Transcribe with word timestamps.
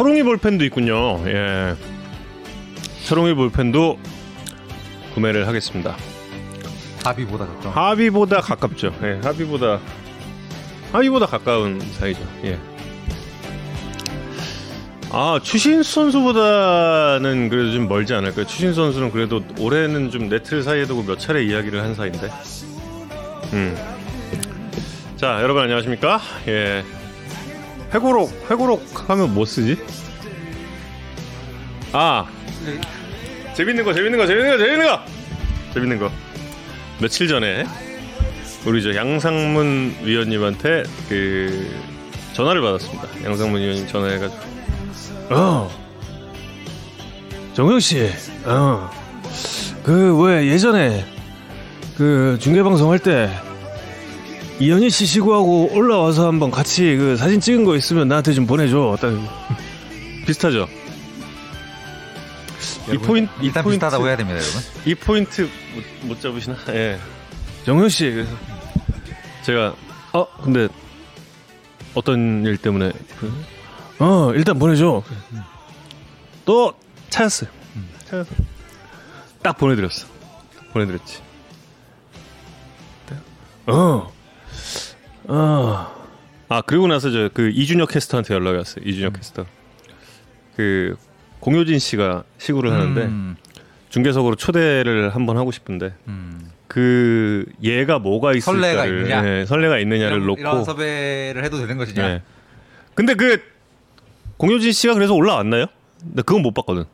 초롱이 0.00 0.22
볼펜도 0.22 0.64
있군요. 0.64 1.22
예. 1.26 1.76
초롱이 3.04 3.34
볼펜도 3.34 3.98
구매를 5.12 5.46
하겠습니다. 5.46 5.94
합의보다 7.04 7.44
가까운. 7.44 7.74
합의보다 7.74 8.40
가깝죠. 8.40 8.94
예, 9.02 9.20
합의보다 9.22 9.78
합의보다 10.92 11.26
가까운 11.26 11.82
사이죠. 11.98 12.20
예. 12.44 12.58
아 15.10 15.38
추신수 15.42 15.92
선수보다는 15.92 17.50
그래도 17.50 17.72
좀 17.72 17.86
멀지 17.86 18.14
않을까요? 18.14 18.46
추신수 18.46 18.80
선수는 18.80 19.10
그래도 19.10 19.42
올해는 19.58 20.10
좀 20.10 20.30
네트 20.30 20.62
사이에 20.62 20.86
두고 20.86 21.02
몇 21.02 21.18
차례 21.18 21.44
이야기를 21.44 21.82
한 21.82 21.94
사이인데. 21.94 22.30
음. 23.52 23.76
자 25.16 25.42
여러분 25.42 25.62
안녕하십니까? 25.62 26.18
예. 26.48 26.84
회고록 27.92 28.30
회고록 28.48 29.10
하면 29.10 29.34
뭐 29.34 29.44
쓰지? 29.44 29.76
아 31.92 32.26
재밌는 33.54 33.84
거 33.84 33.92
재밌는 33.92 34.18
거 34.18 34.26
재밌는 34.26 34.50
거 34.52 34.58
재밌는 34.58 34.86
거 34.86 35.00
재밌는 35.74 35.98
거 35.98 36.10
며칠 37.00 37.28
전에 37.28 37.66
우리 38.66 38.82
저 38.82 38.94
양상문 38.94 39.96
위원님한테 40.02 40.82
그 41.08 41.70
전화를 42.34 42.60
받았습니다. 42.60 43.08
양상문 43.24 43.60
위원님 43.60 43.86
전화해가지고 43.88 44.40
어 45.30 45.70
정영 47.54 47.80
씨, 47.80 48.08
어그 48.44 50.22
왜 50.22 50.46
예전에 50.48 51.04
그 51.96 52.38
중계 52.40 52.62
방송 52.62 52.90
할 52.90 52.98
때 52.98 53.30
이현희 54.60 54.90
씨 54.90 55.06
시구하고 55.06 55.70
올라와서 55.72 56.26
한번 56.28 56.50
같이 56.50 56.94
그 56.96 57.16
사진 57.16 57.40
찍은 57.40 57.64
거 57.64 57.76
있으면 57.76 58.08
나한테 58.08 58.34
좀 58.34 58.46
보내줘. 58.46 58.98
딱 59.00 59.10
비슷하죠. 60.26 60.68
이 62.94 62.98
포인트 62.98 63.32
이 63.40 63.46
일단 63.46 63.62
포인트 63.64 63.76
비슷하다고 63.78 64.06
해야 64.08 64.16
됩니다, 64.16 64.40
여러분. 64.40 64.60
이 64.86 64.94
포인트 64.94 65.42
못, 66.02 66.06
못 66.08 66.20
잡으시나? 66.20 66.56
예. 66.74 66.98
정현 67.64 67.88
씨 67.88 68.10
그래서 68.10 68.30
제가 69.42 69.74
어 70.12 70.26
근데 70.42 70.68
어떤 71.94 72.44
일 72.46 72.56
때문에 72.56 72.92
그- 73.18 73.32
어 73.98 74.32
일단 74.34 74.58
보내줘. 74.58 75.02
또 76.44 76.72
찾았어요. 77.10 77.50
찾았어. 78.06 78.30
딱 79.42 79.56
보내드렸어. 79.58 80.06
보내드렸지. 80.72 81.20
어. 83.66 84.12
어. 85.28 86.00
아 86.48 86.62
그리고 86.62 86.86
나서 86.88 87.10
저 87.10 87.30
그 87.32 87.50
이준혁 87.50 87.90
캐스터한테 87.90 88.34
연락이 88.34 88.56
왔어요. 88.56 88.84
이준혁 88.84 89.12
캐스터. 89.14 89.46
그 90.56 90.96
공효진 91.40 91.78
씨가 91.78 92.24
시구를 92.38 92.72
하는데 92.72 93.02
음, 93.02 93.36
중계석으로 93.88 94.36
초대를 94.36 95.10
한번 95.14 95.36
하고 95.36 95.50
싶은데 95.50 95.94
음. 96.08 96.50
그 96.68 97.44
얘가 97.62 97.98
뭐가 97.98 98.32
있을까를 98.34 98.60
설레가 98.62 98.86
있느냐? 98.86 99.26
예, 99.40 99.44
설레가 99.46 99.78
있느냐를 99.78 100.16
이런, 100.18 100.26
놓고 100.26 100.40
이런 100.40 100.64
섭외를 100.64 101.42
해도 101.44 101.58
되는 101.58 101.76
것이냐? 101.76 102.08
예. 102.08 102.22
근데 102.94 103.14
그 103.14 103.42
공효진 104.36 104.72
씨가 104.72 104.94
그래서 104.94 105.14
올라왔나요? 105.14 105.66
근데 106.00 106.22
그건 106.22 106.42
못 106.42 106.52
봤거든. 106.54 106.84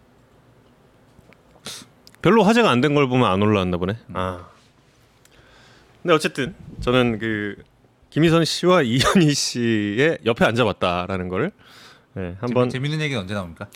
별로 2.22 2.42
화제가 2.42 2.70
안 2.70 2.80
된 2.80 2.94
걸 2.94 3.08
보면 3.08 3.30
안 3.30 3.42
올라왔나 3.42 3.76
보네. 3.76 3.96
아. 4.14 4.46
근데 6.02 6.14
어쨌든 6.14 6.54
저는 6.80 7.18
그 7.18 7.56
김희선 8.10 8.44
씨와 8.44 8.82
이현희 8.86 9.34
씨의 9.34 10.18
옆에 10.24 10.44
앉아봤다라는 10.44 11.28
거를 11.28 11.52
예, 12.16 12.36
한번 12.40 12.70
재밌는 12.70 13.00
얘기는 13.00 13.20
언제 13.20 13.34
나옵니까? 13.34 13.66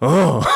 어. 0.00 0.40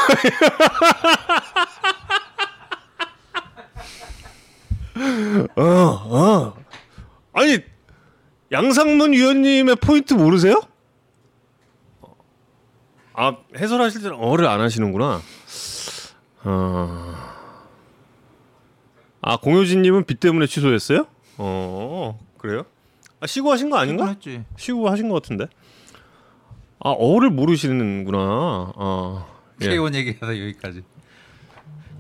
어, 5.56 5.62
어. 5.62 6.54
아니 7.32 7.58
양상문 8.52 9.12
위원님의 9.12 9.76
포인트 9.76 10.14
모르세요? 10.14 10.60
아 13.14 13.36
해설하실 13.56 14.02
때는 14.02 14.16
어를 14.16 14.46
안 14.46 14.60
하시는구나. 14.60 15.20
어. 16.44 17.14
아 19.22 19.36
공효진님은 19.36 20.04
비 20.04 20.14
때문에 20.14 20.46
취소했어요? 20.46 21.06
어 21.36 22.18
그래요? 22.38 22.64
아 23.20 23.26
시구 23.26 23.50
하신 23.52 23.70
거 23.70 23.76
아닌가? 23.76 24.06
했지. 24.06 24.44
시구 24.56 24.88
하신 24.88 25.08
것 25.08 25.22
같은데. 25.22 25.46
아 26.82 26.90
어를 26.90 27.30
모르시는구나. 27.30 28.72
아 28.76 29.26
예. 29.26 29.29
K1 29.68 29.94
얘기하다 29.94 30.26
여기까지. 30.40 30.82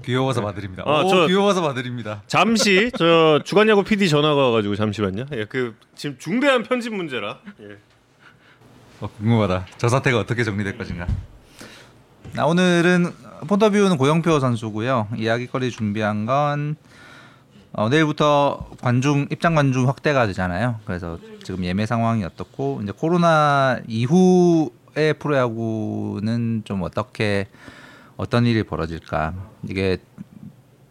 귀여워서 0.04 0.40
봐드립니다. 0.40 0.82
아, 0.86 1.02
오, 1.02 1.08
저- 1.08 1.26
귀여워서 1.26 1.60
봐드립니다. 1.60 2.22
잠시 2.26 2.90
저 2.96 3.40
주간야구 3.44 3.84
PD 3.84 4.08
전화가 4.08 4.46
와가지고 4.48 4.74
잠시만요. 4.74 5.26
예, 5.32 5.44
그 5.44 5.76
지금 5.94 6.16
중대한 6.18 6.62
편집 6.62 6.94
문제라. 6.94 7.38
예. 7.60 7.76
어, 9.00 9.08
궁금하다. 9.18 9.66
저 9.76 9.88
사태가 9.88 10.18
어떻게 10.18 10.42
정리될 10.42 10.78
것인가. 10.78 11.06
나 12.32 12.46
오늘은 12.46 13.12
폰터뷰는 13.46 13.98
고영표 13.98 14.40
선수고요. 14.40 15.08
이야기거리 15.16 15.70
준비한 15.70 16.24
건 16.26 16.76
어, 17.72 17.88
내일부터 17.88 18.68
관중 18.80 19.28
입장 19.30 19.54
관중 19.54 19.86
확대가 19.86 20.26
되잖아요. 20.26 20.80
그래서 20.86 21.18
지금 21.44 21.64
예매 21.64 21.86
상황이 21.86 22.24
어떻고 22.24 22.80
이제 22.82 22.92
코로나 22.96 23.78
이후 23.86 24.70
의 24.96 25.14
프로야구는 25.14 26.62
좀 26.64 26.82
어떻게 26.82 27.46
어떤 28.16 28.46
일이 28.46 28.62
벌어질까 28.62 29.34
이게 29.68 29.98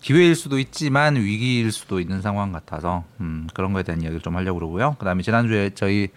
기회일 0.02 0.36
수도 0.36 0.58
있지만 0.60 1.16
위기일 1.18 1.72
수도 1.72 2.00
있는 2.00 2.22
상황 2.22 2.52
같아서 2.52 3.04
음, 3.20 3.48
그런 3.54 3.74
거에 3.74 3.84
대한 3.84 4.02
이야기를 4.02 4.22
좀 4.22 4.36
하려고 4.36 4.60
그러고요. 4.60 4.96
그다음에 5.00 5.22
지난주에 5.22 5.72
저희 5.76 6.10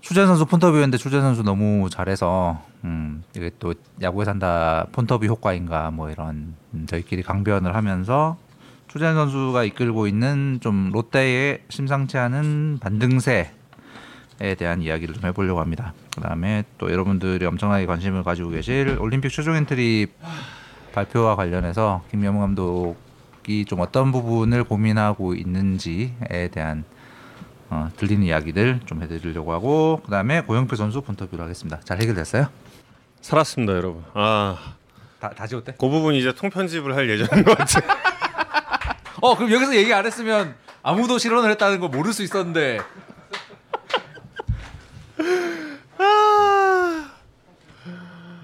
추재현 0.00 0.26
선수 0.26 0.46
폰터뷰였는데 0.46 0.98
추재현 0.98 1.20
선수 1.20 1.42
너무 1.42 1.88
잘해서 1.90 2.62
음, 2.84 3.24
이게 3.34 3.50
또 3.58 3.74
야구에 4.02 4.24
산다 4.24 4.86
폰터뷰 4.92 5.26
효과인가 5.26 5.90
뭐 5.90 6.10
이런 6.10 6.54
음, 6.74 6.86
저희끼리 6.86 7.22
강변을 7.22 7.74
하면서 7.74 8.36
추재현 8.88 9.12
선수가 9.12 9.64
이끌고 9.64 10.06
있는 10.06 10.58
좀 10.60 10.90
롯데의 10.92 11.62
심상치 11.68 12.18
않은 12.18 12.78
반등세 12.80 13.52
에 14.38 14.54
대한 14.54 14.82
이야기를 14.82 15.14
좀 15.14 15.24
해보려고 15.24 15.60
합니다. 15.60 15.94
그다음에 16.14 16.64
또 16.76 16.92
여러분들이 16.92 17.46
엄청나게 17.46 17.86
관심을 17.86 18.22
가지고 18.22 18.50
계실 18.50 18.98
올림픽 19.00 19.30
최종 19.30 19.56
엔트리 19.56 20.08
발표와 20.92 21.36
관련해서 21.36 22.02
김명훈 22.10 22.40
감독이 22.40 23.64
좀 23.64 23.80
어떤 23.80 24.12
부분을 24.12 24.64
고민하고 24.64 25.34
있는지에 25.34 26.50
대한 26.52 26.84
어, 27.70 27.88
들리는 27.96 28.24
이야기들 28.24 28.80
좀 28.84 29.02
해드리려고 29.02 29.52
하고 29.52 30.02
그다음에 30.04 30.42
고영표 30.42 30.76
선수 30.76 31.00
본터뷰를 31.00 31.42
하겠습니다. 31.42 31.80
잘 31.80 32.00
해결됐어요? 32.00 32.48
살았습니다, 33.22 33.72
여러분. 33.72 34.04
아, 34.12 34.56
다, 35.18 35.30
다 35.30 35.46
지웠대? 35.46 35.74
그 35.78 35.88
부분 35.88 36.14
이제 36.14 36.32
통편집을 36.32 36.94
할 36.94 37.08
예정인 37.08 37.42
것 37.42 37.56
같아. 37.56 37.80
어 39.22 39.34
그럼 39.34 39.50
여기서 39.50 39.74
얘기 39.74 39.92
안 39.94 40.04
했으면 40.04 40.54
아무도 40.82 41.18
실언을 41.18 41.50
했다는 41.52 41.80
거 41.80 41.88
모를 41.88 42.12
수 42.12 42.22
있었는데 42.22 42.80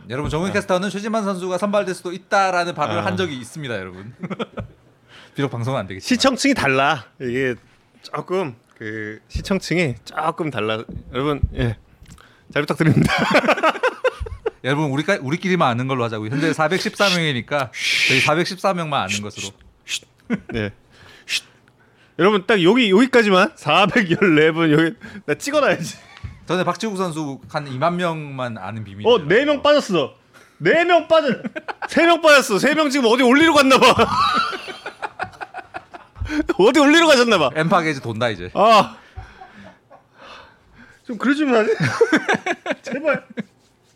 여러분 0.09 0.31
정훈 0.31 0.53
캐스터는 0.53 0.91
최지만 0.91 1.25
선수가 1.25 1.59
선발될 1.59 1.95
수도 1.95 2.13
있다라는 2.13 2.75
발언을 2.75 3.01
아. 3.03 3.07
한 3.07 3.17
적이 3.17 3.37
있습니다, 3.39 3.75
여러분. 3.79 4.15
비록 5.35 5.51
방송은 5.51 5.81
안 5.81 5.87
되겠지만. 5.87 6.07
시청층이 6.07 6.55
달라. 6.55 7.07
이게 7.21 7.55
조금 8.03 8.55
그 8.77 9.21
시청층이 9.29 9.95
조금 10.05 10.51
달라. 10.51 10.85
여러분, 11.13 11.41
예, 11.55 11.79
잘 12.53 12.63
부탁드립니다. 12.63 13.13
여러분 14.65 14.91
우리까 14.91 15.19
우리끼리만 15.21 15.69
아는 15.69 15.89
걸로 15.89 16.05
하자고요. 16.05 16.31
현재 16.31 16.51
414명이니까 16.53 17.71
저희 18.09 18.21
414명만 18.21 18.95
아는 18.95 19.23
것으로. 19.23 19.49
네. 20.53 20.71
쉿. 21.27 21.45
여러분 22.19 22.47
딱 22.47 22.63
여기 22.63 22.91
여기까지만 22.91 23.55
414분 23.55 24.73
여기 24.73 24.97
나 25.27 25.35
찍어놔야지. 25.35 26.12
전에 26.47 26.65
박지국 26.65 26.97
선수 26.97 27.41
한 27.49 27.65
2만 27.67 27.95
명만 27.95 28.59
아는 28.59 28.85
비밀. 28.85 29.07
어, 29.07 29.19
네 29.27 29.45
명 29.45 29.63
빠졌어. 29.63 30.15
네 30.59 30.85
명 30.85 31.09
빠졌. 31.09 31.43
세명 31.89 32.21
빠졌어. 32.23 32.59
세 32.59 32.75
명 32.75 32.91
지금 32.91 33.07
어디 33.07 33.23
올리러 33.23 33.53
갔나 33.55 33.79
봐. 33.79 33.95
어디 36.59 36.81
올리러 36.81 37.07
가셨나 37.07 37.39
봐. 37.39 37.51
엠파게이지 37.55 38.01
돈다 38.01 38.29
이제. 38.31 38.51
아. 38.55 38.97
좀 41.07 41.19
그러지 41.19 41.45
마. 41.45 41.65
제발. 42.83 43.25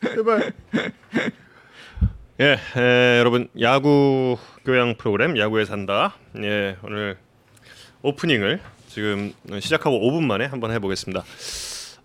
제발. 0.03 0.53
예, 2.41 2.59
에, 2.77 3.19
여러분 3.19 3.49
야구 3.61 4.37
교양 4.65 4.95
프로그램 4.97 5.39
야구에 5.39 5.65
산다. 5.65 6.15
예, 6.43 6.77
오늘 6.83 7.17
오프닝을 8.03 8.61
지금 8.89 9.33
시작하고 9.61 9.99
5분 10.01 10.25
만에 10.25 10.47
한번 10.47 10.71
해보겠습니다. 10.73 11.25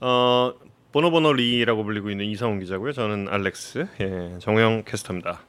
어, 0.01 0.53
보노보노 0.91 1.33
리라고 1.33 1.83
불리고 1.83 2.09
있는 2.09 2.25
이상훈 2.25 2.59
기자고요. 2.59 2.91
저는 2.91 3.27
알렉스 3.29 3.87
예, 4.01 4.39
정우영 4.39 4.83
캐스터입니다. 4.83 5.41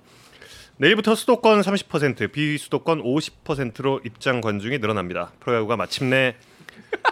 내일부터 0.77 1.15
수도권 1.15 1.63
30%, 1.63 2.33
비수도권 2.33 3.03
50%로 3.03 4.01
입장 4.05 4.41
관중이 4.41 4.79
늘어납니다. 4.79 5.33
프로야구가 5.41 5.77
마침내 5.77 6.37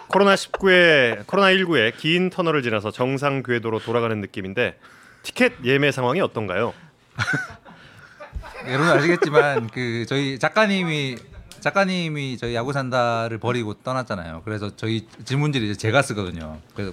코로나 0.09 0.35
19의 0.35 1.27
코로나 1.27 1.49
19의 1.49 1.97
긴 1.97 2.31
터널을 2.31 2.63
지나서 2.63 2.91
정상 2.91 3.43
궤도로 3.43 3.79
돌아가는 3.81 4.21
느낌인데 4.21 4.79
티켓 5.23 5.53
예매 5.65 5.93
상황이 5.93 6.21
어떤가요? 6.21 6.75
여러분 8.69 8.89
아시겠지만 8.89 9.69
그 9.69 10.05
저희 10.07 10.39
작가님이 10.39 11.17
작가님이 11.61 12.37
저희 12.39 12.55
야구 12.55 12.73
산다를 12.73 13.39
버리고 13.39 13.75
떠났잖아요. 13.75 14.43
그래서 14.45 14.75
저희 14.77 15.07
질문지를 15.25 15.69
이제 15.69 15.77
제가 15.77 16.03
쓰거든요. 16.03 16.59
그래서 16.75 16.93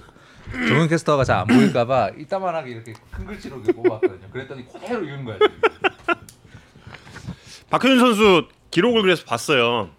정은 0.52 0.88
캐스터가 0.88 1.24
잘 1.24 1.38
안 1.38 1.46
보일까봐 1.46 2.10
이따만하게 2.18 2.70
이렇게 2.70 2.92
큰 3.10 3.26
글씨로 3.26 3.56
이렇게 3.58 3.72
뽑았거든요. 3.72 4.28
그랬더니 4.30 4.66
그대로 4.66 5.04
읽은 5.04 5.24
거야. 5.24 5.38
박효준 7.70 7.98
선수 7.98 8.48
기록을 8.70 9.02
그래서 9.02 9.24
봤어요. 9.24 9.90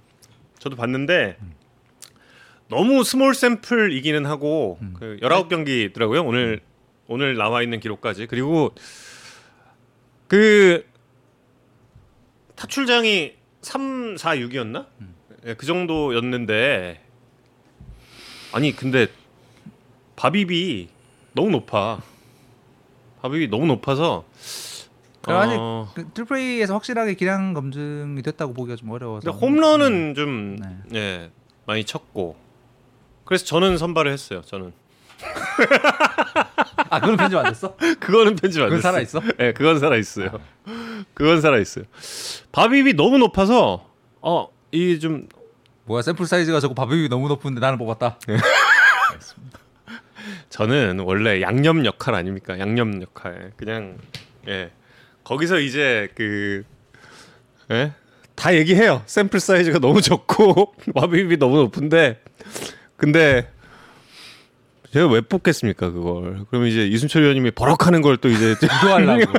저도 0.57 0.75
봤는데 0.75 1.38
너무 2.68 3.04
small 3.04 3.33
sample이기는 3.33 4.25
하고 4.25 4.80
그 5.00 5.18
19경기더라고요. 5.22 6.25
오늘 6.25 6.62
오늘 7.07 7.36
나와 7.36 7.62
있는 7.63 7.80
기록까지. 7.80 8.28
그리고 8.28 8.74
그 10.28 10.86
타출장이 12.56 13.36
3, 13.62 14.18
4, 14.18 14.36
6이었나? 14.36 14.88
예, 15.45 15.54
그 15.54 15.66
정도였는데 15.66 17.02
아니 18.52 18.75
근데 18.75 19.07
바비비 20.24 20.89
너무 21.31 21.50
높아. 21.50 22.01
바비비 23.21 23.48
너무 23.48 23.68
높아서 23.68 24.25
아직 25.25 25.56
어, 25.57 25.89
그 25.95 26.10
트리플레이에서 26.13 26.74
확실하게 26.74 27.13
기량 27.13 27.54
검증이 27.54 28.21
됐다고 28.21 28.54
보기가 28.54 28.75
좀 28.75 28.89
어려워서. 28.89 29.31
근데 29.31 29.45
홈런은 29.45 30.16
좀 30.16 30.57
네. 30.57 31.00
예, 31.00 31.31
많이 31.66 31.86
쳤고 31.86 32.36
그래서 33.24 33.45
저는 33.45 33.77
선발을 33.77 34.12
했어요. 34.12 34.42
저는 34.42 34.74
아 36.89 37.00
그건 37.00 37.16
편집 37.16 37.38
안 37.38 37.45
됐어? 37.45 37.75
그거는 38.01 38.36
편집 38.36 38.62
안 38.62 38.68
그건 38.69 38.81
됐어요. 38.81 38.81
살아 38.81 39.00
있어? 39.01 39.21
예, 39.39 39.54
그건 39.54 39.80
살아 39.80 39.95
있어요. 39.95 40.31
그건 41.13 41.39
살아 41.39 41.60
있어요. 41.60 41.86
바비비 42.51 42.94
너무 42.95 43.18
높아서 43.19 43.86
어 44.21 44.50
이 44.74 45.00
좀 45.00 45.27
뭐야 45.86 46.01
샘플 46.01 46.25
사이즈가 46.27 46.60
저거 46.60 46.74
바비비 46.74 47.07
너무 47.07 47.30
높은데 47.30 47.62
나는 47.62 47.77
뽑았다. 47.77 48.19
저는 50.50 51.00
원래 51.00 51.42
양념 51.42 51.86
역할 51.86 52.16
아닙니까? 52.16 52.57
양념 52.60 53.01
역할 53.01 53.51
그냥 53.56 53.98
예 54.48 54.72
거기서 55.24 55.60
이제 55.60 56.07
그 56.16 56.63
예? 57.72 57.94
다 58.36 58.56
얘기해요. 58.56 59.04
샘플 59.06 59.40
사이즈가 59.40 59.80
너무 59.80 60.01
적고 60.01 60.74
바비비 60.96 61.38
너무 61.38 61.57
높은데 61.57 62.22
근데 62.98 63.50
제가 64.92 65.07
왜 65.07 65.22
뽑겠습니까 65.22 65.92
그걸? 65.92 66.46
그럼 66.50 66.66
이제 66.66 66.88
이순철 66.88 67.22
의원님이 67.22 67.52
버럭하는 67.52 68.02
걸 68.02 68.18
또 68.18 68.28
이제 68.30 68.56
유도하려고. 68.63 69.34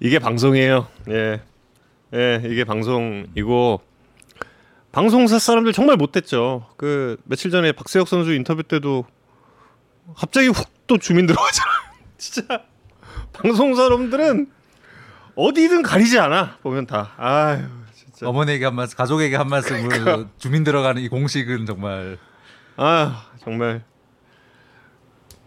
이게 0.00 0.18
방송이에요. 0.18 0.88
예. 1.10 1.40
예, 2.14 2.42
이게 2.44 2.64
방송이고 2.64 3.80
방송사 4.92 5.38
사람들 5.38 5.72
정말 5.72 5.96
못됐죠. 5.96 6.66
그 6.76 7.16
며칠 7.24 7.50
전에 7.50 7.72
박세혁 7.72 8.06
선수 8.08 8.32
인터뷰 8.34 8.62
때도 8.62 9.06
갑자기 10.16 10.48
훅 10.48 10.72
또 10.86 10.98
주민 10.98 11.26
들어가잖아. 11.26 11.70
진짜 12.18 12.62
방송 13.32 13.74
사람들은 13.74 14.50
어디든 15.34 15.82
가리지 15.82 16.18
않아. 16.18 16.58
보면 16.62 16.86
다. 16.86 17.12
아유, 17.16 17.64
진짜. 17.94 18.28
어머니에게 18.28 18.66
한 18.66 18.74
말씀, 18.74 18.96
가족에게 18.96 19.36
한 19.36 19.48
말씀을 19.48 19.88
그러니까. 19.88 20.28
주민 20.38 20.64
들어가는 20.64 21.00
이 21.00 21.08
공식은 21.08 21.64
정말 21.64 22.18
아, 22.76 23.26
정말 23.42 23.82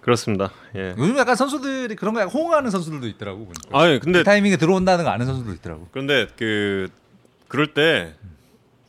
그렇습니다. 0.02 0.52
예. 0.76 0.96
요즘 0.98 1.18
약간 1.18 1.36
선수들이 1.36 1.96
그런 1.96 2.14
거 2.14 2.26
호응하는 2.26 2.72
선수들도 2.72 3.08
있더라고 3.08 3.46
보니까. 3.46 3.80
아니, 3.80 4.00
근데 4.00 4.20
그 4.20 4.24
타이밍에 4.24 4.58
들어온다는 4.58 5.04
거 5.04 5.12
아는 5.12 5.26
선수도 5.26 5.52
있더라고. 5.54 5.88
그런데 5.92 6.28
그 6.38 6.90
그럴 7.48 7.74
때 7.74 8.16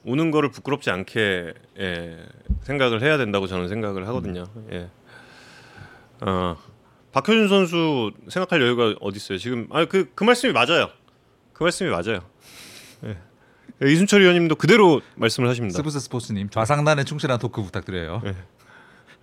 우는 0.07 0.31
거를 0.31 0.51
부끄럽지 0.51 0.91
않게 0.91 1.53
예, 1.81 2.27
생각을 2.63 3.03
해야 3.03 3.19
된다고 3.19 3.47
저는 3.49 3.69
생각을 3.69 4.07
하거든요. 4.09 4.45
예. 4.71 4.89
어, 6.21 6.57
박효준 7.13 7.49
선수 7.49 8.13
생각할 8.29 8.63
여유가 8.63 8.95
어디 9.01 9.17
있어요? 9.17 9.37
지금 9.37 9.67
아그 9.71 10.13
그 10.15 10.25
말씀이 10.25 10.53
맞아요. 10.53 10.91
그 11.53 11.65
말씀이 11.65 11.91
맞아요. 11.91 12.21
예. 13.05 13.19
예, 13.83 13.93
이순철 13.93 14.23
의원님도 14.23 14.55
그대로 14.55 15.03
말씀을 15.17 15.49
하십니다. 15.49 15.77
스브스 15.77 15.99
스포츠님 16.01 16.51
좌상단에 16.51 17.03
충실한 17.03 17.41
토크 17.41 17.61
부탁드려요. 17.63 18.23
예. 18.27 18.37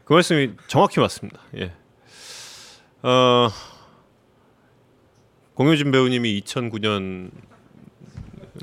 그 0.03 0.13
말씀이 0.13 0.51
정확히 0.67 0.99
맞습니다. 0.99 1.39
예. 1.57 1.73
어, 3.03 3.47
공효진 5.53 5.91
배우님이 5.91 6.41
2009년 6.41 7.31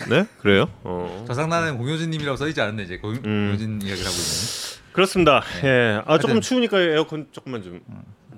네 0.09 0.27
그래요? 0.41 0.67
어. 0.85 1.25
좌상단에 1.27 1.73
공효진님이라고 1.73 2.37
써있지 2.37 2.61
않은데 2.61 2.85
이제 2.85 2.99
공, 2.99 3.13
음. 3.13 3.21
공효진 3.23 3.83
이야기를 3.83 4.07
하고 4.07 4.15
있는. 4.17 4.81
그렇습니다. 4.93 5.43
예. 5.65 6.03
아 6.07 6.19
조금. 6.19 6.41
추우니까 6.41 6.81
에어컨 6.81 7.27
조금만 7.33 7.63
좀 7.63 7.81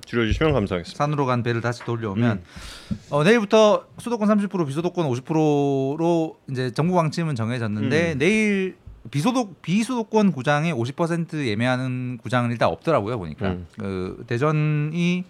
줄여주시면 0.05 0.53
감사하겠습니다. 0.53 0.97
산으로 0.97 1.27
간 1.27 1.43
배를 1.43 1.61
다시 1.61 1.85
돌려오면 1.85 2.43
음. 2.91 2.99
어, 3.11 3.25
내일부터 3.25 3.87
수도권 3.99 4.29
30% 4.29 4.67
비수도권 4.67 5.09
50%로 5.09 6.37
이제 6.51 6.71
정부 6.73 6.95
방침은 6.95 7.35
정해졌는데 7.35 8.13
음. 8.13 8.19
내일 8.19 8.77
비소도 9.11 9.55
비수도권 9.63 10.33
구장에 10.33 10.73
50% 10.73 11.47
예매하는 11.47 12.19
구장은 12.19 12.51
일단 12.53 12.69
없더라고요 12.69 13.19
보니까 13.19 13.47
음. 13.47 13.67
그 13.79 14.25
대전이 14.27 15.25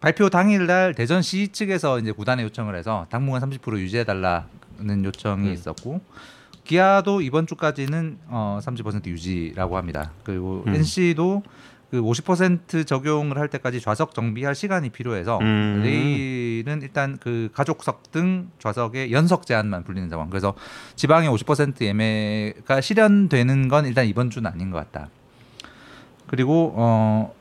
발표 0.00 0.28
당일날 0.28 0.94
대전시 0.94 1.48
측에서 1.48 1.98
이제 1.98 2.12
구단에 2.12 2.42
요청을 2.42 2.76
해서 2.76 3.06
당분간 3.08 3.40
30% 3.50 3.78
유지해 3.78 4.04
달라 4.04 4.46
는 4.80 5.04
요청이 5.04 5.48
음. 5.48 5.52
있었고 5.52 6.00
기아도 6.64 7.20
이번 7.20 7.46
주까지는 7.46 8.18
어, 8.26 8.58
30% 8.62 9.06
유지라고 9.06 9.76
합니다. 9.76 10.12
그리고 10.24 10.64
음. 10.66 10.74
NC도 10.74 11.42
그 11.90 12.00
50% 12.00 12.86
적용을 12.86 13.38
할 13.38 13.48
때까지 13.48 13.80
좌석 13.80 14.14
정비할 14.14 14.54
시간이 14.54 14.90
필요해서 14.90 15.38
음. 15.38 15.82
내일은 15.84 16.82
일단 16.82 17.18
그 17.20 17.50
가족석 17.52 18.10
등 18.10 18.50
좌석의 18.58 19.12
연석 19.12 19.46
제한만 19.46 19.84
불리는 19.84 20.08
상황. 20.08 20.28
그래서 20.28 20.54
지방의 20.96 21.30
50% 21.30 21.82
예매가 21.82 22.80
실현되는 22.80 23.68
건 23.68 23.86
일단 23.86 24.06
이번 24.06 24.30
주는 24.30 24.50
아닌 24.50 24.70
것 24.70 24.78
같다. 24.78 25.08
그리고 26.26 26.72
어 26.76 27.34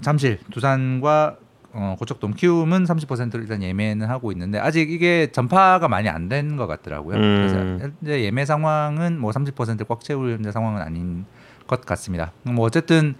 잠실, 0.00 0.38
두산과 0.50 1.36
어, 1.76 1.96
고척돔 1.98 2.34
키움은 2.34 2.84
30%를 2.84 3.42
일단 3.42 3.62
예매는 3.62 4.08
하고 4.08 4.30
있는데 4.32 4.58
아직 4.60 4.90
이게 4.90 5.30
전파가 5.32 5.88
많이 5.88 6.08
안 6.08 6.28
된 6.28 6.56
것 6.56 6.66
같더라고요. 6.66 7.16
음. 7.16 7.20
그래서 7.20 7.56
현재 8.00 8.22
예매 8.22 8.44
상황은 8.44 9.18
뭐 9.18 9.30
30%꽉 9.32 10.00
채울 10.00 10.32
현재 10.32 10.50
상황은 10.52 10.80
아닌 10.82 11.24
것 11.66 11.80
같습니다. 11.84 12.32
뭐 12.44 12.64
어쨌든 12.66 13.14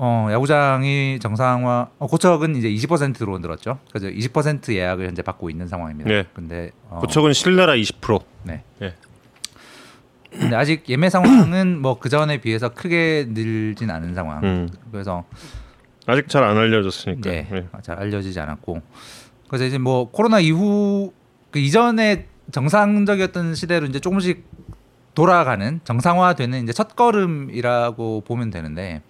어, 0.00 0.28
야구장이 0.30 1.18
정상화 1.20 1.88
어, 1.98 2.06
고척은 2.06 2.54
이제 2.56 2.68
20%로 2.70 3.38
늘었죠. 3.38 3.78
그래서 3.90 4.06
20% 4.08 4.72
예약을 4.72 5.06
현재 5.08 5.22
받고 5.22 5.50
있는 5.50 5.66
상황입니다. 5.66 6.08
네. 6.08 6.24
근데 6.34 6.70
어, 6.88 6.98
고척은 7.00 7.32
실내라 7.32 7.74
20%. 7.74 8.22
네. 8.44 8.62
예. 8.82 8.94
근데 10.30 10.54
아직 10.54 10.88
예매 10.88 11.08
상황은 11.10 11.80
뭐 11.82 11.98
그 11.98 12.08
전에 12.10 12.36
비해서 12.40 12.68
크게 12.68 13.26
늘진 13.30 13.90
않은 13.90 14.14
상황. 14.14 14.44
음. 14.44 14.68
그래서 14.92 15.24
아직 16.08 16.28
잘 16.28 16.42
안 16.42 16.56
알려졌으니까. 16.56 17.30
네, 17.30 17.46
예. 17.52 17.66
잘 17.82 17.98
알려지지 17.98 18.40
않았고 18.40 18.80
그래서 19.48 19.66
이제 19.66 19.78
뭐 19.78 20.10
코로나 20.10 20.40
이후 20.40 21.12
그 21.50 21.58
이전에 21.58 22.26
정상적이었던 22.50 23.54
시대로 23.54 23.86
이제 23.86 24.00
조금씩 24.00 24.44
돌아가는 25.14 25.80
정상화되는 25.84 26.62
이제 26.62 26.72
첫 26.72 26.96
걸음이라고 26.96 28.22
보면 28.22 28.50
되는데 28.50 29.02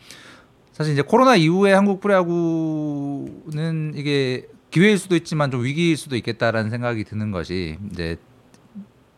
사실 0.73 0.93
이제 0.93 1.03
코로나 1.03 1.37
이후에 1.37 1.73
한국 1.73 2.01
프로야구는 2.01 3.93
이게 3.95 4.49
기회일 4.71 4.99
수도 4.99 5.15
있지만 5.17 5.51
좀 5.51 5.65
위기일 5.65 5.97
수도 5.97 6.17
있겠다라는 6.17 6.71
생각이 6.71 7.05
드는 7.05 7.31
것이 7.31 7.79
이제 7.93 8.17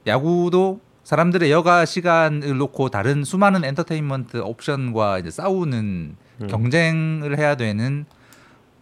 야구도 0.06 0.80
사람들의 1.04 1.50
여가 1.50 1.84
시간을 1.86 2.56
놓고 2.58 2.90
다른 2.90 3.24
수많은 3.24 3.64
엔터테인먼트 3.64 4.38
옵션과 4.38 5.18
이제 5.18 5.30
싸우는 5.30 6.16
음. 6.42 6.46
경쟁을 6.46 7.38
해야 7.38 7.56
되는 7.56 8.06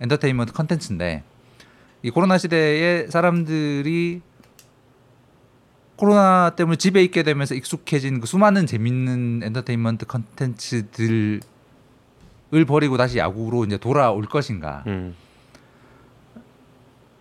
엔터테인먼트 0.00 0.52
컨텐츠인데 0.52 1.22
이 2.02 2.10
코로나 2.10 2.38
시대에 2.38 3.08
사람들이 3.08 4.22
코로나 5.96 6.50
때문에 6.50 6.76
집에 6.76 7.02
있게 7.02 7.24
되면서 7.24 7.56
익숙해진 7.56 8.20
그 8.20 8.26
수많은 8.26 8.66
재밌는 8.66 9.42
엔터테인먼트 9.42 10.06
컨텐츠들을 10.06 11.40
버리고 12.68 12.96
다시 12.96 13.18
야구로 13.18 13.64
이제 13.64 13.76
돌아올 13.76 14.26
것인가. 14.26 14.84
음. 14.86 15.16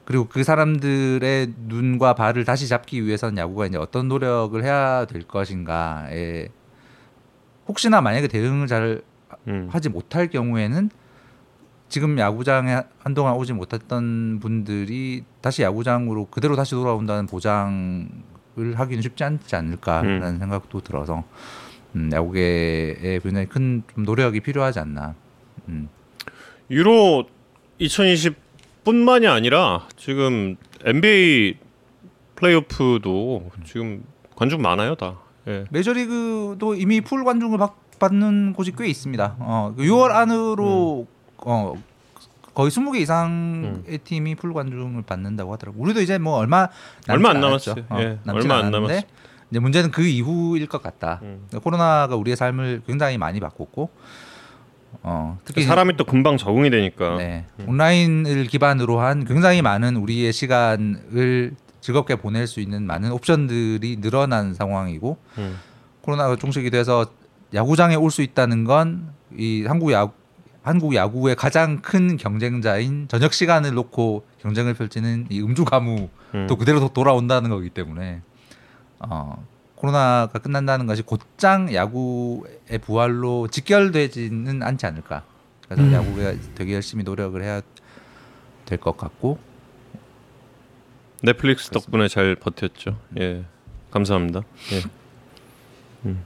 그리고 0.05 0.27
그 0.29 0.43
사람들의 0.43 1.53
눈과 1.65 2.13
발을 2.13 2.45
다시 2.45 2.67
잡기 2.67 3.03
위해서는 3.03 3.37
야구가 3.37 3.65
이제 3.65 3.77
어떤 3.77 4.07
노력을 4.07 4.63
해야 4.63 5.05
될 5.05 5.23
것인가에 5.23 6.47
혹시나 7.67 7.99
만약에 7.99 8.27
대응을 8.27 8.67
잘 8.67 9.01
음. 9.47 9.67
하지 9.71 9.89
못할 9.89 10.27
경우에는 10.27 10.89
지금 11.89 12.19
야구장에 12.19 12.81
한동안 12.99 13.35
오지 13.35 13.53
못했던 13.53 14.39
분들이 14.39 15.23
다시 15.41 15.61
야구장으로 15.61 16.25
그대로 16.25 16.55
다시 16.55 16.71
돌아온다는 16.71 17.27
보장을 17.27 18.09
하기는 18.75 19.01
쉽지 19.01 19.23
않지 19.23 19.55
않을까라는 19.55 20.23
음. 20.23 20.39
생각도 20.39 20.81
들어서 20.81 21.23
음, 21.95 22.09
야구계에 22.11 23.19
굉장히 23.23 23.47
큰좀 23.47 24.03
노력이 24.03 24.41
필요하지 24.41 24.79
않나. 24.79 25.15
음. 25.69 25.87
유로 26.69 27.27
2020뿐만이 27.79 29.29
아니라 29.31 29.87
지금 29.95 30.57
NBA 30.83 31.57
플레이오프도 32.35 33.51
지금 33.65 34.03
관중 34.35 34.61
많아요 34.61 34.95
다. 34.95 35.19
예. 35.47 35.65
메이저리그도 35.71 36.75
이미 36.75 37.01
full 37.01 37.23
관중을 37.23 37.57
받, 37.57 37.73
받는 37.99 38.53
곳이 38.53 38.73
꽤 38.77 38.87
있습니다. 38.87 39.35
어, 39.39 39.73
6월 39.77 40.11
안으로 40.11 41.07
어, 41.37 41.73
거의 42.53 42.71
20개 42.71 42.97
이상의 43.01 43.99
팀이 44.03 44.35
full 44.35 44.53
관중을 44.53 45.03
받는다고 45.03 45.53
하더라고. 45.53 45.79
우리도 45.81 46.01
이제 46.01 46.17
뭐 46.17 46.37
얼마 46.37 46.67
얼마 47.07 47.29
안. 47.29 47.39
남았어요. 47.39 47.85
어, 47.89 47.97
예, 47.99 48.17
얼마 48.27 48.57
안 48.57 48.71
남았어요. 48.71 49.01
이제 49.51 49.59
문제는 49.59 49.91
그 49.91 50.01
이후일 50.01 50.67
것 50.67 50.81
같다. 50.81 51.19
음. 51.21 51.47
코로나가 51.63 52.15
우리의 52.15 52.35
삶을 52.35 52.81
굉장히 52.85 53.17
많이 53.17 53.39
바꿨고, 53.39 53.89
어, 55.03 55.37
특히 55.45 55.63
사람이 55.63 55.95
또 55.97 56.03
금방 56.03 56.37
적응이 56.37 56.69
되니까. 56.69 57.17
네, 57.17 57.45
온라인을 57.65 58.45
기반으로 58.45 58.99
한 58.99 59.23
굉장히 59.23 59.61
많은 59.61 59.95
우리의 59.95 60.33
시간을 60.33 61.55
즐겁게 61.79 62.15
보낼 62.15 62.47
수 62.47 62.59
있는 62.59 62.83
많은 62.83 63.11
옵션들이 63.11 64.01
늘어난 64.01 64.53
상황이고 64.53 65.17
음. 65.37 65.59
코로나가 66.01 66.35
종식이 66.35 66.69
돼서 66.69 67.05
야구장에 67.53 67.95
올 67.95 68.09
수 68.11 68.21
있다는 68.21 68.63
건 68.63 69.15
이 69.33 69.65
한국 69.67 69.91
야구 69.91 70.13
한국 70.63 70.95
야구의 70.95 71.35
가장 71.35 71.81
큰 71.81 72.15
경쟁자인 72.17 73.07
저녁 73.09 73.33
시간을 73.33 73.73
놓고 73.73 74.25
경쟁을 74.39 74.73
펼치는 74.73 75.27
이 75.29 75.41
음주 75.41 75.65
가무 75.65 76.09
음. 76.33 76.47
또 76.47 76.55
그대로 76.57 76.79
도- 76.79 76.93
돌아온다는 76.93 77.49
거기 77.49 77.69
때문에 77.69 78.21
어, 78.99 79.45
코로나가 79.75 80.39
끝난다는 80.39 80.85
것이 80.87 81.01
곧장 81.03 81.73
야구의 81.73 82.79
부활로 82.81 83.47
직결되지는 83.49 84.63
않지 84.63 84.85
않을까. 84.85 85.23
그래서 85.65 85.83
음. 85.83 85.93
야구가 85.93 86.33
되게 86.55 86.73
열심히 86.73 87.03
노력을 87.03 87.41
해야 87.43 87.61
될 88.65 88.77
것 88.79 88.95
같고 88.97 89.39
넷플릭스 91.21 91.69
덕분에 91.69 92.07
잘 92.07 92.35
버텼죠. 92.35 92.97
예. 93.19 93.43
감사합니다. 93.91 94.41
예. 94.73 94.81
음. 96.05 96.23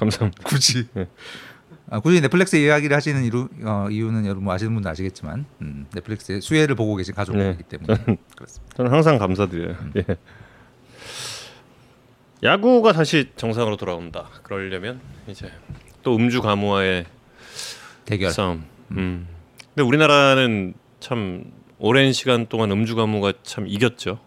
감사합니다. 0.00 0.42
굳이 0.44 0.86
네. 0.94 1.06
아, 1.90 2.00
굳이 2.00 2.20
넷플릭스 2.20 2.56
이야기를 2.56 2.96
하시는 2.96 3.22
이유, 3.24 3.48
어, 3.64 3.88
이유는 3.90 4.24
여러분 4.24 4.44
뭐 4.44 4.54
아시는 4.54 4.72
분도 4.72 4.88
아시겠지만 4.88 5.44
음, 5.60 5.86
넷플릭스의 5.92 6.40
수혜를 6.40 6.74
보고 6.74 6.94
계신 6.96 7.14
가족이기 7.14 7.64
때문에 7.64 8.18
그렇습니다. 8.36 8.76
저는 8.76 8.92
항상 8.92 9.18
감사드려요. 9.18 9.76
예. 9.96 10.04
야구가 12.42 12.92
다시 12.92 13.30
정상으로 13.36 13.76
돌아온다. 13.76 14.28
그러려면 14.42 15.00
이제 15.26 15.50
또 16.02 16.16
음주 16.16 16.40
가무와의 16.40 17.04
대결. 18.06 18.30
싸움. 18.30 18.64
음. 18.92 19.28
근데 19.74 19.82
우리나라는 19.82 20.74
참 21.00 21.52
오랜 21.78 22.12
시간 22.12 22.46
동안 22.46 22.70
음주 22.70 22.94
가무가 22.96 23.32
참 23.42 23.66
이겼죠. 23.66 24.20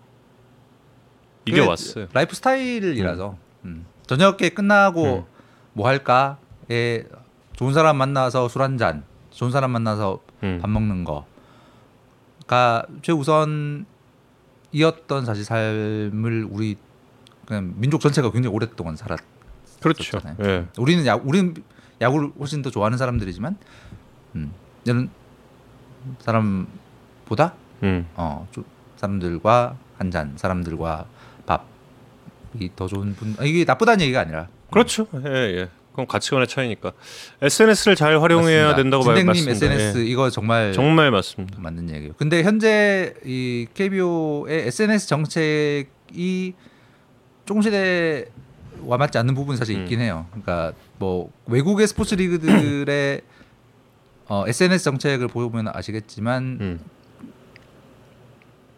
이겨왔어요. 1.45 2.07
라이프 2.13 2.35
스타일이라서 2.35 3.37
음. 3.65 3.85
저녁에 4.05 4.49
끝나고 4.49 5.27
뭐 5.73 5.87
할까에 5.87 7.03
좋은 7.53 7.73
사람 7.73 7.97
만나서 7.97 8.47
술 8.49 8.61
한 8.61 8.77
잔, 8.77 9.03
좋은 9.31 9.51
사람 9.51 9.71
만나서 9.71 10.19
음. 10.43 10.59
밥 10.61 10.69
먹는 10.69 11.03
거가 12.47 12.85
최우선이었던 13.01 13.85
사실 15.25 15.43
삶을 15.45 16.47
우리 16.49 16.77
그냥 17.45 17.73
민족 17.77 17.99
전체가 18.01 18.31
굉장히 18.31 18.55
오랫동안 18.55 18.95
살았. 18.95 19.19
그렇죠. 19.81 20.19
예. 20.43 20.65
우리는 20.77 21.05
야 21.05 21.15
우리는 21.15 21.53
야구를 21.99 22.31
훨씬 22.39 22.61
더 22.61 22.69
좋아하는 22.69 22.97
사람들이지만 22.97 23.57
음, 24.35 24.53
이런 24.85 25.09
사람보다 26.19 27.53
음. 27.83 28.07
어좀 28.15 28.63
사람들과 28.95 29.75
한 29.97 30.11
잔, 30.11 30.33
사람들과 30.37 31.05
밥이 31.45 32.71
더 32.75 32.87
좋은 32.87 33.13
분. 33.15 33.35
아, 33.39 33.43
이게 33.43 33.65
나쁘다는 33.65 34.01
얘기가 34.01 34.21
아니라 34.21 34.47
그렇죠. 34.73 35.07
예, 35.25 35.29
예. 35.29 35.69
그건 35.91 36.07
가치관의 36.07 36.47
차이니까 36.47 36.91
SNS를 37.41 37.95
잘 37.95 38.19
활용해야 38.19 38.63
맞습니다. 38.69 38.75
된다고 38.75 39.03
말 39.05 39.15
진댕님 39.17 39.45
맞습니다. 39.45 39.73
SNS 39.75 39.99
예. 39.99 40.05
이거 40.05 40.29
정말 40.31 40.73
정말 40.73 41.11
맞습니다. 41.11 41.59
맞는 41.61 41.89
얘기예요. 41.91 42.13
근데 42.17 42.41
현재 42.41 43.13
이 43.23 43.67
KBO의 43.75 44.67
SNS 44.67 45.07
정책이 45.07 46.55
좀 47.45 47.91
시대와 47.91 48.97
맞지 48.97 49.19
않는 49.19 49.35
부분이 49.35 49.57
사실 49.57 49.79
있긴 49.81 49.99
해요. 49.99 50.25
그러니까 50.31 50.73
뭐 50.97 51.31
외국의 51.45 51.87
스포츠 51.87 52.15
리그들의 52.15 53.21
어, 54.29 54.45
SNS 54.47 54.83
정책을 54.85 55.27
보면 55.27 55.67
아시겠지만 55.67 56.57
음. 56.59 56.79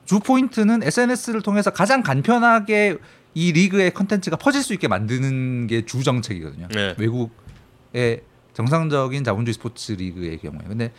주 0.06 0.20
포인트는 0.20 0.84
SNS를 0.84 1.42
통해서 1.42 1.72
가장 1.72 2.04
간편하게 2.04 2.98
이 3.36 3.52
리그의 3.52 3.94
컨텐츠가 3.94 4.38
퍼질 4.38 4.64
수 4.64 4.74
있게 4.74 4.88
만드는 4.88 5.68
게 5.68 5.82
주 5.86 6.04
정책이거든요. 6.04 6.68
네. 6.70 6.96
외국의 6.98 8.22
정상적인 8.54 9.24
자본주의 9.24 9.54
스포츠 9.54 9.92
리그의 9.92 10.40
경우에. 10.40 10.62
근데 10.68 10.92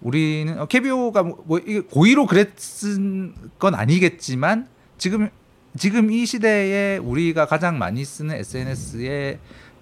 우리는 0.00 0.58
어, 0.58 0.66
KBO가 0.66 1.22
뭐, 1.24 1.42
뭐 1.46 1.58
이게 1.58 1.80
고의로 1.80 2.26
그랬은 2.26 3.34
건 3.58 3.74
아니겠지만 3.74 4.68
지금 4.98 5.28
지금 5.76 6.10
이 6.12 6.24
시대에 6.24 6.98
우리가 6.98 7.46
가장 7.46 7.78
많이 7.78 8.04
쓰는 8.04 8.36
SNS의 8.36 9.38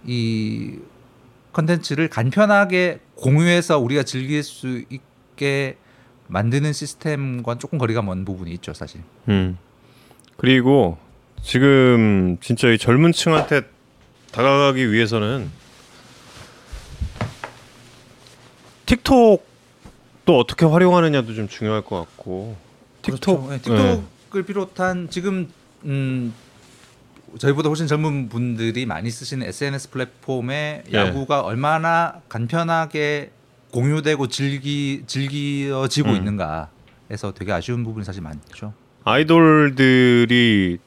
이 0.07 0.79
컨텐츠를 1.53 2.09
간편하게 2.09 3.01
공유해서 3.15 3.79
우리가 3.79 4.03
즐길 4.05 4.43
수 4.43 4.83
있게 4.89 5.77
만드는 6.29 6.73
시스템과 6.73 7.59
조금 7.59 7.77
거리가 7.77 8.01
먼 8.01 8.25
부분이 8.25 8.51
있죠, 8.53 8.73
사실. 8.73 9.03
음. 9.29 9.59
그리고 10.39 10.97
지금 11.43 12.39
진짜 12.41 12.69
이 12.69 12.79
젊은 12.79 13.13
층한테 13.13 13.63
다가가기 14.31 14.93
위해서는 14.93 15.51
틱톡도 18.87 20.39
어떻게 20.39 20.65
활용하느냐도 20.65 21.35
좀 21.35 21.49
중요할 21.49 21.83
것 21.83 21.99
같고 21.99 22.57
틱톡 23.03 23.49
그렇죠. 23.49 23.51
네, 23.51 23.59
틱톡을 23.61 24.43
비롯한 24.45 25.11
지금 25.11 25.49
음, 25.85 26.33
저희보다 27.39 27.69
훨씬 27.69 27.87
젊은 27.87 28.29
분들이 28.29 28.87
많이 28.87 29.11
쓰시는 29.11 29.47
SNS 29.47 29.91
플랫폼에 29.91 30.85
예. 30.93 30.97
야구가 30.97 31.41
얼마나 31.41 32.21
간편하게 32.29 33.33
공유되고 33.73 34.29
즐기 34.29 35.03
즐겨지고 35.07 36.11
음. 36.11 36.17
있는가에서 36.17 37.33
되게 37.35 37.53
아쉬운 37.53 37.85
부분이 37.85 38.05
사실 38.05 38.23
많죠. 38.23 38.75
아이돌들이 39.05 40.79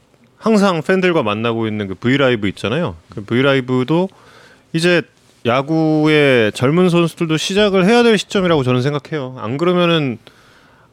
항상 0.46 0.84
팬들과 0.84 1.24
만나고 1.24 1.66
있는 1.68 1.88
그 1.88 1.96
브이라이브 1.96 2.48
있잖아요. 2.50 2.96
그 3.10 3.26
브이라이브도 3.26 4.10
이제 4.74 5.02
야구의 5.44 6.52
젊은 6.52 6.90
선수들도 6.90 7.36
시작을 7.38 7.84
해야 7.86 8.04
될 8.04 8.16
시점이라고 8.20 8.62
저는 8.62 8.84
생각해요. 8.84 9.36
안 9.40 9.58
그러면은 9.58 10.20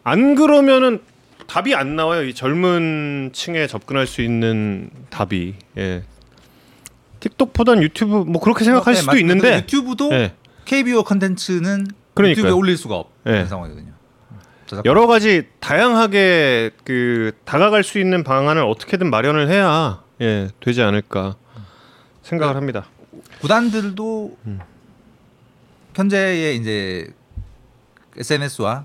안 0.05 0.35
그러면은 0.37 1.01
답이 1.49 1.75
안 1.75 1.97
나와요. 1.97 2.25
이 2.25 2.33
젊은 2.33 3.29
층에 3.35 3.67
접근할 3.67 4.07
수 4.07 4.23
있는 4.23 4.89
답이. 5.11 5.55
예. 5.77 6.03
틱톡보단 7.21 7.83
유튜브 7.83 8.25
뭐 8.27 8.41
그렇게 8.41 8.65
생각할 8.65 8.95
네, 8.95 9.01
수도 9.01 9.13
맞- 9.13 9.19
있는데 9.19 9.57
유튜브도 9.59 10.13
예. 10.15 10.33
KBO 10.65 11.03
컨텐츠는 11.03 11.89
그러니까요. 12.15 12.31
유튜브에 12.45 12.53
올릴 12.59 12.79
수가 12.79 12.95
없는 12.97 13.43
예. 13.43 13.45
상황이거든요. 13.45 13.92
저작- 14.73 14.87
여러 14.87 15.07
가지 15.07 15.47
다양하게 15.61 16.71
그 16.85 17.33
다가갈 17.45 17.85
수 17.85 17.99
있는 17.99 18.25
방안을 18.25 18.63
어떻게든 18.63 19.11
마련을 19.11 19.51
해야 19.51 20.03
예, 20.23 20.49
되지 20.61 20.81
않을까 20.83 21.37
생각을 22.23 22.57
합니다. 22.57 22.87
구단들도 23.43 24.39
음. 24.47 24.61
현재의 25.95 26.57
이제 26.57 27.13
SNS와 28.17 28.85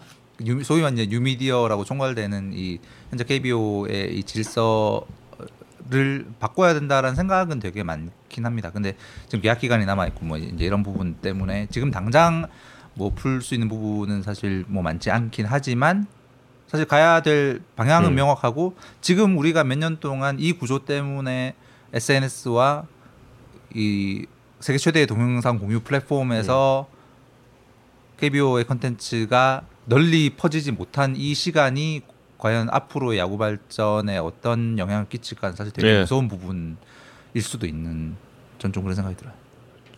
소위 0.64 0.82
말하는 0.82 0.98
이제 0.98 1.10
뉴미디어라고 1.10 1.86
총괄되는 1.86 2.52
이 2.54 2.80
현재 3.10 3.24
KBO의 3.24 4.18
이 4.18 4.24
질서를 4.24 5.06
를 5.90 6.26
바꿔야 6.42 6.74
된다라는 6.74 7.16
생각은 7.16 7.60
되게 7.60 7.82
많긴 7.82 8.46
합니다. 8.46 8.72
근데 8.72 8.98
지금 9.28 9.40
계약 9.42 9.60
기간이 9.60 9.86
남아 9.86 10.08
있고 10.08 10.26
뭐 10.26 10.38
이제 10.38 10.66
이런 10.66 10.84
부분 10.84 11.14
때문에 11.16 11.68
지금 11.70 11.92
당장 11.92 12.46
뭐 12.98 13.12
풀 13.14 13.42
수 13.42 13.54
있는 13.54 13.70
부분은 13.70 14.24
사실 14.24 14.66
뭐 14.68 14.82
많지 14.84 15.12
않긴 15.12 15.46
하지만 15.46 16.08
사실 16.68 16.86
가야 16.86 17.22
될 17.22 17.62
방향은 17.76 18.10
음. 18.10 18.16
명확하고 18.16 18.76
지금 19.02 19.38
우리가 19.38 19.64
몇 19.64 19.78
년 19.78 20.00
동안 20.00 20.38
이 20.40 20.52
구조 20.54 20.80
때문에 20.86 21.56
SNS와 21.94 22.86
이 23.74 24.26
세계 24.60 24.78
최대의 24.78 25.08
동영상 25.08 25.60
공유 25.60 25.80
플랫폼에서 25.82 26.88
KBO의 28.20 28.66
컨텐츠가 28.66 29.62
널리 29.86 30.32
퍼지지 30.32 30.72
못한 30.72 31.16
이 31.16 31.34
시간이 31.36 32.02
과연 32.38 32.68
앞으로 32.72 33.18
야구 33.18 33.38
발전에 33.38 34.18
어떤 34.18 34.78
영향을 34.78 35.08
끼칠까 35.08 35.54
사실 35.54 35.72
되게 35.72 35.88
예. 35.88 36.00
무서운 36.02 36.28
부분일 36.28 36.76
수도 37.42 37.66
있는 37.68 38.16
전 38.60 38.72
좀 38.72 38.84
그런 38.84 38.96
생각이 38.96 39.16
들어요. 39.16 39.34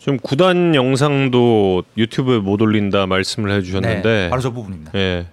지금 0.00 0.18
구단 0.18 0.74
영상도 0.74 1.84
유튜브에 1.98 2.38
못 2.38 2.62
올린다 2.62 3.06
말씀을 3.06 3.52
해주셨는데 3.52 4.02
네, 4.02 4.30
바로 4.30 4.40
저 4.40 4.50
부분입니다. 4.50 4.92
예. 4.94 5.26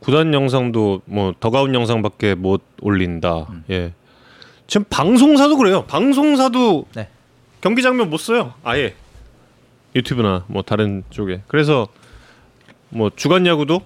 구단 0.00 0.34
영상도 0.34 1.00
뭐 1.06 1.32
더가운 1.40 1.74
영상밖에 1.74 2.34
못 2.34 2.62
올린다. 2.82 3.46
음. 3.48 3.64
예. 3.70 3.94
지금 4.66 4.84
방송사도 4.90 5.56
그래요. 5.56 5.86
방송사도 5.86 6.84
네. 6.94 7.08
경기 7.62 7.80
장면 7.80 8.10
못 8.10 8.18
써요. 8.18 8.52
아예 8.62 8.94
유튜브나 9.96 10.44
뭐 10.48 10.60
다른 10.60 11.02
쪽에. 11.08 11.40
그래서 11.46 11.88
뭐 12.90 13.10
주간 13.16 13.46
야구도 13.46 13.80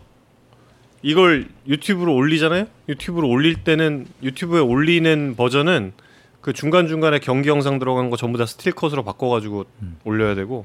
이걸 1.02 1.46
유튜브로 1.68 2.12
올리잖아요. 2.12 2.66
유튜브로 2.88 3.28
올릴 3.28 3.62
때는 3.62 4.08
유튜브에 4.24 4.58
올리는 4.58 5.36
버전은 5.36 5.92
그 6.40 6.52
중간 6.52 6.86
중간에 6.86 7.18
경기 7.18 7.48
영상 7.48 7.78
들어간 7.78 8.10
거 8.10 8.16
전부 8.16 8.38
다 8.38 8.46
스틸 8.46 8.72
컷으로 8.72 9.04
바꿔가지고 9.04 9.66
음. 9.82 9.96
올려야 10.04 10.34
되고 10.34 10.64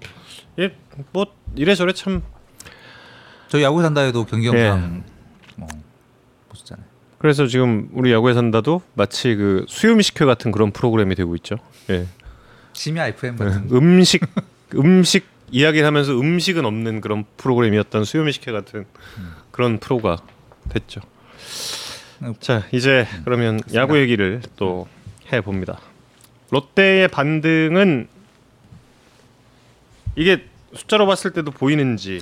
예뭐 0.60 1.26
이래저래 1.56 1.94
참 1.94 2.22
저희 3.48 3.64
야구 3.64 3.82
산다 3.82 4.04
에도 4.04 4.26
경기 4.26 4.48
예. 4.48 4.68
영상 4.68 5.04
뭐 5.56 5.68
보셨잖아요. 6.50 6.86
그래서 7.18 7.48
지금 7.48 7.90
우리 7.94 8.12
야구에 8.12 8.34
산다도 8.34 8.82
마치 8.96 9.36
그 9.36 9.66
수요미식회 9.68 10.26
같은 10.26 10.52
그런 10.52 10.72
프로그램이 10.72 11.16
되고 11.16 11.36
있죠. 11.36 11.56
예. 11.90 12.06
심야 12.74 13.08
FM 13.08 13.36
네, 13.38 13.46
같은 13.46 13.70
음식 13.72 14.22
음식 14.76 15.26
이야기를 15.52 15.86
하면서 15.86 16.12
음식은 16.14 16.66
없는 16.66 17.02
그런 17.02 17.26
프로그램이었던 17.38 18.04
수요미식회 18.04 18.52
같은 18.52 18.86
그런 19.52 19.78
프로가 19.78 20.18
됐죠. 20.70 21.02
음. 22.24 22.34
자 22.40 22.64
이제 22.72 23.08
그러면 23.24 23.60
야구 23.74 24.00
얘기를 24.00 24.42
또 24.56 24.88
해봅니다. 25.32 25.80
롯데의 26.52 27.08
반등은 27.08 28.08
이게 30.16 30.46
숫자로 30.74 31.08
봤을 31.08 31.32
때도 31.32 31.52
보이는지 31.52 32.22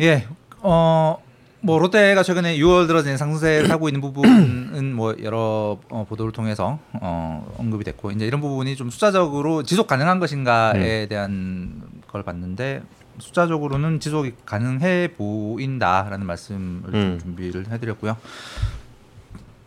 예. 0.00 0.26
어, 0.60 1.22
뭐 1.60 1.78
롯데가 1.78 2.22
최근에 2.22 2.56
6월 2.58 2.86
들어서 2.86 3.08
이제 3.08 3.16
상승세를 3.16 3.70
하고 3.70 3.88
있는 3.88 4.00
부분은 4.00 4.94
뭐 4.94 5.14
여러 5.22 5.78
어, 5.90 6.06
보도를 6.08 6.32
통해서 6.32 6.78
어, 6.94 7.54
언급이 7.56 7.84
됐고 7.84 8.10
이제 8.10 8.26
이런 8.26 8.40
부분이 8.40 8.76
좀 8.76 8.90
숫자적으로 8.90 9.62
지속 9.62 9.86
가능한 9.86 10.18
것인가에 10.18 11.06
대한 11.06 11.82
걸 12.08 12.22
봤는데 12.22 12.82
숫자적으로는 13.18 14.00
지속이 14.00 14.32
가능해 14.44 15.12
보인다라는 15.16 16.26
말씀을 16.26 16.82
좀 16.90 16.94
음. 16.94 17.18
준비를 17.20 17.70
해드렸고요. 17.70 18.16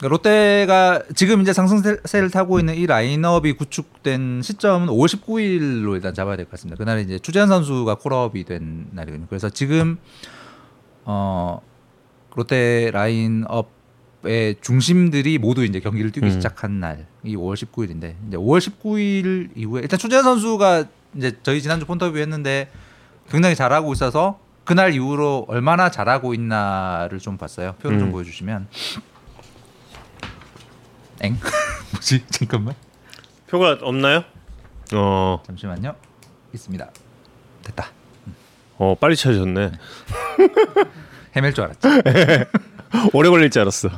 그러니까 0.06 0.08
롯데가 0.10 1.02
지금 1.16 1.42
이제 1.42 1.52
상승세를 1.54 2.30
타고 2.30 2.60
있는 2.60 2.76
이 2.76 2.86
라인업이 2.86 3.54
구축된 3.54 4.42
시점은 4.44 4.88
5월 4.88 5.08
19일로 5.08 5.96
일단 5.96 6.14
잡아야 6.14 6.36
될 6.36 6.46
것 6.46 6.52
같습니다. 6.52 6.78
그날이 6.78 7.02
이제 7.04 7.18
추재현 7.20 7.48
선수가 7.48 7.96
콜업이 7.96 8.44
된 8.44 8.88
날이거든요. 8.92 9.26
그래서 9.28 9.50
지금 9.50 9.98
어 11.06 11.60
롯데 12.36 12.92
라인업의 12.92 14.58
중심들이 14.62 15.38
모두 15.40 15.64
이제 15.66 15.80
경기를 15.80 16.12
뛰기 16.12 16.28
음. 16.28 16.32
시작한 16.32 16.80
날이 16.80 17.04
5월 17.26 17.56
19일인데 17.56 18.16
이제 18.28 18.38
5월 18.38 18.60
19일 18.60 19.50
이후에 19.56 19.82
일단 19.82 19.98
추재현 19.98 20.24
선수가 20.24 20.86
이제 21.16 21.32
저희 21.44 21.62
지난주 21.62 21.86
폰터뷰 21.86 22.18
했는데 22.18 22.70
굉장히 23.30 23.56
잘하고 23.56 23.92
있어서 23.94 24.40
그날 24.66 24.94
이후로 24.94 25.46
얼마나 25.48 25.90
잘하고 25.90 26.34
있나를 26.34 27.20
좀 27.20 27.38
봤어요. 27.38 27.74
표를 27.82 27.98
좀 28.00 28.10
음. 28.10 28.12
보여주시면 28.12 28.68
엥 31.26 31.38
뭐지 31.94 32.26
잠깐만 32.30 32.76
표가 33.48 33.80
없나요? 33.82 34.24
어, 34.94 35.42
잠시만요 35.46 35.96
있습니다 36.54 36.90
됐다 37.64 37.92
어 38.78 38.96
빨리 39.00 39.16
찾으셨네. 39.16 39.72
헤맬 41.36 41.54
줄 41.54 41.64
알았지 41.64 41.88
오래 43.14 43.30
걸릴 43.30 43.50
줄 43.50 43.62
알았어. 43.62 43.90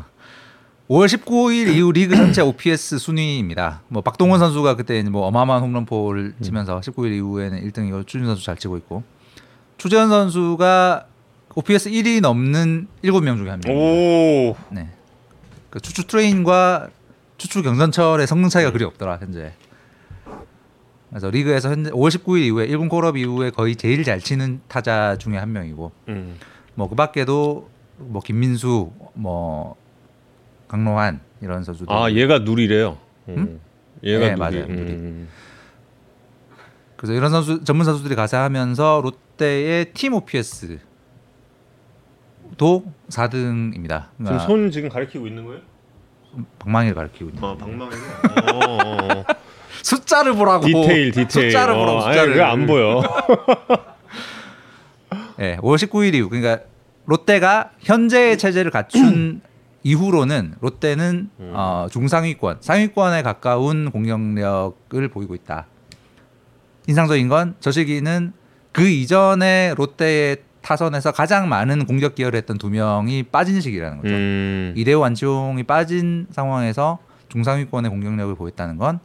5월 0.90 1.06
19일 1.08 1.76
이후 1.76 1.92
리그 1.92 2.16
전체 2.16 2.42
OPS 2.42 2.98
순위입니다. 3.00 3.82
뭐 3.90 4.02
박동원 4.02 4.40
선수가 4.40 4.76
그때 4.76 5.02
뭐 5.04 5.26
어마어마한 5.28 5.62
홈런포를 5.64 6.36
치면서 6.42 6.80
19일 6.80 7.14
이후에는 7.16 7.70
1등이고 7.70 8.08
추진 8.08 8.26
선수 8.26 8.44
잘 8.46 8.56
치고 8.56 8.78
있고 8.78 9.04
추재현 9.78 10.10
선수가 10.10 11.08
OPS 11.56 11.90
1위 11.90 12.22
넘는 12.22 12.88
7명 13.04 13.38
중에 13.38 13.50
한 13.50 13.62
명. 13.66 13.76
오, 13.76 14.56
네. 14.70 14.90
그 15.70 15.82
추추 15.82 16.06
트레인과 16.08 16.90
추추 17.38 17.62
경선철의 17.64 18.28
성능 18.28 18.50
차이가 18.50 18.72
그리 18.72 18.84
없더라 18.84 19.18
현재. 19.18 19.54
그래서 21.10 21.30
리그에서 21.30 21.70
현재 21.70 21.90
5월 21.92 22.10
19일 22.10 22.40
이후에 22.46 22.68
1군 22.68 22.90
콜업 22.90 23.16
이후에 23.18 23.50
거의 23.52 23.76
제일 23.76 24.04
잘 24.04 24.20
치는 24.20 24.62
타자 24.68 25.18
중에 25.18 25.38
한 25.38 25.52
명이고 25.54 25.92
음. 26.10 26.38
뭐 26.76 26.88
그 26.90 26.96
밖에도 26.96 27.70
뭐 27.98 28.22
김민수 28.22 28.92
뭐 29.14 29.76
강로한 30.68 31.22
이런 31.42 31.64
선수들 31.64 31.92
아 31.94 32.12
얘가 32.12 32.40
누리래요. 32.40 32.98
음. 33.30 33.60
얘가 34.04 34.20
네, 34.20 34.30
누리. 34.32 34.40
맞아요, 34.40 34.66
누리. 34.68 34.92
음. 34.92 35.30
그래서 36.98 37.14
이런 37.14 37.32
선수 37.32 37.64
전문 37.64 37.86
선수들이 37.86 38.16
가세하면서 38.16 39.02
롯데의 39.04 39.94
팀 39.94 40.14
OPS도 40.14 40.80
4등입니다. 43.10 44.08
지금 44.24 44.40
손 44.40 44.72
지금 44.72 44.90
가리키고 44.90 45.26
있는 45.28 45.46
거예요? 45.46 45.62
방망이를 46.60 46.96
가리키고 46.96 47.30
있는. 47.30 47.44
아 47.44 47.56
방망이로. 47.58 47.98
어, 48.54 48.56
어, 48.56 49.14
어. 49.20 49.24
숫자를 49.84 50.34
보라고. 50.34 50.66
디테일 50.66 51.12
디테일. 51.12 51.52
숫자를 51.52 51.74
보라고. 51.76 51.98
어, 52.00 52.02
아니, 52.06 52.14
숫자를. 52.14 52.34
그게 52.34 52.44
안 52.44 52.66
보여. 52.68 53.02
예, 55.40 55.58
5월 55.58 55.76
19일 55.78 56.16
이후 56.16 56.30
그러니까 56.30 56.64
롯데가 57.06 57.72
현재의 57.80 58.38
체제를 58.38 58.72
갖춘 58.72 59.42
이후로는 59.84 60.56
롯데는 60.60 61.30
음. 61.40 61.52
어, 61.56 61.88
중상위권, 61.92 62.58
상위권에 62.62 63.22
가까운 63.22 63.90
공격력을 63.92 65.08
보이고 65.10 65.34
있다. 65.36 65.68
인상적인 66.88 67.28
건 67.30 67.56
저 67.60 67.72
시기는 67.72 68.34
그 68.72 68.88
이전에 68.88 69.74
롯데의 69.78 70.38
타선에서 70.62 71.12
가장 71.12 71.50
많은 71.50 71.86
공격 71.86 72.16
기여를 72.16 72.38
했던 72.38 72.58
두 72.58 72.70
명이 72.70 73.24
빠진 73.24 73.62
시기라는 73.62 73.98
거죠. 73.98 74.14
음. 74.14 74.74
이대호 74.76 75.04
안치홍이 75.04 75.64
빠진 75.64 76.28
상황에서 76.32 77.00
중상위권의 77.30 77.90
공격력을 77.90 78.36
보였다는 78.36 78.78
건 78.78 79.00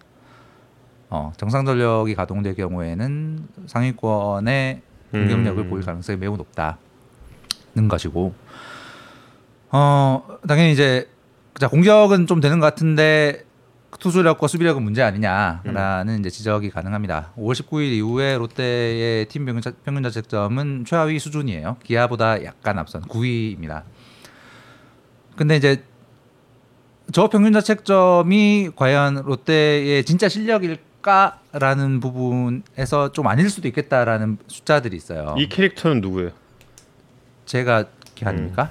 어, 1.10 1.32
정상 1.36 1.64
전력이 1.64 2.14
가동될 2.14 2.54
경우에는 2.54 3.46
상위권의 3.66 4.80
공격력을 5.10 5.64
음. 5.64 5.70
보일 5.70 5.84
가능성이 5.84 6.18
매우 6.18 6.36
높다는 6.36 7.88
것이고 7.88 8.34
어 9.70 10.38
당연히 10.48 10.72
이제 10.72 11.08
자 11.58 11.68
공격은 11.68 12.26
좀 12.26 12.40
되는 12.40 12.60
것 12.60 12.66
같은데 12.66 13.44
투수력과 13.98 14.46
수비력은 14.46 14.82
문제 14.82 15.02
아니냐라는 15.02 16.20
이제 16.20 16.30
지적이 16.30 16.70
가능합니다. 16.70 17.32
5월 17.36 17.52
19일 17.52 17.92
이후에 17.92 18.36
롯데의 18.38 19.26
팀 19.26 19.44
평균, 19.44 19.62
자, 19.62 19.72
자책점은 19.84 20.84
최하위 20.84 21.18
수준이에요. 21.18 21.76
기아보다 21.82 22.44
약간 22.44 22.78
앞선 22.78 23.02
9위입니다. 23.02 23.82
근데 25.36 25.56
이제 25.56 25.84
저 27.12 27.28
평균 27.28 27.52
자책점이 27.52 28.70
과연 28.76 29.22
롯데의 29.24 30.04
진짜 30.04 30.28
실력일까라는 30.28 32.00
부분에서 32.00 33.12
좀 33.12 33.26
아닐 33.26 33.50
수도 33.50 33.68
있겠다라는 33.68 34.38
숫자들이 34.46 34.96
있어요. 34.96 35.34
이 35.38 35.48
캐릭터는 35.48 36.00
누구예요? 36.00 36.30
제가 37.44 37.84
기한입니까? 38.14 38.70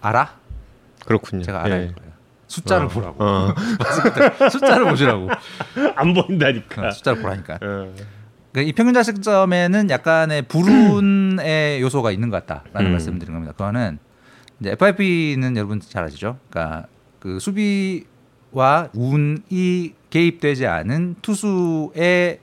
알아? 0.00 0.36
그렇군요. 1.04 1.42
제가 1.42 1.64
알아야 1.64 1.82
예. 1.82 1.94
숫자를 2.48 2.86
어. 2.86 2.88
보라고. 2.88 3.24
어. 3.24 3.54
숫자를 4.50 4.88
보시라고. 4.88 5.28
안 5.94 6.14
보인다니까. 6.14 6.88
어, 6.88 6.90
숫자를 6.90 7.22
보라니까. 7.22 7.58
어. 7.62 7.94
이 8.56 8.72
평균 8.72 8.94
자책점에는 8.94 9.90
약간의 9.90 10.42
불운의 10.42 11.80
요소가 11.82 12.10
있는 12.10 12.30
것 12.30 12.44
같다라는 12.44 12.90
음. 12.90 12.92
말씀을 12.92 13.18
드린 13.18 13.34
겁니다. 13.34 13.52
그거는 13.52 13.98
이제 14.60 14.70
FIP는 14.72 15.56
여러분 15.56 15.80
잘 15.80 16.02
아시죠? 16.04 16.38
그러니까 16.50 16.86
그 17.20 17.38
수비 17.38 18.04
와 18.50 18.88
운이 18.94 19.94
개입되지 20.10 20.66
않은 20.66 21.16
투수의 21.22 22.40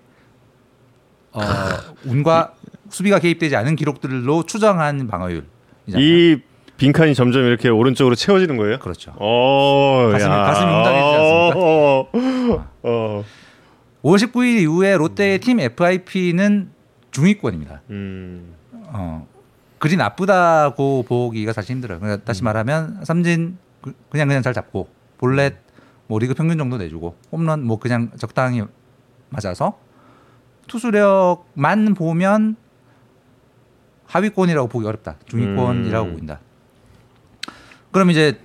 어, 1.31 1.41
운과 2.05 2.53
수비가 2.89 3.19
개입되지 3.19 3.55
않은 3.55 3.75
기록들로 3.75 4.43
추정한 4.43 5.07
방어율. 5.07 5.45
이 5.87 6.39
빈칸이 6.77 7.15
점점 7.15 7.43
이렇게 7.45 7.69
오른쪽으로 7.69 8.15
채워지는 8.15 8.57
거예요? 8.57 8.79
그렇죠. 8.79 9.13
어, 9.17 10.09
가슴이- 10.11 10.21
야. 10.21 10.43
가슴이 10.43 10.71
웅장해지지 10.71 11.15
않습니까? 11.15 11.59
어, 11.59 12.09
어, 12.11 12.67
어. 12.83 13.23
5월 14.03 14.17
19일 14.17 14.59
이후에 14.61 14.97
롯데의 14.97 15.39
팀 15.39 15.59
FIP는 15.59 16.69
중위권입니다. 17.11 17.81
음, 17.91 18.53
어, 18.87 19.25
그리 19.79 19.95
나쁘다고 19.95 21.03
보기가 21.07 21.53
사실 21.53 21.75
힘들어요. 21.75 21.99
그러니까 21.99 22.23
다시 22.25 22.43
말하면 22.43 22.99
삼진 23.03 23.57
그- 23.81 23.93
그냥 24.09 24.27
그냥 24.27 24.43
잘 24.43 24.53
잡고 24.53 24.89
볼넷 25.17 25.55
뭐 26.07 26.19
리그 26.19 26.33
평균 26.33 26.57
정도 26.57 26.77
내주고 26.77 27.15
홈런 27.31 27.63
뭐 27.63 27.79
그냥 27.79 28.11
적당히 28.17 28.63
맞아서 29.29 29.79
투수력만 30.67 31.93
보면 31.95 32.57
하위권이라고 34.07 34.67
보기 34.67 34.85
어렵다. 34.85 35.15
중위권이라고 35.25 36.07
음. 36.07 36.13
보인다. 36.13 36.39
그럼 37.95 38.11
이제 38.11 38.37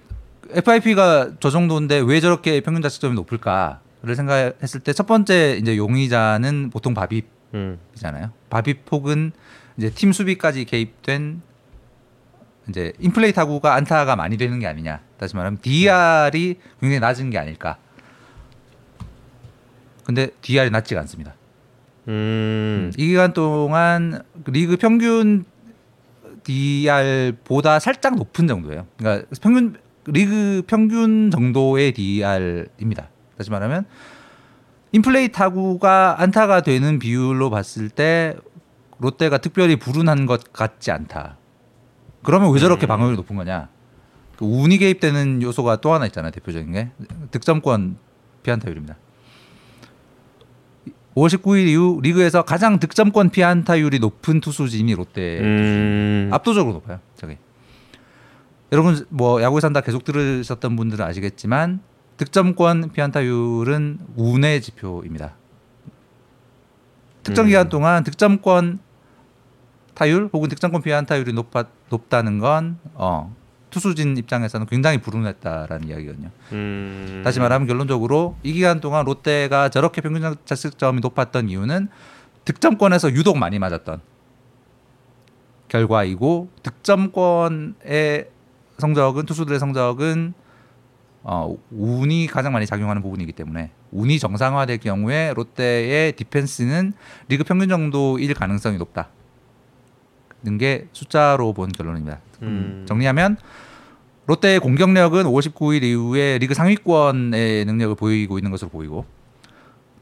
FIP가 0.51 1.33
저 1.41 1.51
정도인데 1.51 1.99
왜 1.99 2.21
저렇게 2.21 2.61
평균 2.61 2.83
자책점이 2.83 3.17
높을까를 3.17 4.15
생각했을 4.15 4.79
때 4.79 4.93
첫 4.93 5.09
번째 5.09 5.59
이제 5.61 5.77
용의자는 5.77 6.71
보통 6.71 6.95
바빕 6.95 7.25
음. 7.55 7.77
이잖아요. 7.97 8.31
바비 8.49 8.75
폭은 8.85 9.33
이제 9.77 9.91
팀 9.91 10.13
수비까지 10.13 10.67
개입된 10.67 11.43
이제 12.69 12.93
인플레이 13.01 13.33
타구가 13.33 13.75
안타가 13.75 14.15
많이 14.15 14.37
되는 14.37 14.61
게 14.61 14.69
아니냐. 14.69 15.01
다시 15.19 15.35
말하면 15.35 15.59
DR이 15.61 16.61
굉장히 16.81 17.01
낮은 17.01 17.31
게 17.31 17.39
아닐까. 17.39 17.77
근데 20.05 20.29
DR이 20.43 20.71
낮지가 20.71 21.01
않습니다. 21.01 21.35
음. 22.07 22.93
이 22.97 23.09
기간 23.09 23.33
동안 23.33 24.23
리그 24.47 24.77
평균 24.77 25.45
DR보다 26.45 27.79
살짝 27.79 28.17
높은 28.17 28.47
정도예요. 28.47 28.87
그러니까 28.97 29.27
평균 29.41 29.77
리그 30.07 30.63
평균 30.67 31.31
정도의 31.31 31.93
DR입니다. 31.93 33.09
다시 33.37 33.51
말하면 33.51 33.85
인플레이 34.93 35.31
타구가 35.33 36.21
안타가 36.21 36.63
되는 36.63 36.99
비율로 36.99 37.51
봤을 37.51 37.89
때 37.89 38.37
롯데가 38.99 39.39
특별히 39.39 39.77
불운한 39.77 40.27
것 40.27 40.53
같지 40.53 40.91
않다. 40.91 41.37
그러면 42.23 42.53
왜 42.53 42.59
저렇게 42.59 42.87
방어율이 42.87 43.17
높은 43.17 43.37
거냐? 43.37 43.69
그 44.37 44.45
운이 44.45 44.79
개입되는 44.79 45.43
요소가 45.43 45.77
또 45.77 45.93
하나 45.93 46.07
있잖아요. 46.07 46.33
대표적인 46.33 46.73
게 46.73 46.91
득점권 47.31 47.99
피안타율입니다. 48.43 48.97
5월 51.15 51.29
19일 51.29 51.69
이후 51.69 52.01
리그에서 52.03 52.43
가장 52.43 52.79
득점권 52.79 53.31
피안타율이 53.31 53.99
높은 53.99 54.41
투수진이 54.41 54.95
롯데 54.95 55.41
음. 55.41 56.31
압도적으로 56.33 56.75
높아요. 56.75 57.01
저게. 57.17 57.39
여러분 58.73 59.05
뭐 59.09 59.43
야구에 59.43 59.61
산다 59.61 59.81
계속 59.81 60.05
들으셨던 60.05 60.77
분들은 60.77 61.05
아시겠지만 61.05 61.81
득점권 62.17 62.91
피안타율은 62.93 63.99
운의 64.17 64.63
지표입니다. 64.63 65.35
특정 67.23 67.47
기간 67.47 67.67
음. 67.67 67.69
동안 67.69 68.05
득점권 68.05 68.79
타율 69.95 70.31
혹은 70.33 70.49
득점권 70.49 70.83
피안타율이 70.83 71.33
높아, 71.33 71.65
높다는 71.89 72.39
건 72.39 72.79
어, 72.95 73.35
투수진 73.71 74.17
입장에서는 74.17 74.67
굉장히 74.67 74.99
불운했다라는 74.99 75.89
이야기거든요. 75.89 76.31
음. 76.53 77.23
다시 77.25 77.41
말하면 77.41 77.67
결론적으로 77.67 78.37
이 78.43 78.53
기간 78.53 78.81
동안 78.81 79.05
롯데가 79.05 79.69
저렇게 79.69 80.01
평균 80.01 80.37
자책점이 80.45 81.01
높았던 81.01 81.49
이유는 81.49 81.89
득점권에서 82.45 83.13
유독 83.13 83.39
많이 83.39 83.59
맞았던 83.59 84.01
결과이고 85.69 86.51
득점권의 86.63 88.29
성적은 88.79 89.27
투수들의 89.27 89.59
성적은 89.59 90.35
어, 91.23 91.55
운이 91.71 92.27
가장 92.29 92.53
많이 92.53 92.67
작용하는 92.67 93.03
부분이기 93.03 93.33
때문에 93.33 93.71
운이 93.93 94.19
정상화될 94.19 94.79
경우에 94.79 95.33
롯데의 95.35 96.13
디펜스는 96.13 96.95
리그 97.29 97.45
평균 97.45 97.69
정도일 97.69 98.35
가능성이 98.35 98.79
높다. 98.79 99.09
는 100.43 100.59
게 100.59 100.89
숫자로 100.93 101.53
본 101.53 101.71
결론입니다. 101.71 102.19
음. 102.43 102.85
정리하면 102.89 103.37
롯데의 104.27 104.61
공격력은 104.61 105.25
59일 105.25 105.83
이후에 105.83 106.39
리그 106.39 106.55
상위권의 106.55 107.65
능력을 107.65 107.95
보이고 107.97 108.39
있는 108.39 108.51
것으로 108.51 108.71
보이고 108.71 109.05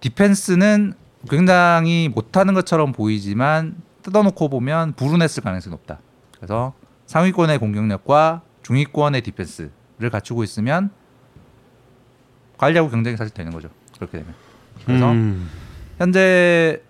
디펜스는 0.01 0.95
굉장히 1.29 2.09
못하는 2.09 2.55
것처럼 2.55 2.93
보이지만 2.93 3.77
뜯어놓고 4.03 4.49
보면 4.49 4.93
불운했을 4.93 5.43
가능성이 5.43 5.73
높다. 5.73 5.99
그래서 6.37 6.75
상위권의 7.07 7.59
공격력과 7.59 8.43
중위권의 8.63 9.23
디펜스를 9.23 10.11
갖추고 10.13 10.45
있으면 10.45 10.91
관리하고 12.59 12.91
경쟁이 12.91 13.17
사실 13.17 13.35
되는 13.35 13.51
거죠. 13.53 13.71
그렇게 13.97 14.19
되면. 14.19 14.35
그래서 14.85 15.11
음. 15.11 15.49
현재 15.99 16.81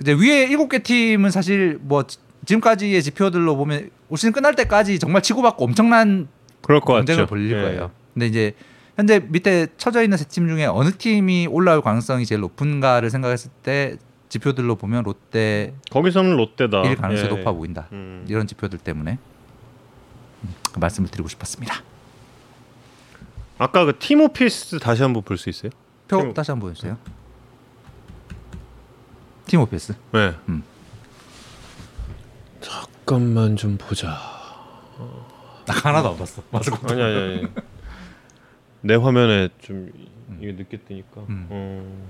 이제 0.00 0.12
위에 0.14 0.44
일곱 0.44 0.68
개 0.68 0.80
팀은 0.80 1.30
사실 1.30 1.78
뭐 1.80 2.04
지- 2.42 2.46
지금까지의 2.46 3.02
지표들로 3.02 3.56
보면 3.56 3.90
올 4.08 4.18
시즌 4.18 4.32
끝날 4.32 4.54
때까지 4.54 4.98
정말 4.98 5.22
치고받고 5.22 5.64
엄청난 5.64 6.28
그럴 6.62 6.80
것 6.80 6.94
경쟁을 6.94 7.24
같죠. 7.24 7.30
벌릴 7.30 7.56
예. 7.56 7.62
거예요. 7.62 7.90
근데 8.14 8.26
이제 8.26 8.54
현재 8.96 9.20
밑에 9.20 9.68
쳐져 9.78 10.02
있는 10.02 10.18
세 10.18 10.24
팀 10.28 10.48
중에 10.48 10.66
어느 10.66 10.90
팀이 10.90 11.46
올라올 11.50 11.80
가능성이 11.82 12.26
제일 12.26 12.40
높은가를 12.42 13.10
생각했을 13.10 13.50
때 13.62 13.96
지표들로 14.28 14.76
보면 14.76 15.02
롯데 15.04 15.74
거기서는 15.90 16.36
롯데다. 16.36 16.82
일 16.82 16.96
가능성이 16.96 17.30
예. 17.32 17.36
높아 17.36 17.52
보인다. 17.52 17.88
음. 17.92 18.24
이런 18.28 18.46
지표들 18.46 18.78
때문에 18.78 19.18
음, 20.44 20.54
그 20.72 20.78
말씀을 20.78 21.08
드리고 21.10 21.28
싶었습니다. 21.28 21.82
아까 23.58 23.84
그 23.84 23.98
팀오피스 23.98 24.78
다시 24.78 25.02
한번 25.02 25.22
볼 25.22 25.36
수 25.38 25.48
있어요? 25.50 25.70
표 26.08 26.18
팀- 26.20 26.34
다시 26.34 26.50
한번 26.50 26.68
보여주세요. 26.68 26.96
팀 29.46 29.60
오피스. 29.60 29.94
네. 30.12 30.32
음. 30.48 30.62
잠깐만 33.12 33.56
좀 33.56 33.76
보자. 33.76 34.08
나 35.66 35.74
하나도 35.74 36.12
안 36.12 36.16
봤어. 36.16 36.42
맞아. 36.50 36.74
아니 36.88 37.02
아니 37.02 37.14
아니. 37.14 37.48
내 38.80 38.94
화면에 38.94 39.50
좀 39.58 39.92
이게 40.40 40.52
늦게 40.52 40.78
뜨니까. 40.78 41.20
음. 41.28 41.46
어. 41.50 42.06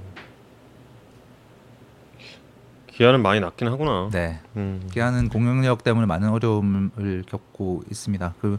기아는 2.86 3.20
많이 3.20 3.40
낮긴 3.40 3.66
하구나. 3.66 4.10
네. 4.12 4.38
음. 4.54 4.88
기아는 4.92 5.28
공격력 5.28 5.82
때문에 5.82 6.06
많은 6.06 6.28
어려움을 6.28 7.24
겪고 7.26 7.82
있습니다. 7.90 8.34
그 8.40 8.58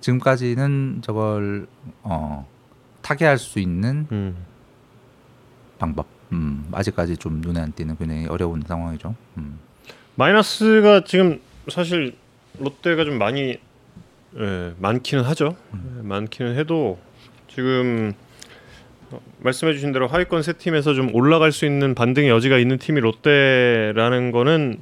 지금까지는 0.00 1.00
저걸 1.02 1.68
어, 2.02 2.46
타개할 3.00 3.38
수 3.38 3.60
있는 3.60 4.06
음. 4.12 4.44
방법. 5.78 6.06
음, 6.32 6.68
아직까지 6.70 7.16
좀 7.16 7.40
눈에 7.40 7.60
안 7.60 7.72
띄는 7.72 7.96
굉장히 7.96 8.26
어려운 8.26 8.60
상황이죠. 8.60 9.14
음. 9.38 9.69
마이너스가 10.20 11.04
지금 11.04 11.40
사실 11.68 12.14
롯데가 12.58 13.06
좀 13.06 13.16
많이 13.16 13.56
예, 14.38 14.74
많기는 14.78 15.24
하죠. 15.24 15.56
예, 15.74 16.02
많기는 16.02 16.58
해도 16.58 16.98
지금 17.48 18.12
어, 19.10 19.18
말씀해주신 19.38 19.92
대로 19.92 20.08
하위권 20.08 20.42
세 20.42 20.52
팀에서 20.52 20.92
좀 20.92 21.14
올라갈 21.14 21.52
수 21.52 21.64
있는 21.64 21.94
반등의 21.94 22.28
여지가 22.28 22.58
있는 22.58 22.76
팀이 22.76 23.00
롯데라는 23.00 24.30
거는 24.30 24.78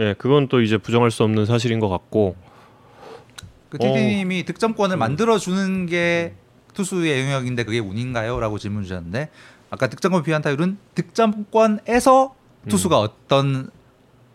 예, 0.00 0.14
그건 0.18 0.48
또 0.48 0.60
이제 0.60 0.78
부정할 0.78 1.12
수 1.12 1.22
없는 1.22 1.46
사실인 1.46 1.78
것 1.78 1.88
같고 1.88 2.34
그 3.68 3.78
어. 3.80 3.86
TD님이 3.86 4.44
득점권을 4.46 4.96
음. 4.96 4.98
만들어 4.98 5.38
주는 5.38 5.86
게 5.86 6.34
투수의 6.74 7.22
영역인데 7.22 7.62
그게 7.62 7.78
운인가요?라고 7.78 8.58
질문 8.58 8.82
주셨는데 8.82 9.30
아까 9.70 9.86
득점권 9.86 10.24
피안타율은 10.24 10.76
득점권에서 10.96 12.34
음. 12.64 12.68
투수가 12.68 12.98
어떤 12.98 13.70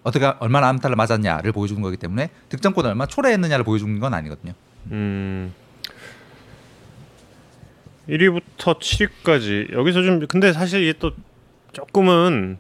어떻게 0.03 0.25
얼마나 0.39 0.69
암타를 0.69 0.95
맞았냐를 0.95 1.51
보여주는 1.51 1.81
거기 1.81 1.97
때문에 1.97 2.29
득점권을 2.49 2.89
얼마나 2.89 3.07
초래했느냐를 3.07 3.63
보여주는 3.65 3.99
건 3.99 4.13
아니거든요. 4.13 4.53
음 4.91 5.53
1위부터 8.07 8.79
7위까지 8.79 9.73
여기서 9.73 10.03
좀 10.03 10.25
근데 10.27 10.51
사실 10.51 10.81
이게 10.83 10.93
또 10.97 11.11
조금은 11.73 12.57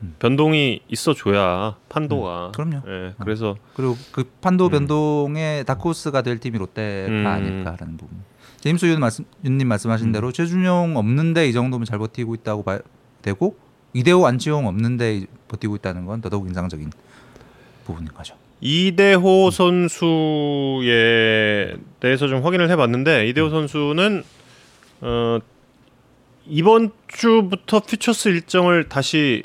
음. 0.00 0.14
변동이 0.18 0.80
있어줘야 0.88 1.76
판도가 1.88 2.52
그럼요. 2.54 2.82
예, 2.86 3.14
그래서 3.20 3.56
그리고 3.74 3.96
그 4.12 4.24
판도 4.40 4.66
음. 4.66 4.70
변동의 4.70 5.64
다크호스가 5.64 6.22
될 6.22 6.38
팀이 6.38 6.58
롯데가 6.58 7.10
음. 7.10 7.26
아닐까라는 7.26 7.96
부분. 7.96 8.22
제임스 8.60 8.86
윤 8.86 8.98
말씀 9.00 9.24
윤님 9.44 9.68
말씀하신 9.68 10.08
음. 10.08 10.12
대로 10.12 10.32
최준용 10.32 10.96
없는데 10.96 11.48
이 11.48 11.52
정도면 11.52 11.84
잘 11.84 11.98
버티고 11.98 12.34
있다고 12.34 12.64
봐 12.64 12.80
되고 13.22 13.56
이대호 13.92 14.26
안치홍 14.26 14.66
없는데 14.66 15.26
버티고 15.48 15.76
있다는 15.76 16.04
건 16.06 16.20
더더욱 16.20 16.46
인상적인 16.46 16.90
부분인 17.84 18.12
거죠. 18.12 18.34
이대호 18.60 19.50
선수에 19.50 20.86
대해서 22.00 22.28
좀 22.28 22.44
확인을 22.44 22.70
해봤는데 22.70 23.28
이대호 23.28 23.50
선수는 23.50 24.24
어, 25.00 25.38
이번 26.46 26.90
주부터 27.08 27.80
퓨처스 27.80 28.28
일정을 28.28 28.88
다시 28.88 29.42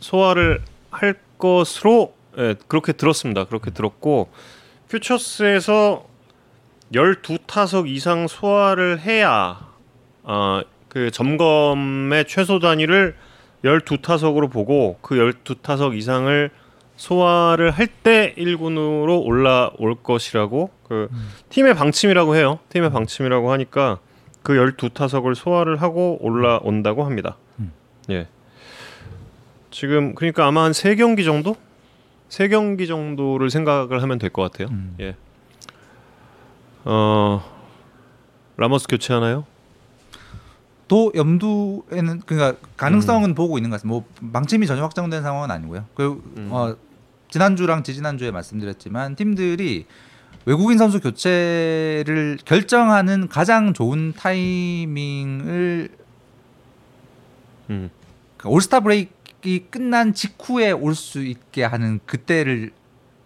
소화를 0.00 0.62
할 0.90 1.14
것으로 1.38 2.14
예, 2.38 2.54
그렇게 2.68 2.92
들었습니다. 2.92 3.44
그렇게 3.44 3.70
들었고 3.70 4.30
퓨처스에서 4.88 6.06
12타석 6.92 7.88
이상 7.88 8.28
소화를 8.28 9.00
해야 9.00 9.68
어, 10.22 10.60
그 10.88 11.10
점검의 11.10 12.26
최소 12.26 12.58
단위를 12.58 13.16
12타석으로 13.64 14.50
보고 14.50 14.98
그 15.02 15.14
12타석 15.16 15.96
이상을 15.96 16.50
소화를 16.96 17.70
할때 17.70 18.34
1군으로 18.36 19.24
올라올 19.24 19.96
것이라고 20.02 20.70
그 20.88 21.08
팀의 21.48 21.74
방침이라고 21.74 22.36
해요. 22.36 22.58
팀의 22.70 22.90
방침이라고 22.90 23.52
하니까 23.52 23.98
그 24.42 24.54
12타석을 24.54 25.34
소화를 25.34 25.80
하고 25.80 26.18
올라온다고 26.20 27.04
합니다. 27.04 27.36
음. 27.58 27.72
예. 28.10 28.26
지금 29.70 30.14
그러니까 30.14 30.46
아마 30.46 30.64
한 30.64 30.72
3경기 30.72 31.24
정도? 31.24 31.56
3경기 32.28 32.86
정도를 32.88 33.50
생각을 33.50 34.02
하면 34.02 34.18
될 34.18 34.30
것 34.30 34.42
같아요. 34.42 34.68
음. 34.70 34.96
예. 35.00 35.16
어 36.84 37.42
라모스 38.56 38.86
교체하나요? 38.88 39.44
또 40.90 41.12
염두에는 41.14 42.22
그러니까 42.26 42.58
가능성은 42.76 43.36
보고 43.36 43.56
있는 43.58 43.70
것 43.70 43.76
같습니다. 43.76 43.94
뭐 43.94 44.04
망침이 44.20 44.66
전혀 44.66 44.82
확정된 44.82 45.22
상황은 45.22 45.48
아니고요. 45.52 45.84
그 45.94 46.20
음. 46.36 46.48
어, 46.50 46.74
지난주랑 47.28 47.84
지지난주에 47.84 48.32
말씀드렸지만 48.32 49.14
팀들이 49.14 49.86
외국인 50.46 50.78
선수 50.78 50.98
교체를 51.00 52.38
결정하는 52.44 53.28
가장 53.28 53.72
좋은 53.72 54.14
타이밍을 54.14 55.90
음. 57.70 57.90
그 58.36 58.48
올스타 58.48 58.80
브레이크가 58.80 59.14
끝난 59.70 60.12
직후에 60.12 60.72
올 60.72 60.96
수 60.96 61.22
있게 61.22 61.62
하는 61.62 62.00
그때를 62.04 62.72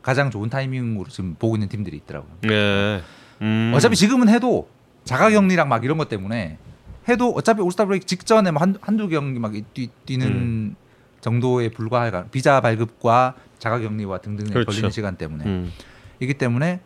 가장 0.03 0.31
좋은 0.31 0.51
타이밍으로 0.51 1.09
지금 1.09 1.35
보고 1.39 1.57
있는 1.57 1.71
팀들이 1.71 1.97
있더라고요. 1.97 2.31
예. 2.51 3.01
음. 3.41 3.73
어차피 3.75 3.97
지금은 3.97 4.29
해도 4.29 4.69
자가격리랑 5.05 5.67
막 5.71 5.83
이런 5.83 5.97
것 5.97 6.11
때문에 6.11 6.59
해도 7.09 7.33
어차피 7.37 7.61
올스타 7.63 7.85
브레이크 7.85 8.07
직전에 8.07 8.51
뭐 8.51 8.63
한, 8.63 8.77
한두 8.81 9.09
경기 9.09 9.39
막 9.39 9.53
뛰, 9.75 9.91
뛰는 10.07 10.27
음. 10.27 10.77
정도에 11.21 11.71
불과할 11.71 12.11
가- 12.11 12.25
비자 12.31 12.61
발급과 12.61 13.35
자가 13.59 13.79
격리와 13.79 14.19
등등에 14.19 14.51
그렇죠. 14.51 14.67
걸리는 14.67 14.91
시간 14.91 15.17
때문에 15.17 15.45
음. 15.45 15.73
이기 16.21 16.35
때문에 16.35 16.81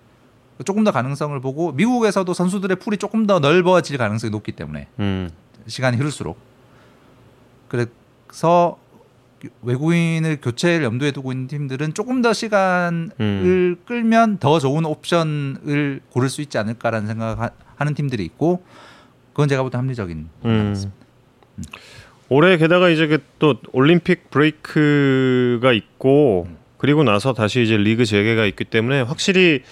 조금 0.64 0.82
더 0.84 0.90
가능성을 0.90 1.38
보고 1.40 1.72
미국에서도 1.72 2.32
선수들의 2.32 2.76
풀이 2.78 2.96
조금 2.96 3.26
더 3.26 3.38
넓어질 3.38 3.96
가능성이 3.98 4.30
높기 4.30 4.52
때문에 4.52 4.88
음. 4.98 5.30
시간이 5.66 5.96
흐를수록 5.96 6.38
그래서 7.68 8.78
외국인을 9.62 10.40
교체를 10.40 10.84
염두에 10.84 11.12
두고 11.12 11.30
있는 11.30 11.46
팀들은 11.46 11.94
조금 11.94 12.22
더 12.22 12.32
시간을 12.32 13.10
음. 13.20 13.76
끌면 13.86 14.38
더 14.38 14.58
좋은 14.58 14.84
옵션을 14.84 16.00
고를 16.10 16.28
수 16.28 16.40
있지 16.42 16.58
않을까라는 16.58 17.06
생각하는 17.06 17.94
팀들이 17.94 18.24
있고 18.24 18.64
그건 19.38 19.46
제가 19.46 19.62
볼때 19.62 19.76
합리적인 19.76 20.28
음. 20.46 20.92
올해 22.28 22.56
게다가 22.56 22.88
이제 22.88 23.06
그또 23.06 23.54
올림픽 23.70 24.30
브레이크가 24.30 25.72
있고 25.72 26.48
그리고 26.76 27.04
나서 27.04 27.34
다시 27.34 27.62
이제 27.62 27.76
리그 27.76 28.04
재개가 28.04 28.46
있기 28.46 28.64
때문에 28.64 29.02
확실히 29.02 29.62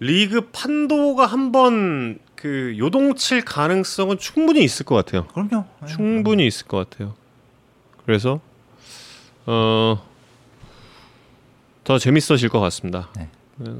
리그 0.00 0.48
판도가 0.50 1.26
한번 1.26 2.20
그 2.36 2.74
요동칠 2.78 3.44
가능성은 3.44 4.16
충분히 4.16 4.64
있을 4.64 4.86
것 4.86 4.94
같아요. 4.94 5.26
그럼요. 5.26 5.66
충분히 5.86 6.46
있을 6.46 6.66
것 6.68 6.88
같아요. 6.88 7.16
그래서 8.06 8.40
어, 9.44 10.02
더 11.84 11.98
재밌어질 11.98 12.48
것 12.48 12.60
같습니다. 12.60 13.10
네. 13.14 13.28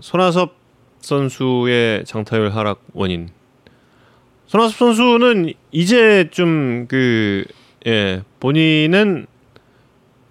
손아섭 0.03 0.57
선수의 1.01 2.05
장타율 2.05 2.51
하락 2.51 2.83
원인. 2.93 3.31
손아섭 4.49 4.77
선수는 4.77 5.53
이제 5.71 6.29
좀 6.31 6.87
그 6.89 7.45
예, 7.87 8.23
본인은 8.41 9.27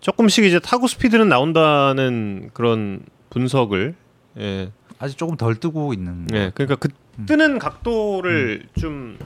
조금씩 0.02 0.46
이제 0.46 0.60
타구 0.60 0.88
스피드는 0.88 1.28
나온다는 1.28 2.50
그런 2.54 3.02
분석을 3.30 3.96
예, 4.40 4.72
아직 5.00 5.18
조금 5.18 5.38
덜 5.38 5.56
뜨고 5.56 5.94
있는. 5.94 6.28
예, 6.34 6.52
그러니까 6.54 6.76
그 6.76 6.90
음. 7.20 7.26
뜨는 7.26 7.60
각도를 7.60 8.64
좀 8.80 9.18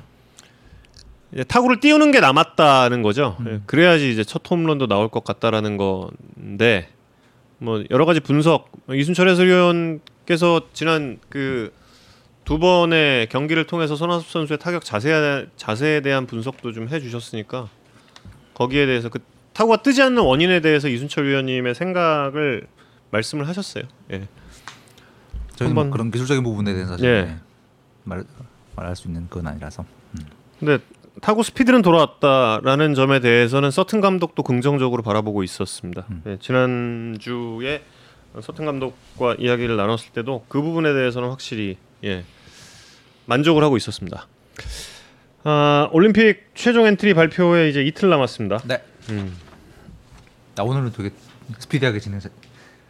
이제 1.33 1.43
타구를 1.43 1.79
띄우는 1.79 2.11
게 2.11 2.19
남았다는 2.19 3.01
거죠. 3.01 3.37
음. 3.41 3.47
예, 3.47 3.61
그래야지 3.65 4.11
이제 4.11 4.23
첫 4.23 4.49
홈런도 4.49 4.87
나올 4.87 5.09
것 5.09 5.23
같다라는 5.23 5.77
건데 5.77 6.89
뭐 7.57 7.83
여러 7.91 8.05
가지 8.05 8.19
분석 8.19 8.71
이순철 8.91 9.29
해설위원께서 9.29 10.61
지난 10.73 11.19
그 11.29 11.71
두 12.51 12.59
번의 12.59 13.29
경기를 13.29 13.65
통해서 13.65 13.95
손아섭 13.95 14.27
선수의 14.29 14.59
타격 14.59 14.83
자세 14.83 15.47
자세에 15.55 16.01
대한 16.01 16.25
분석도 16.25 16.73
좀 16.73 16.89
해주셨으니까 16.89 17.69
거기에 18.53 18.85
대해서 18.87 19.07
그 19.07 19.19
타구가 19.53 19.83
뜨지 19.83 20.01
않는 20.01 20.21
원인에 20.21 20.59
대해서 20.59 20.89
이순철 20.89 21.29
위원님의 21.29 21.73
생각을 21.75 22.67
말씀을 23.09 23.47
하셨어요. 23.47 23.85
예. 24.11 24.27
저희는 25.55 25.75
뭐 25.75 25.83
한번- 25.83 25.91
그런 25.91 26.11
기술적인 26.11 26.43
부분에 26.43 26.73
대해서 26.73 26.89
사실 26.91 27.05
예. 27.07 27.21
네, 27.21 27.37
말 28.03 28.25
말할 28.75 28.97
수 28.97 29.07
있는 29.07 29.29
건 29.29 29.47
아니라서. 29.47 29.85
근데 30.59 30.79
타구 31.21 31.43
스피드는 31.43 31.81
돌아왔다라는 31.81 32.95
점에 32.95 33.21
대해서는 33.21 33.71
서튼 33.71 34.01
감독도 34.01 34.43
긍정적으로 34.43 35.03
바라보고 35.03 35.43
있었습니다. 35.43 36.05
음. 36.09 36.21
예, 36.27 36.37
지난 36.41 37.15
주에 37.17 37.81
서튼 38.41 38.65
감독과 38.65 39.35
이야기를 39.39 39.77
나눴을 39.77 40.09
때도 40.13 40.43
그 40.49 40.61
부분에 40.61 40.91
대해서는 40.91 41.29
확실히 41.29 41.77
예, 42.03 42.25
만족을 43.25 43.63
하고 43.63 43.77
있었습니다. 43.77 44.27
아, 45.43 45.89
올림픽 45.91 46.51
최종 46.53 46.85
엔트리 46.85 47.13
발표에 47.13 47.69
이제 47.69 47.81
이틀 47.81 48.09
남았습니다. 48.09 48.59
네. 48.65 48.83
음. 49.09 49.35
나 50.55 50.63
오늘은 50.63 50.91
되게 50.91 51.11
스피디하게 51.57 51.99
진행해 51.99 52.21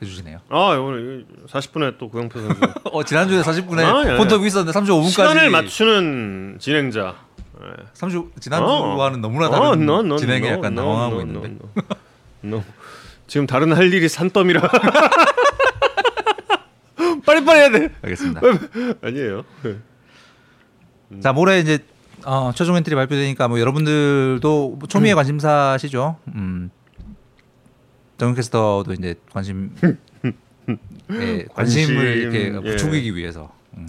주시네요. 0.04 0.40
아 0.50 0.58
오늘 0.78 1.26
40분에 1.48 1.98
또 1.98 2.10
고영표 2.10 2.40
선수 2.40 2.60
어 2.92 3.04
지난주에 3.04 3.42
40분에 3.42 3.80
아, 3.80 4.14
예. 4.14 4.18
폰터뷰 4.18 4.46
있었는데 4.46 4.78
35분까지 4.80 5.10
시간을 5.10 5.50
맞추는 5.52 6.58
진행자. 6.60 7.16
예. 7.62 7.84
30 7.94 8.42
지난주와는 8.42 9.22
너무나 9.22 9.50
다른 9.50 9.66
어, 9.66 9.74
no, 9.74 10.00
no, 10.00 10.18
진행에 10.18 10.48
no, 10.48 10.58
약간 10.58 10.76
당황하고 10.76 11.22
있는데. 11.22 11.58
지금 13.28 13.46
다른 13.46 13.72
할 13.72 13.94
일이 13.94 14.10
산더미라 14.10 14.62
빨리빨리 17.26 17.60
해야 17.60 17.70
돼. 17.70 17.90
알겠습니다. 18.02 18.42
아니에요. 19.02 19.44
네. 21.12 21.20
자 21.20 21.34
모레 21.34 21.60
이제 21.60 21.80
어, 22.26 22.52
최종 22.56 22.76
엔트리 22.78 22.96
발표되니까 22.96 23.48
뭐 23.48 23.60
여러분들도 23.60 24.76
뭐 24.80 24.88
초미의 24.88 25.16
관심사시죠. 25.16 26.18
음. 26.36 26.70
정윤 28.18 28.36
캐스터도 28.36 28.94
이제 28.94 29.16
관심 29.32 29.76
예, 31.12 31.46
관심을 31.54 32.18
이렇게 32.18 32.52
관심, 32.52 32.68
예. 32.68 32.72
부추기기 32.72 33.16
위해서 33.16 33.52
음. 33.76 33.88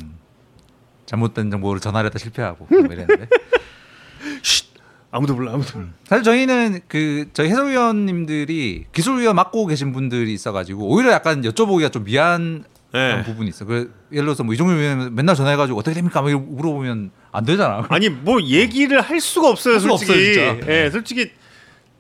잘못된 1.05 1.51
정보를 1.51 1.81
전하려다 1.81 2.19
실패하고 2.19 2.67
뭐 2.69 2.79
이랬는데 2.79 3.29
아무도 5.13 5.35
몰라 5.35 5.53
아무도. 5.53 5.79
몰라. 5.79 5.91
사실 6.07 6.25
저희는 6.25 6.81
그 6.89 7.29
저희 7.35 7.51
해설위원님들이 7.51 8.87
기술위원 8.93 9.37
맡고 9.37 9.67
계신 9.67 9.93
분들이 9.93 10.33
있어가지고 10.33 10.89
오히려 10.89 11.13
약간 11.13 11.43
여쭤보기가 11.43 11.93
좀 11.93 12.05
미안 12.05 12.33
한 12.33 12.65
네. 12.93 13.23
부분이 13.25 13.49
있어. 13.49 13.65
그 13.65 13.93
예를 14.13 14.25
들어서 14.27 14.45
뭐 14.45 14.53
이종민 14.55 14.79
위원 14.79 15.15
맨날 15.15 15.35
전화해가지고 15.35 15.79
어떻게 15.79 15.95
됩니까? 15.95 16.21
막 16.21 16.31
물어보면 16.31 17.11
안 17.33 17.45
되잖아. 17.45 17.87
아니 17.89 18.09
뭐 18.11 18.41
얘기를 18.43 19.01
할 19.01 19.21
수가 19.21 19.49
없어요 19.49 19.75
할 19.75 19.81
수가 19.81 19.97
솔직히. 19.97 20.13
없어요, 20.41 20.57
진짜. 20.61 20.73
예, 20.73 20.91
솔직히 20.91 21.31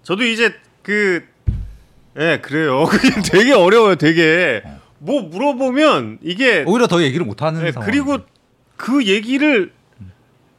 저도 0.02 0.24
이제 0.24 0.54
그 0.82 1.24
예, 2.18 2.40
그래요. 2.42 2.84
그게 2.90 3.08
되게 3.22 3.52
어려워요, 3.52 3.94
되게. 3.94 4.62
뭐 4.98 5.22
물어보면 5.22 6.18
이게 6.22 6.62
오히려 6.66 6.86
더 6.86 7.02
얘기를 7.02 7.24
못 7.24 7.40
하는 7.42 7.66
예, 7.66 7.72
상황. 7.72 7.90
그리고 7.90 8.18
그 8.76 9.04
얘기를 9.06 9.72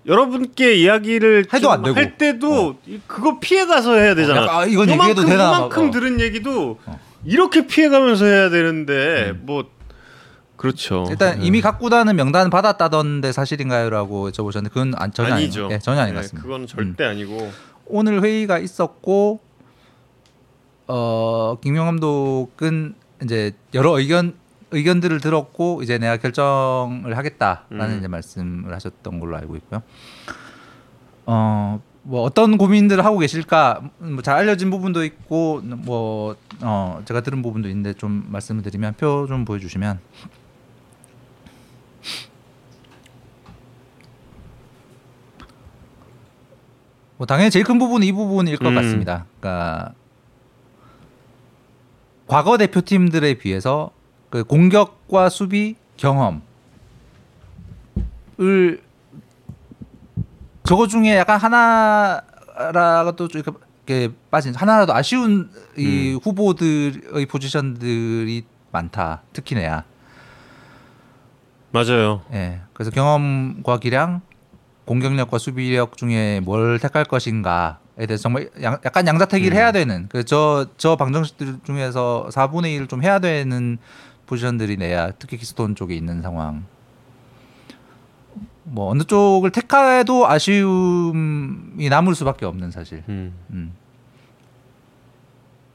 여러분께 0.05 0.75
이야기를 0.75 1.45
해도 1.53 1.59
좀안 1.59 1.83
되고. 1.83 1.95
할 1.95 2.17
때도 2.17 2.77
이- 2.87 2.99
그거 3.07 3.39
피해 3.39 3.65
가서 3.65 3.95
해야 3.95 4.15
되잖아. 4.15 4.41
약간, 4.41 4.55
아, 4.55 4.65
이건 4.65 4.89
얘기해도 4.89 5.23
되나? 5.25 5.47
요만큼 5.57 5.87
어. 5.87 5.91
들은 5.91 6.19
얘기도 6.19 6.79
어. 6.85 6.99
이렇게 7.23 7.67
피해 7.67 7.87
가면서 7.87 8.25
해야 8.25 8.49
되는데 8.49 9.33
뭐 9.43 9.69
그렇죠. 10.63 11.05
일단 11.09 11.41
예. 11.43 11.45
이미 11.45 11.59
갖고 11.59 11.89
다는 11.89 12.15
명단 12.15 12.49
받았다던데 12.49 13.33
사실인가요라고 13.33 14.29
여쭤보셨는데 14.29 14.69
그건 14.69 14.93
안, 14.95 15.11
전혀 15.11 15.33
아니죠. 15.33 15.65
아니, 15.65 15.73
예, 15.73 15.79
전혀 15.79 15.99
아닌 15.99 16.13
것 16.13 16.19
예, 16.19 16.21
같습니다. 16.23 16.41
그건 16.41 16.61
음. 16.61 16.67
절대 16.67 17.03
아니고. 17.03 17.51
오늘 17.85 18.23
회의가 18.23 18.59
있었고 18.59 19.41
어 20.87 21.57
김영 21.61 21.85
감독은 21.85 22.95
이제 23.23 23.51
여러 23.73 23.99
의견 23.99 24.35
의견들을 24.71 25.19
들었고 25.19 25.81
이제 25.83 25.97
내가 25.97 26.15
결정을 26.15 27.17
하겠다라는 27.17 27.95
음. 27.95 27.97
이제 27.99 28.07
말씀을 28.07 28.73
하셨던 28.73 29.19
걸로 29.19 29.35
알고 29.35 29.57
있고요. 29.57 29.83
어, 31.25 31.81
뭐 32.03 32.21
어떤 32.23 32.57
고민들을 32.57 33.03
하고 33.03 33.17
계실까 33.19 33.81
뭐 33.99 34.21
잘 34.21 34.37
알려진 34.37 34.69
부분도 34.69 35.03
있고 35.03 35.59
뭐 35.61 36.37
어, 36.61 37.01
제가 37.03 37.19
들은 37.19 37.41
부분도 37.41 37.67
있는데 37.67 37.93
좀 37.93 38.25
말씀을 38.29 38.63
드리면 38.63 38.93
표 38.93 39.25
좀 39.27 39.43
보여주시면 39.43 39.99
뭐 47.17 47.27
당연히 47.27 47.51
제일 47.51 47.65
큰 47.65 47.79
부분은 47.79 48.05
이 48.07 48.11
부분일 48.11 48.57
것 48.57 48.69
음. 48.69 48.75
같습니다. 48.75 49.25
그러니까 49.39 49.93
과거 52.27 52.57
대표팀들에 52.57 53.35
비해서 53.35 53.91
그 54.29 54.43
공격과 54.43 55.29
수비 55.29 55.75
경험을 55.97 56.41
저거 60.63 60.87
중에 60.87 61.17
약간 61.17 61.39
하나라도 61.39 63.27
좀 63.27 63.41
이렇게 63.85 64.13
빠진 64.31 64.55
하나라도 64.55 64.93
아쉬운 64.93 65.51
이 65.77 66.17
후보들의 66.23 67.25
포지션들이 67.27 68.45
많다. 68.71 69.21
특히 69.33 69.55
내야. 69.55 69.83
맞아요. 71.71 72.21
예. 72.31 72.61
그래서 72.73 72.91
경험과 72.91 73.79
기량, 73.79 74.21
공격력과 74.85 75.37
수비력 75.37 75.95
중에 75.97 76.41
뭘 76.43 76.79
택할 76.79 77.05
것인가에 77.05 78.05
대해서 78.07 78.23
정말 78.23 78.49
양- 78.61 78.79
약간 78.85 79.07
양자택일을 79.07 79.55
음. 79.55 79.57
해야 79.57 79.71
되는 79.71 80.07
그저저 80.09 80.95
방정식들 80.97 81.59
중에서 81.65 82.27
4분의 82.31 82.77
1을 82.79 82.89
좀 82.89 83.01
해야 83.03 83.19
되는 83.19 83.77
포지션들이 84.25 84.77
내야 84.77 85.11
특히 85.19 85.37
키스톤 85.37 85.75
쪽에 85.75 85.95
있는 85.95 86.21
상황. 86.21 86.65
뭐 88.65 88.89
어느 88.89 89.03
쪽을 89.03 89.51
택해도 89.51 90.27
아쉬움이 90.27 91.89
남을 91.89 92.15
수밖에 92.15 92.45
없는 92.45 92.71
사실. 92.71 93.03
음. 93.09 93.33
음. 93.51 93.73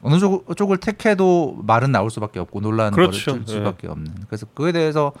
어느 0.01 0.17
쪽, 0.17 0.55
쪽을 0.55 0.77
택해도 0.77 1.59
말은 1.63 1.91
나올 1.91 2.09
수밖에 2.09 2.39
없고 2.39 2.61
논란을 2.61 2.91
그렇죠. 2.91 3.31
벌일 3.33 3.47
수밖에 3.47 3.87
없는. 3.87 4.13
그래서 4.27 4.45
그에 4.55 4.71
대해서 4.71 5.11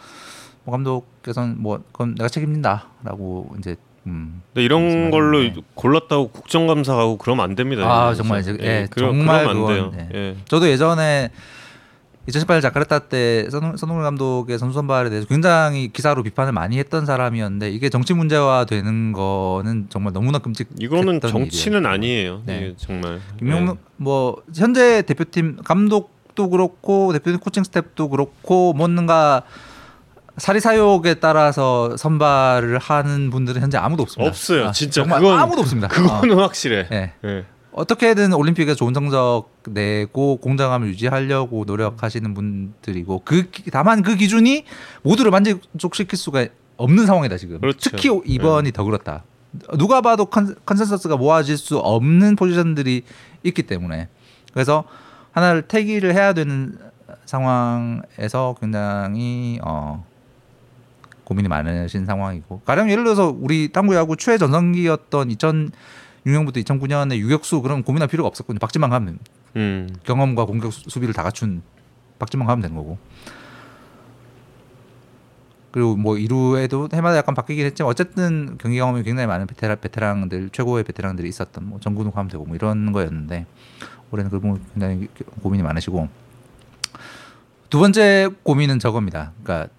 뭐 0.63 0.71
감독께서는 0.73 1.55
뭐 1.61 1.81
그건 1.91 2.15
내가 2.15 2.27
책임진다라고 2.29 3.55
이제 3.59 3.75
음. 4.07 4.41
근데 4.53 4.63
이런. 4.65 5.11
걸로 5.11 5.39
골랐다고 5.75 6.29
국정감사 6.29 6.95
가고 6.95 7.17
그러면 7.17 7.43
안 7.45 7.55
됩니다. 7.55 7.83
아, 7.85 8.13
정말. 8.13 8.39
이제, 8.41 8.57
예, 8.61 8.87
그러- 8.89 9.07
정말 9.07 9.47
안 9.47 9.53
그건, 9.55 9.73
돼요. 9.73 9.91
예. 9.97 10.09
예. 10.17 10.35
저도 10.45 10.69
예전에 10.69 11.29
2018 12.27 12.61
자카르타 12.61 12.99
때 13.07 13.47
선웅 13.49 14.01
감독의 14.03 14.59
선수 14.59 14.75
선발에 14.75 15.09
대해서 15.09 15.27
굉장히 15.27 15.87
기사로 15.91 16.21
비판을 16.21 16.51
많이 16.53 16.77
했던 16.77 17.05
사람이었는데 17.07 17.71
이게 17.71 17.89
정치 17.89 18.13
문제화 18.13 18.65
되는 18.65 19.13
거는 19.13 19.87
정말 19.89 20.13
너무나 20.13 20.37
끔찍. 20.37 20.67
이거는 20.79 21.21
정치는 21.21 21.85
아니에요. 21.87 22.43
네. 22.45 22.57
이게 22.57 22.73
정말. 22.77 23.19
김명록 23.39 23.79
뭐 23.97 24.37
현재 24.55 25.01
대표팀 25.01 25.57
감독도 25.63 26.49
그렇고 26.51 27.13
대표팀 27.13 27.39
코칭 27.39 27.63
스텝도 27.63 28.09
그렇고 28.09 28.73
뭔가 28.73 29.41
사리사욕에 30.39 31.15
따라서 31.15 31.95
선발을 31.97 32.79
하는 32.79 33.29
분들은 33.29 33.61
현재 33.61 33.77
아무도 33.77 34.03
없습니다. 34.03 34.29
없어요. 34.29 34.71
진짜 34.71 35.01
정말 35.01 35.19
그건- 35.21 35.39
아무도 35.39 35.61
없습니다. 35.61 35.87
예. 35.91 35.95
그거는 35.95 36.37
확실해. 36.39 36.87
예. 36.91 37.13
예. 37.25 37.45
어떻게든 37.71 38.33
올림픽에 38.33 38.73
좋은 38.73 38.93
성적 38.93 39.45
내고 39.67 40.37
공정함을 40.37 40.87
유지하려고 40.89 41.63
노력하시는 41.65 42.33
분들이고 42.33 43.21
그 43.23 43.49
기- 43.51 43.69
다만 43.71 44.01
그 44.01 44.15
기준이 44.15 44.65
모두를 45.03 45.31
만족시킬 45.31 46.17
수가 46.17 46.47
없는 46.77 47.05
상황이다 47.05 47.37
지금. 47.37 47.59
그렇죠. 47.61 47.89
특히 47.91 48.09
이번이 48.25 48.71
더 48.71 48.83
그렇다. 48.83 49.23
누가 49.77 50.01
봐도 50.01 50.25
컨, 50.25 50.55
컨센서스가 50.65 51.17
모아질 51.17 51.57
수 51.57 51.77
없는 51.77 52.35
포지션들이 52.35 53.03
있기 53.43 53.63
때문에 53.63 54.07
그래서 54.53 54.83
하나를 55.31 55.63
택일을 55.63 56.13
해야 56.15 56.33
되는 56.33 56.77
상황에서 57.25 58.55
굉장히 58.59 59.59
어 59.63 60.05
고민이 61.29 61.47
많으신 61.47 62.05
상황이고 62.05 62.61
가령 62.65 62.89
예를 62.91 63.03
들어서 63.05 63.29
우리 63.29 63.71
한국 63.71 63.95
야구 63.95 64.17
최전성기였던 64.17 65.29
2006년부터 65.29 66.57
2009년에 66.65 67.15
유격수 67.17 67.61
그럼 67.61 67.83
고민할 67.83 68.09
필요가 68.09 68.27
없었거든요. 68.27 68.59
박진만 68.59 68.89
가면 68.89 69.19
음. 69.55 69.89
경험과 70.03 70.45
공격 70.45 70.73
수- 70.73 70.89
수비를 70.89 71.13
다 71.13 71.23
갖춘 71.23 71.61
박진만 72.17 72.47
가면 72.47 72.61
되는 72.63 72.75
거고. 72.75 72.97
그리고 75.71 75.95
뭐 75.95 76.17
이루에도 76.17 76.89
해마다 76.91 77.17
약간 77.17 77.35
바뀌긴 77.35 77.63
했지만 77.67 77.91
어쨌든 77.91 78.57
경기 78.59 78.77
경험이 78.77 79.03
굉장히 79.03 79.27
많은 79.27 79.45
베테랑 79.45 79.77
베테랑들 79.79 80.49
최고의 80.51 80.83
베테랑들이 80.83 81.29
있었던 81.29 81.63
뭐 81.69 81.79
정근욱 81.79 82.17
하면 82.17 82.27
되고 82.27 82.43
뭐 82.43 82.55
이런 82.55 82.91
거였는데 82.91 83.45
올해는 84.09 84.31
그 84.31 84.39
부분 84.39 84.59
굉장히 84.73 85.07
고민이 85.43 85.61
많으시고 85.61 86.09
두 87.69 87.77
번째 87.77 88.29
고민은 88.41 88.79
저겁니다. 88.79 89.33
그러니까 89.43 89.71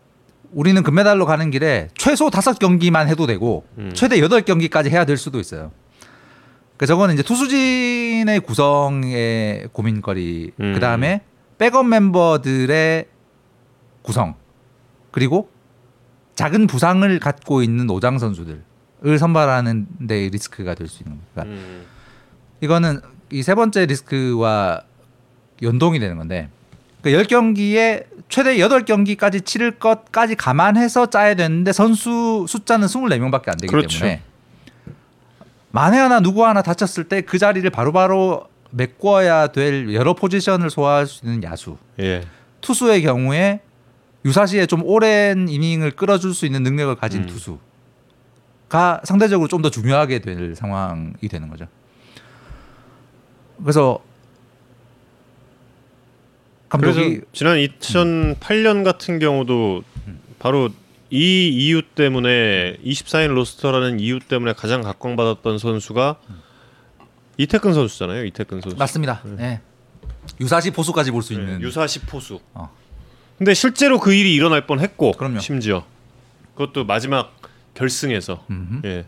우리는 0.52 0.82
금메달로 0.82 1.26
가는 1.26 1.50
길에 1.50 1.88
최소 1.96 2.30
다섯 2.30 2.58
경기만 2.58 3.08
해도 3.08 3.26
되고 3.26 3.64
음. 3.78 3.92
최대 3.94 4.18
여덟 4.20 4.42
경기까지 4.42 4.90
해야 4.90 5.04
될 5.04 5.16
수도 5.16 5.38
있어요. 5.38 5.70
그 6.76 6.86
저거는 6.86 7.14
이제 7.14 7.22
투수진의 7.22 8.40
구성의 8.40 9.68
고민거리, 9.72 10.52
음. 10.60 10.72
그 10.74 10.80
다음에 10.80 11.22
백업 11.58 11.86
멤버들의 11.86 13.06
구성, 14.02 14.34
그리고 15.10 15.50
작은 16.34 16.66
부상을 16.66 17.18
갖고 17.20 17.62
있는 17.62 17.86
노장 17.86 18.18
선수들을 18.18 19.18
선발하는 19.18 19.86
데 20.08 20.28
리스크가 20.30 20.74
될 20.74 20.88
수 20.88 21.02
있는 21.02 21.18
겁니다. 21.18 21.42
그러니까 21.42 21.54
음. 21.66 21.84
이거는 22.62 23.00
이 23.32 23.42
세 23.42 23.54
번째 23.54 23.86
리스크와 23.86 24.82
연동이 25.62 26.00
되는 26.00 26.16
건데 26.16 26.48
그 27.02 27.10
10경기에 27.10 28.04
최대 28.28 28.56
8경기까지 28.58 29.44
치를 29.44 29.78
것까지 29.78 30.34
감안해서 30.34 31.06
짜야 31.06 31.34
되는데 31.34 31.72
선수 31.72 32.44
숫자는 32.48 32.86
24명밖에 32.86 33.48
안 33.48 33.56
되기 33.56 33.68
그렇죠. 33.70 33.98
때문에 34.00 34.22
만에 35.72 35.98
하나 35.98 36.20
누구 36.20 36.44
하나 36.44 36.62
다쳤을 36.62 37.04
때 37.04 37.22
그 37.22 37.38
자리를 37.38 37.68
바로바로 37.70 38.44
메꿔야 38.70 39.48
될 39.48 39.92
여러 39.94 40.14
포지션을 40.14 40.70
소화할 40.70 41.06
수 41.06 41.24
있는 41.24 41.42
야수 41.42 41.76
예. 42.00 42.22
투수의 42.60 43.02
경우에 43.02 43.60
유사시에 44.24 44.66
좀 44.66 44.82
오랜 44.84 45.48
이닝을 45.48 45.92
끌어줄 45.92 46.34
수 46.34 46.44
있는 46.46 46.62
능력을 46.62 46.94
가진 46.96 47.22
음. 47.22 47.26
투수가 47.26 49.00
상대적으로 49.04 49.48
좀 49.48 49.62
더 49.62 49.70
중요하게 49.70 50.18
될 50.20 50.54
상황이 50.54 51.28
되는 51.28 51.48
거죠. 51.48 51.66
그래서 53.62 54.00
감독이 56.70 56.94
그래서 56.94 57.26
지난 57.32 57.56
2008년 57.58 58.84
같은 58.84 59.18
경우도 59.18 59.82
바로 60.38 60.70
이 61.10 61.48
이유 61.48 61.82
때문에 61.82 62.78
24인 62.84 63.28
로스터라는 63.34 64.00
이유 64.00 64.20
때문에 64.20 64.52
가장 64.54 64.80
각광받았던 64.80 65.58
선수가 65.58 66.16
이태근 67.36 67.74
선수잖아요. 67.74 68.24
이태근 68.26 68.60
선수. 68.60 68.76
맞습니다. 68.76 69.22
예. 69.40 69.60
유사시 70.40 70.70
포수까지 70.70 71.10
볼수 71.10 71.34
네, 71.34 71.40
있는 71.40 71.60
유사시 71.60 72.00
포수. 72.00 72.40
어. 72.54 72.70
근데 73.38 73.54
실제로 73.54 73.98
그 73.98 74.14
일이 74.14 74.34
일어날 74.34 74.66
뻔했고 74.66 75.12
그럼요. 75.12 75.40
심지어 75.40 75.84
그것도 76.54 76.84
마지막 76.84 77.34
결승에서 77.74 78.44
음흠. 78.48 78.86
예. 78.86 79.06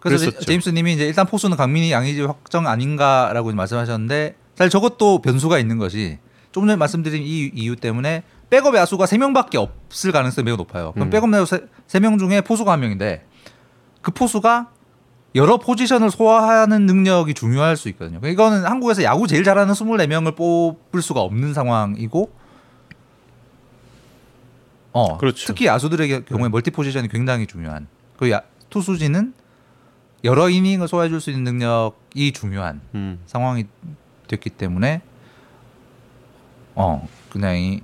그래서 0.00 0.30
제임스님이 0.30 0.94
이제 0.94 1.06
일단 1.06 1.26
포수는 1.26 1.56
강민이 1.56 1.90
양의지 1.90 2.22
확정 2.22 2.66
아닌가라고 2.66 3.52
말씀하셨는데 3.52 4.36
사실 4.54 4.70
저것도 4.70 5.20
변수가 5.22 5.58
있는 5.58 5.78
것이 5.78 6.18
조금 6.52 6.68
전에 6.68 6.76
말씀드린 6.76 7.22
이 7.22 7.50
이유 7.54 7.76
때문에 7.76 8.22
백업 8.50 8.74
야수가 8.76 9.06
세 9.06 9.18
명밖에 9.18 9.58
없을 9.58 10.12
가능성이 10.12 10.44
매우 10.44 10.56
높아요. 10.56 10.92
그럼 10.92 11.08
음. 11.08 11.10
백업 11.10 11.32
야수 11.32 11.66
세명 11.86 12.18
중에 12.18 12.40
포수가 12.40 12.70
한 12.70 12.80
명인데 12.80 13.26
그 14.00 14.12
포수가 14.12 14.70
여러 15.34 15.56
포지션을 15.56 16.10
소화하는 16.12 16.86
능력이 16.86 17.34
중요할 17.34 17.76
수 17.76 17.88
있거든요. 17.88 18.20
이거는 18.28 18.64
한국에서 18.64 19.02
야구 19.02 19.26
제일 19.26 19.42
잘하는 19.42 19.74
24명을 19.74 20.36
뽑을 20.36 21.02
수가 21.02 21.20
없는 21.20 21.54
상황이고 21.54 22.30
어, 24.92 25.18
그렇죠. 25.18 25.46
특히 25.48 25.66
야수들의 25.66 26.24
경우에 26.26 26.48
멀티 26.48 26.70
포지션이 26.70 27.08
굉장히 27.08 27.48
중요한. 27.48 27.88
그 28.16 28.30
야, 28.30 28.42
투수진은 28.70 29.34
여러 30.22 30.48
이닝을 30.48 30.86
소화해 30.86 31.08
줄 31.08 31.20
수 31.20 31.30
있는 31.30 31.44
능력이 31.44 32.32
중요한 32.32 32.80
음. 32.94 33.18
상황이 33.26 33.66
됐기 34.28 34.50
때문에 34.50 35.02
어, 36.74 37.06
굉장히 37.32 37.82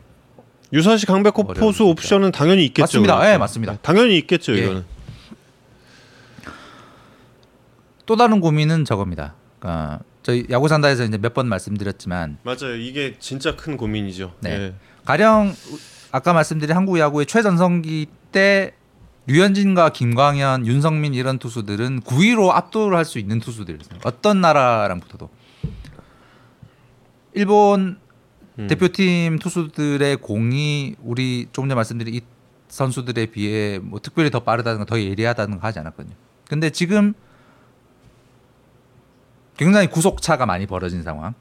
유사시 0.72 1.06
강백호 1.06 1.44
포수. 1.54 1.84
옵션은 1.86 2.32
당연히 2.32 2.64
있겠죠. 2.66 2.82
맞습니다. 3.00 3.32
예, 3.32 3.38
맞습니다. 3.38 3.76
당연히 3.82 4.16
있겠죠. 4.18 4.54
예. 4.56 4.62
이거는. 4.64 4.84
또 8.06 8.16
다른 8.16 8.40
고민은 8.40 8.84
저겁니다. 8.84 9.34
그러니까 9.58 10.00
저희 10.22 10.46
야구 10.50 10.68
산다에서 10.68 11.04
이제 11.04 11.16
몇 11.18 11.34
번 11.34 11.48
말씀드렸지만 11.48 12.38
맞아요. 12.42 12.76
이게 12.76 13.16
진짜 13.18 13.56
큰 13.56 13.76
고민이죠. 13.76 14.34
네. 14.40 14.50
예. 14.50 14.74
가령 15.04 15.54
아까 16.12 16.32
말씀드린 16.32 16.76
한국 16.76 16.98
야구의 16.98 17.26
최전성기 17.26 18.06
때 18.32 18.74
류현진과 19.26 19.90
김광현, 19.90 20.66
윤성민 20.66 21.14
이런 21.14 21.38
투수들은 21.38 22.00
9위로 22.00 22.50
압도를 22.50 22.96
할 22.96 23.04
수 23.04 23.18
있는 23.18 23.38
투수들이었어요. 23.38 24.00
어떤 24.04 24.40
나라랑 24.40 24.98
붙어도 25.00 25.30
일본 27.34 27.98
음. 28.58 28.66
대표팀 28.66 29.38
투수들의 29.38 30.16
공이 30.18 30.96
우리 31.02 31.46
조금 31.52 31.68
전에 31.68 31.74
말씀드린 31.76 32.14
이 32.14 32.20
선수들에 32.68 33.26
비해 33.26 33.78
뭐 33.78 34.00
특별히 34.00 34.30
더 34.30 34.40
빠르다든가 34.40 34.84
더 34.84 35.00
예리하다든가 35.00 35.66
하지 35.66 35.78
않았거든요. 35.78 36.14
근데 36.48 36.70
지금 36.70 37.14
굉장히 39.56 39.88
구속 39.88 40.22
차가 40.22 40.46
많이 40.46 40.66
벌어진 40.66 41.02
상황. 41.02 41.34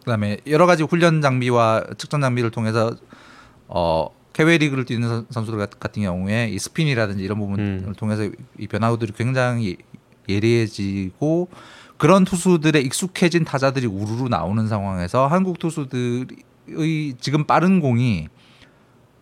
그다음에 0.00 0.38
여러 0.46 0.66
가지 0.66 0.82
훈련 0.82 1.20
장비와 1.20 1.84
측정 1.98 2.20
장비를 2.20 2.50
통해서 2.50 2.94
어 3.68 4.08
캐웨 4.32 4.58
리그를 4.58 4.84
뛰는 4.84 5.08
선- 5.08 5.26
선수들 5.30 5.58
같- 5.58 5.80
같은 5.80 6.02
경우에 6.02 6.48
이 6.48 6.58
스핀이라든지 6.58 7.24
이런 7.24 7.38
부분을 7.38 7.64
음. 7.88 7.94
통해서 7.96 8.28
이 8.58 8.66
변화구들이 8.68 9.12
굉장히 9.16 9.76
예리해지고 10.28 11.48
그런 11.96 12.24
투수들의 12.24 12.82
익숙해진 12.84 13.44
타자들이 13.44 13.86
우르르 13.86 14.28
나오는 14.28 14.66
상황에서 14.68 15.26
한국 15.26 15.58
투수들의 15.58 16.26
지금 17.20 17.44
빠른 17.44 17.80
공이 17.80 18.28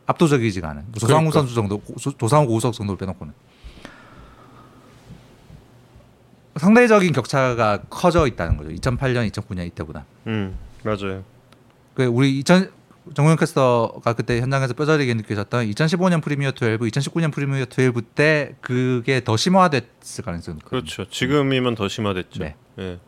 압도적이지가 0.06 0.68
않은 0.70 0.84
조상우 0.98 1.08
그러니까. 1.30 1.38
선수 1.40 1.54
정도 1.54 1.78
고- 1.78 1.94
조상우 2.18 2.46
고우석 2.46 2.72
정도를 2.74 2.98
빼놓고는 2.98 3.32
상대적인 6.56 7.12
격차가 7.12 7.78
커져 7.90 8.26
있다는 8.28 8.56
거죠. 8.56 8.70
2008년, 8.70 9.28
2009년 9.30 9.66
이때보다. 9.68 10.04
음 10.28 10.56
맞아요. 10.84 11.24
그 11.94 12.04
우리 12.04 12.38
2000 12.38 12.70
정우영 13.12 13.36
캐스터가 13.36 14.14
그때 14.14 14.40
현장에서 14.40 14.72
뼈저리게 14.72 15.12
느끼셨던 15.14 15.66
2015년 15.70 16.22
프리미어 16.22 16.52
12, 16.52 16.90
2019년 16.90 17.32
프리미어 17.32 17.66
12 17.66 18.00
때 18.14 18.54
그게 18.62 19.22
더 19.22 19.36
심화됐을 19.36 20.24
가능성이. 20.24 20.60
그렇죠. 20.64 21.04
지금이면 21.04 21.74
더 21.74 21.88
심화됐죠. 21.88 22.42
네. 22.42 22.56
예. 22.78 22.98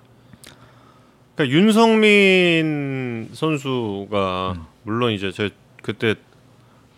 그러니까 1.34 1.56
윤성민 1.56 3.30
선수가 3.32 4.52
음. 4.56 4.64
물론 4.82 5.12
이제 5.12 5.32
제 5.32 5.50
그때 5.82 6.14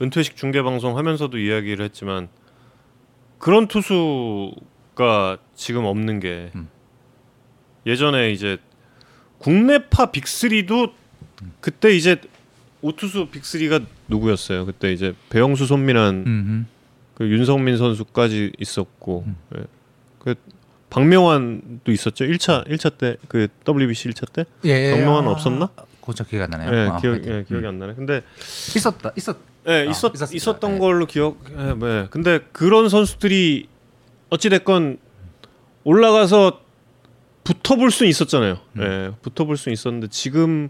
은퇴식 0.03 0.37
중계 0.37 0.63
방송 0.63 0.97
하면서도 0.99 1.39
이야기를 1.39 1.85
했지만 1.85 2.29
그런 3.39 3.69
투수가 3.69 5.39
지금 5.55 5.85
없는 5.85 6.21
게 6.21 6.51
음. 6.57 6.69
예전에 7.87 8.33
이제 8.33 8.59
국내파 9.39 10.11
빅3도 10.11 10.93
그때 11.61 11.95
이제 11.97 12.21
오투수 12.83 13.29
빅3가 13.33 13.85
누구였어요? 14.09 14.67
그때 14.67 14.93
이제 14.93 15.15
배영수 15.31 15.67
손민한 15.67 16.25
음. 16.27 16.67
그 17.15 17.29
윤성민 17.29 17.77
선수까지 17.77 18.53
있었고 18.59 19.25
음. 19.27 19.37
예. 19.57 19.65
그 20.21 20.35
박명환도 20.91 21.91
있었죠. 21.93 22.25
1차 22.25 22.67
1차 22.69 22.97
때 22.97 23.17
그 23.29 23.49
WBC 23.67 24.11
1차 24.11 24.33
때 24.33 24.45
예. 24.65 24.93
박명환 24.93 25.27
없었나? 25.27 25.69
고작 26.01 26.29
기억 26.29 26.45
안 26.45 26.51
나네요. 26.51 26.75
예, 26.75 26.89
아, 26.89 26.97
기억. 26.99 27.27
예, 27.27 27.45
기억이 27.47 27.67
안 27.67 27.79
나네. 27.79 27.95
근데 27.95 28.23
있었다. 28.39 29.13
있었. 29.17 29.37
예, 29.67 29.73
아, 29.73 29.83
있었 29.85 30.15
있었습니다. 30.15 30.35
있었던 30.37 30.75
예. 30.77 30.79
걸로 30.79 31.05
기억 31.07 31.39
예, 31.51 31.75
네. 31.75 32.07
근데 32.11 32.39
그런 32.53 32.89
선수들이 32.89 33.69
어찌 34.31 34.49
됐건 34.49 34.99
올라가서 35.85 36.61
붙어볼 37.45 37.91
수 37.91 38.07
있었잖아요. 38.07 38.59
음. 38.77 38.83
예, 38.83 39.11
붙어볼 39.23 39.57
수 39.59 39.69
있었는데 39.71 40.09
지금 40.09 40.69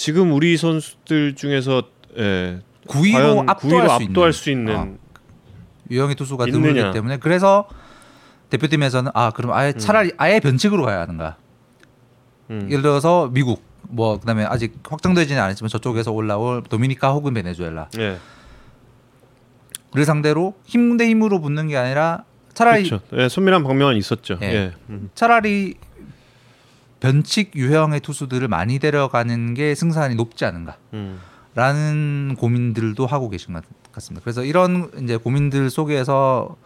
지금 0.00 0.32
우리 0.32 0.56
선수들 0.56 1.34
중에서 1.34 1.82
예, 2.16 2.60
9위로 2.88 3.12
과연 3.12 3.48
압도할, 3.50 3.86
9위로 3.86 3.88
수, 3.88 3.92
압도할 3.92 4.30
있는 4.30 4.32
수 4.32 4.50
있는 4.50 4.74
아, 4.74 4.88
유영희 5.90 6.14
투수가. 6.14 6.46
드물기 6.46 6.80
때문에 6.94 7.18
그래서 7.18 7.68
대표팀에서는 8.48 9.10
아 9.12 9.30
그럼 9.30 9.52
아예 9.52 9.74
차라리 9.74 10.12
아예 10.16 10.40
변칙으로 10.40 10.86
가야 10.86 11.02
하는가. 11.02 11.36
음. 12.48 12.66
예를 12.70 12.80
들어서 12.80 13.28
미국 13.30 13.62
뭐 13.90 14.18
그다음에 14.18 14.46
아직 14.46 14.78
확정되지는 14.88 15.40
않았지만 15.42 15.68
저쪽에서 15.68 16.12
올라올 16.12 16.62
도미니카 16.62 17.10
혹은 17.12 17.34
베네수엘라 17.34 17.88
예. 17.98 18.16
를 19.92 20.04
상대로 20.06 20.54
힘 20.64 20.96
대 20.96 21.06
힘으로 21.10 21.42
붙는 21.42 21.68
게 21.68 21.76
아니라 21.76 22.24
차라리 22.54 22.88
그렇죠. 22.88 23.04
예, 23.18 23.28
손민환 23.28 23.64
박명환 23.64 23.96
있었죠. 23.98 24.38
예. 24.40 24.46
예. 24.46 24.72
음. 24.88 25.10
차라리 25.14 25.74
변칙 27.00 27.52
유형의 27.56 28.00
투수들을 28.00 28.46
많이 28.48 28.78
데려가는 28.78 29.54
게 29.54 29.74
승산이 29.74 30.14
높지 30.14 30.44
않은가. 30.44 30.76
음. 30.92 31.20
라는 31.54 32.36
고민들도 32.38 33.06
하고 33.06 33.28
계신 33.28 33.54
것 33.54 33.64
같습니다. 33.92 34.22
그래서 34.22 34.44
이런 34.44 34.90
이제 35.02 35.16
고민들 35.16 35.68
속에서 35.68 36.56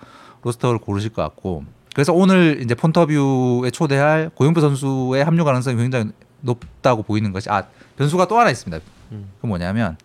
로스터를 0.42 0.78
고르실 0.78 1.10
것 1.10 1.22
같고 1.22 1.64
그래서 1.94 2.12
오늘 2.12 2.60
이제 2.60 2.74
폰터뷰에 2.74 3.70
초대할 3.70 4.30
고영표 4.34 4.60
선수의 4.60 5.24
합류 5.24 5.44
가능성이 5.44 5.76
굉장히 5.76 6.10
높다고 6.40 7.02
보이는 7.02 7.32
것이 7.32 7.48
아 7.48 7.64
변수가 7.96 8.28
또 8.28 8.38
하나 8.38 8.50
있습니다. 8.50 8.84
음. 9.12 9.30
그 9.40 9.46
뭐냐면 9.46 9.96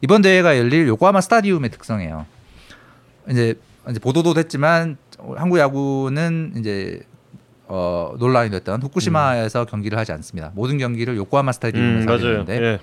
이번 0.00 0.22
대회가 0.22 0.56
열릴 0.58 0.86
요코하마 0.86 1.20
스타디움의 1.20 1.70
특성이에요. 1.70 2.26
이제 3.30 3.58
이제 3.90 3.98
보도도 3.98 4.34
됐지만 4.34 4.96
한국 5.36 5.58
야구는 5.58 6.54
이제 6.56 7.02
어 7.66 8.14
논란이 8.18 8.50
됐던 8.50 8.82
후쿠시마에서 8.82 9.64
경기를 9.64 9.98
하지 9.98 10.12
않습니다. 10.12 10.50
모든 10.54 10.78
경기를 10.78 11.16
요코하마 11.16 11.50
음, 11.50 11.52
스타디움에서 11.52 12.12
하게 12.12 12.22
맞아요. 12.24 12.44
되는데 12.44 12.62
예. 12.62 12.78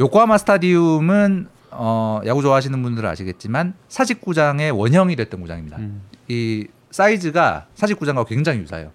요코하마 0.00 0.38
스타디움은 0.38 1.48
어, 1.70 2.20
야구 2.24 2.42
좋아하시는 2.42 2.82
분들은 2.82 3.08
아시겠지만 3.10 3.74
사직구장의 3.88 4.70
원형이 4.70 5.16
됐던 5.16 5.40
구장입니다. 5.40 5.76
음. 5.78 6.02
이 6.28 6.66
사이즈가 6.90 7.66
사직구장과 7.74 8.24
굉장히 8.24 8.60
유사해요. 8.60 8.90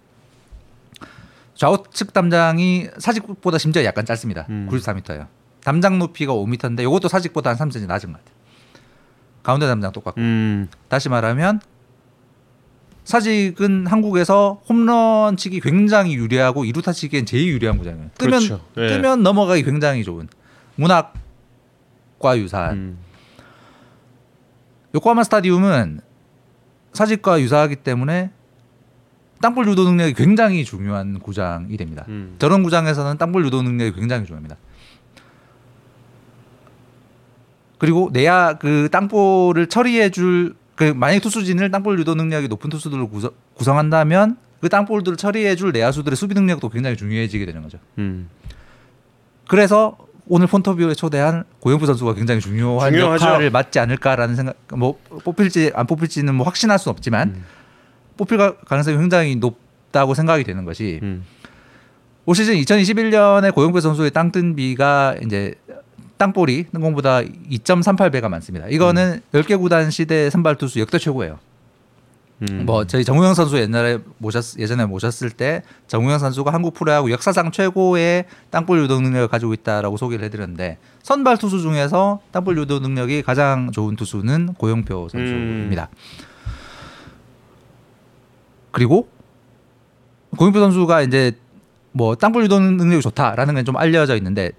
좌우측 1.56 2.14
담장이 2.14 2.88
사직보다 2.98 3.58
심지어 3.60 3.84
약간 3.84 4.06
짧습니다. 4.06 4.48
음. 4.50 4.68
94m예요. 4.72 5.28
담장 5.64 6.00
높이가 6.00 6.34
5m인데 6.34 6.82
이것도 6.82 7.08
사직보다 7.08 7.52
한 7.52 7.58
3cm 7.70 7.86
낮은 7.86 8.12
것 8.14 8.18
같아요. 8.20 8.36
가운데 9.44 9.68
담장 9.68 9.92
똑같고. 9.92 10.20
음. 10.20 10.68
다시 10.88 11.10
말하면 11.10 11.60
사직은 13.04 13.88
한국에서 13.88 14.62
홈런 14.70 15.36
치기 15.36 15.60
굉장히 15.60 16.14
유리하고 16.16 16.66
이루타 16.66 16.94
치기엔 16.94 17.26
제일 17.26 17.48
유리한 17.48 17.78
구장이에요. 17.78 18.10
뜨면 18.18 18.40
그렇죠. 18.40 18.66
예. 18.78 18.88
뜨면 18.88 19.24
넘어가기 19.24 19.64
굉장히 19.64 20.04
좋은 20.04 20.28
문학과 20.76 22.38
유사한 22.38 22.78
음. 22.78 22.98
요코하마 24.94 25.24
스타디움은 25.24 26.02
사직과 26.94 27.42
유사하기 27.42 27.78
때문에 27.78 28.32
땅볼 29.42 29.68
유도 29.68 29.84
능력이 29.86 30.14
굉장히 30.14 30.64
중요한 30.64 31.20
구장이 31.20 31.76
됩니다. 31.78 32.06
음. 32.10 32.36
저런 32.38 32.62
구장에서는 32.62 33.18
땅볼 33.18 33.44
유도 33.46 33.62
능력이 33.64 34.00
굉장히 34.00 34.26
중요합니다. 34.26 34.58
그리고 37.80 38.12
내야 38.14 38.60
그 38.60 38.90
땅볼을 38.92 39.68
처리해 39.68 40.12
줄 40.12 40.54
그 40.82 40.94
만약 40.96 41.20
투수진을 41.20 41.70
땅볼 41.70 42.00
유도 42.00 42.16
능력이 42.16 42.48
높은 42.48 42.72
투수들로 42.72 43.08
구성, 43.08 43.30
구성한다면 43.54 44.38
그 44.62 44.68
땅볼들을 44.68 45.16
처리해 45.16 45.56
줄 45.56 45.72
내야수들의 45.72 46.16
수비 46.18 46.34
능력도 46.34 46.70
굉장히 46.70 46.98
중요해지게 46.98 47.46
되는 47.46 47.62
거죠. 47.62 47.78
음. 48.00 48.28
그래서 49.48 49.96
오늘 50.28 50.48
폰터뷰에 50.48 50.96
초대한 50.96 51.44
고영표 51.60 51.86
선수가 51.86 52.16
굉장히 52.16 52.42
중요한 52.42 52.92
중요하죠. 52.92 53.26
역할을 53.28 53.52
맡지 53.52 53.78
않을까라는 53.78 54.36
생각. 54.36 54.56
뭐 54.76 54.98
뽑힐지 55.24 55.72
안 55.76 55.86
뽑힐지는 55.86 56.34
뭐 56.34 56.48
확신할 56.48 56.80
수는 56.80 56.94
없지만 56.94 57.28
음. 57.30 57.46
뽑힐 58.18 58.40
가- 58.40 58.56
가능성이 58.58 58.98
굉장히 58.98 59.36
높다고 59.36 60.16
생각이 60.16 60.44
되는 60.44 60.66
것이 60.66 61.00
음. 61.04 61.24
올 62.26 62.34
시즌 62.36 62.56
2021년에 62.56 63.54
고영표 63.54 63.82
선수의 63.82 64.10
땅뜬비가 64.10 65.18
이제 65.26 65.54
땅볼이 66.22 66.66
뜬공보다 66.72 67.22
2.38배가 67.22 68.30
많습니다. 68.30 68.68
이거는 68.68 69.22
10개 69.34 69.60
구단 69.60 69.90
시대 69.90 70.30
선발 70.30 70.56
투수 70.56 70.80
역대 70.80 71.00
최고예요. 71.00 71.40
음. 72.44 72.64
뭐 72.68 72.86
저희 72.86 73.04
정우영 73.04 73.34
선수 73.34 73.58
옛날에 73.58 73.98
모셨 74.20 74.60
예전에 74.60 74.86
모셨을 74.86 75.32
때 75.32 75.64
정우영 75.88 76.20
선수가 76.20 76.54
한국 76.54 76.76
프로야구 76.76 77.12
역사상 77.12 77.52
최고의 77.52 78.26
땅볼 78.52 78.84
유도 78.84 79.02
능력을 79.02 79.30
가지고 79.30 79.56
있다라고 79.56 79.98
소개를 79.98 80.24
해드렸는데 80.26 80.78
선발 81.02 81.38
투수 81.38 81.60
중에서 81.60 82.20
땅볼 82.32 82.56
유도 82.56 82.78
능력이 82.78 83.24
가장 83.24 83.72
좋은 83.72 83.96
투수는 83.96 84.54
고영표 84.60 85.10
선수입니다. 85.10 85.90
그리고 88.70 89.10
고영표 90.38 90.60
선수가 90.60 91.02
이제 91.02 91.32
뭐 91.94 92.16
땅볼 92.16 92.44
유도 92.44 92.60
능력이 92.60 93.02
좋다라는 93.02 93.56
건 93.56 93.66
좀 93.66 93.76
알려져 93.76 94.16
있는데 94.18 94.52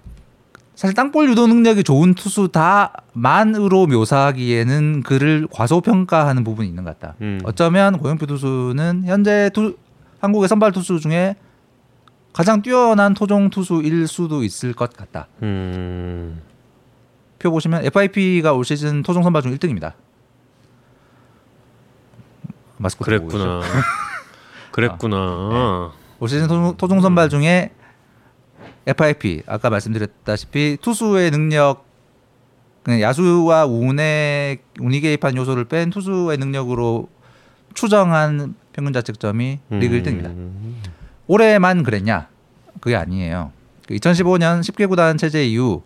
사실 0.75 0.95
땅볼 0.95 1.29
유도 1.29 1.45
능력이 1.47 1.83
좋은 1.83 2.15
투수 2.15 2.49
다만으로 2.51 3.85
묘사하기에는 3.87 5.03
그를 5.03 5.47
과소평가하는 5.51 6.43
부분이 6.43 6.67
있는 6.67 6.83
것 6.83 6.97
같다. 6.99 7.15
음. 7.21 7.39
어쩌면 7.43 7.99
고영표 7.99 8.25
투수는 8.25 9.03
현재 9.05 9.51
투, 9.53 9.77
한국의 10.19 10.47
선발 10.49 10.71
투수 10.71 10.99
중에 10.99 11.35
가장 12.33 12.63
뛰어난 12.63 13.13
토종 13.13 13.51
투수일 13.51 14.07
수도 14.07 14.43
있을 14.43 14.73
것 14.73 14.91
같다. 14.93 15.27
음. 15.43 16.41
표 17.37 17.51
보시면 17.51 17.85
FIP가 17.85 18.53
올 18.53 18.65
시즌 18.65 19.03
토종 19.03 19.21
선발 19.21 19.43
중 19.43 19.55
1등입니다. 19.55 19.93
마스코트. 22.77 23.09
그랬구나. 23.11 23.61
그랬구나. 24.71 25.91
올 26.19 26.29
시즌 26.29 26.47
토- 26.47 26.75
토종 26.77 27.01
선발 27.01 27.29
중에 27.29 27.71
FIP 28.85 29.43
아까 29.47 29.69
말씀드렸다시피 29.69 30.77
투수의 30.81 31.31
능력 31.31 31.85
야수와 32.87 33.65
운의 33.65 34.59
운이 34.79 34.99
개입한 34.99 35.37
요소를 35.37 35.65
뺀 35.65 35.89
투수의 35.89 36.37
능력으로 36.37 37.07
추정한 37.73 38.55
평균 38.73 38.93
자책점이 38.93 39.59
리그 39.69 40.01
1등입니다. 40.01 40.25
음. 40.25 40.81
올해만 41.27 41.83
그랬냐? 41.83 42.27
그게 42.81 42.95
아니에요. 42.95 43.51
그 43.87 43.95
2015년 43.95 44.61
10개 44.61 44.89
구단 44.89 45.17
체제 45.17 45.45
이후 45.45 45.83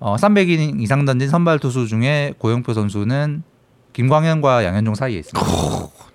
어, 0.00 0.16
300인 0.16 0.80
이상 0.80 1.04
던진 1.04 1.28
선발 1.28 1.60
투수 1.60 1.86
중에 1.86 2.34
고영표 2.38 2.74
선수는 2.74 3.42
김광현과 3.92 4.64
양현종 4.64 4.96
사이에 4.96 5.18
있습니다. 5.20 5.50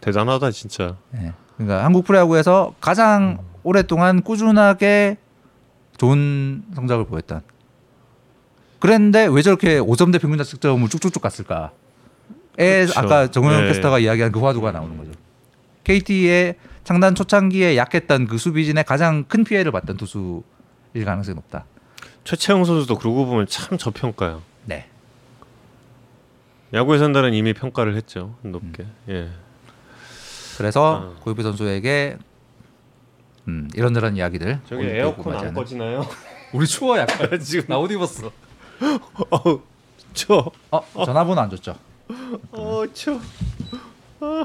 대단하다 0.02 0.52
진짜. 0.52 0.98
네. 1.12 1.32
그러니까 1.56 1.84
한국 1.86 2.06
프로야구에서 2.06 2.74
가장 2.82 3.38
오랫동안 3.64 4.22
꾸준하게 4.22 5.18
좋은 6.00 6.64
성적을 6.74 7.06
보였던. 7.06 7.42
그랬는데 8.80 9.28
왜 9.28 9.42
저렇게 9.42 9.80
5점대 9.80 10.20
평균 10.22 10.38
자책점을 10.38 10.88
쭉쭉쭉 10.90 11.22
갔을까? 11.22 11.72
에 12.58 12.86
그렇죠. 12.86 13.00
아까 13.00 13.30
정우영 13.30 13.62
네. 13.62 13.68
캐스터가 13.68 14.00
이야기한 14.00 14.32
그 14.32 14.40
화두가 14.40 14.72
나오는 14.72 14.98
거죠. 14.98 15.12
KT의 15.84 16.56
창단 16.86 17.16
초창기에 17.16 17.78
약했던 17.78 18.28
그 18.28 18.38
수비진에 18.38 18.84
가장 18.84 19.26
큰 19.26 19.44
피해를 19.44 19.72
봤던 19.72 19.98
투수일 19.98 21.06
가능성이 21.06 21.36
높다. 21.36 21.66
최채영 22.24 22.64
선수도 22.64 22.96
그러고 22.96 23.26
보면 23.26 23.48
참 23.48 23.78
저평가요. 23.78 24.42
네. 24.66 24.88
야구의 26.74 27.00
산다는 27.00 27.34
이미 27.34 27.54
평가를 27.54 27.96
했죠 27.96 28.36
높게. 28.42 28.86
예. 29.10 29.30
그래서 30.58 31.14
아. 31.18 31.20
고유표 31.22 31.44
선수에게 31.44 32.18
음, 33.50 33.70
이런저런 33.74 34.16
이야기들 34.16 34.60
저기 34.70 34.86
에어컨 34.86 35.34
또 35.34 35.40
안. 35.40 35.54
꺼지나요? 35.54 36.06
우리 36.54 36.68
추워 36.68 36.98
약간 37.00 37.38
지금 37.42 37.66
나 37.68 37.80
옷 37.80 37.92
입었어. 37.92 38.32
어우 39.32 39.62
저. 40.14 40.52
어 40.72 40.82
전화번호 41.06 41.42
안 41.42 41.50
줬죠. 41.50 41.76
어 42.52 42.84
저. 42.94 43.20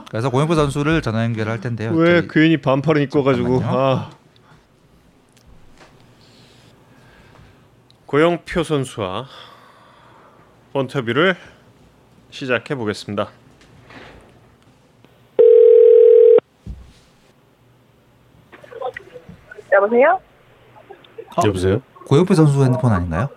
그래서 0.09 0.31
고영표 0.31 0.55
선수를 0.55 1.03
전화 1.03 1.25
연결할 1.25 1.61
텐데요. 1.61 1.93
왜 1.93 2.23
저기- 2.23 2.29
괜히 2.31 2.57
반팔을 2.59 3.03
입고 3.03 3.23
가지고. 3.25 3.61
아. 3.65 4.11
고영표 8.07 8.63
선수와 8.63 9.27
인터뷰를 10.75 11.37
시작해 12.31 12.75
보겠습니다. 12.75 13.31
여보세요? 19.75 20.21
어? 21.37 21.43
여보세요? 21.47 21.83
고영표 22.07 22.35
선수 22.35 22.63
핸드폰 22.65 22.93
아닌가요? 22.93 23.29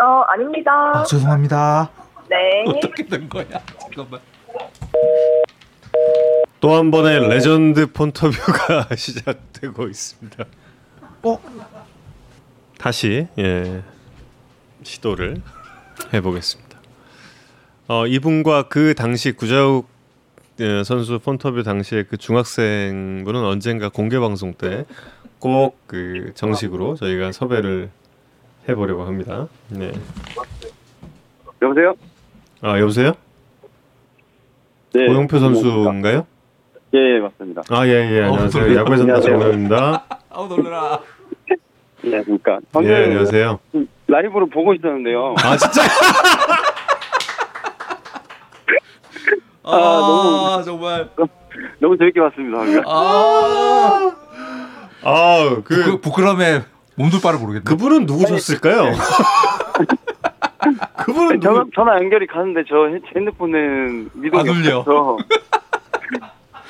어, 0.00 0.04
아닙니다. 0.28 0.70
아 0.94 1.02
죄송합니다. 1.04 1.90
네. 2.28 2.64
어떻게 2.70 3.04
된 3.06 3.28
거야? 3.28 3.44
잠깐만. 3.80 4.20
또 6.60 6.76
한 6.76 6.90
번의 6.92 7.28
레전드 7.28 7.90
폰터뷰가 7.92 8.88
시작되고 8.96 9.88
있습니다. 9.88 10.44
어? 11.24 11.38
다시 12.78 13.26
예 13.38 13.82
시도를 14.84 15.42
해보겠습니다. 16.14 16.78
어, 17.88 18.06
이분과 18.06 18.64
그 18.68 18.94
당시 18.94 19.32
구자욱 19.32 19.88
예, 20.60 20.84
선수 20.84 21.18
폰터뷰 21.18 21.62
당시에 21.64 22.04
그 22.04 22.16
중학생 22.16 23.22
분은 23.24 23.42
언젠가 23.44 23.88
공개 23.88 24.18
방송 24.20 24.52
때 24.54 24.84
꼭 25.42 25.76
그 25.88 26.30
정식으로 26.34 26.94
저희가 26.94 27.32
섭외를 27.32 27.90
해보려고 28.68 29.02
합니다. 29.02 29.48
네. 29.68 29.90
여보세요? 31.60 31.94
아 32.62 32.78
여보세요? 32.78 33.12
네. 34.94 35.06
고영표 35.06 35.38
선수인가요? 35.38 36.26
예, 36.94 37.18
맞습니다. 37.20 37.62
아 37.70 37.86
예예 37.86 38.22
안녕하세요. 38.22 38.62
놀래라. 38.62 38.80
야구의 38.80 38.98
선수 38.98 39.02
안녕하세요. 39.12 39.38
정우영입니다. 39.38 40.04
아우 40.30 40.46
놀래라. 40.48 41.00
예, 42.04 42.22
그러니까 42.22 42.58
예 42.84 42.94
안녕하세요. 43.04 43.58
라이브로 44.06 44.46
보고 44.48 44.72
있었는데요. 44.74 45.34
아 45.42 45.56
진짜? 45.56 45.82
아, 49.64 49.70
너무- 49.76 50.64
정말. 50.64 51.08
너무 51.80 51.96
재밌게 51.98 52.20
봤습니다. 52.20 52.58
아. 52.86 54.12
아그 55.04 55.62
그 55.64 56.00
부끄럼에 56.00 56.62
몸둘 56.96 57.20
바를 57.20 57.38
모르겠네. 57.38 57.64
그분은 57.64 58.06
누구셨을까요? 58.06 58.92
그분은 61.04 61.40
전화, 61.40 61.58
누구? 61.60 61.70
전화 61.74 61.96
연결이 61.96 62.26
가는데 62.26 62.62
저 62.68 62.86
핸- 62.86 63.02
핸드폰은 63.16 64.10
미동이. 64.14 64.50
없어서 64.68 65.16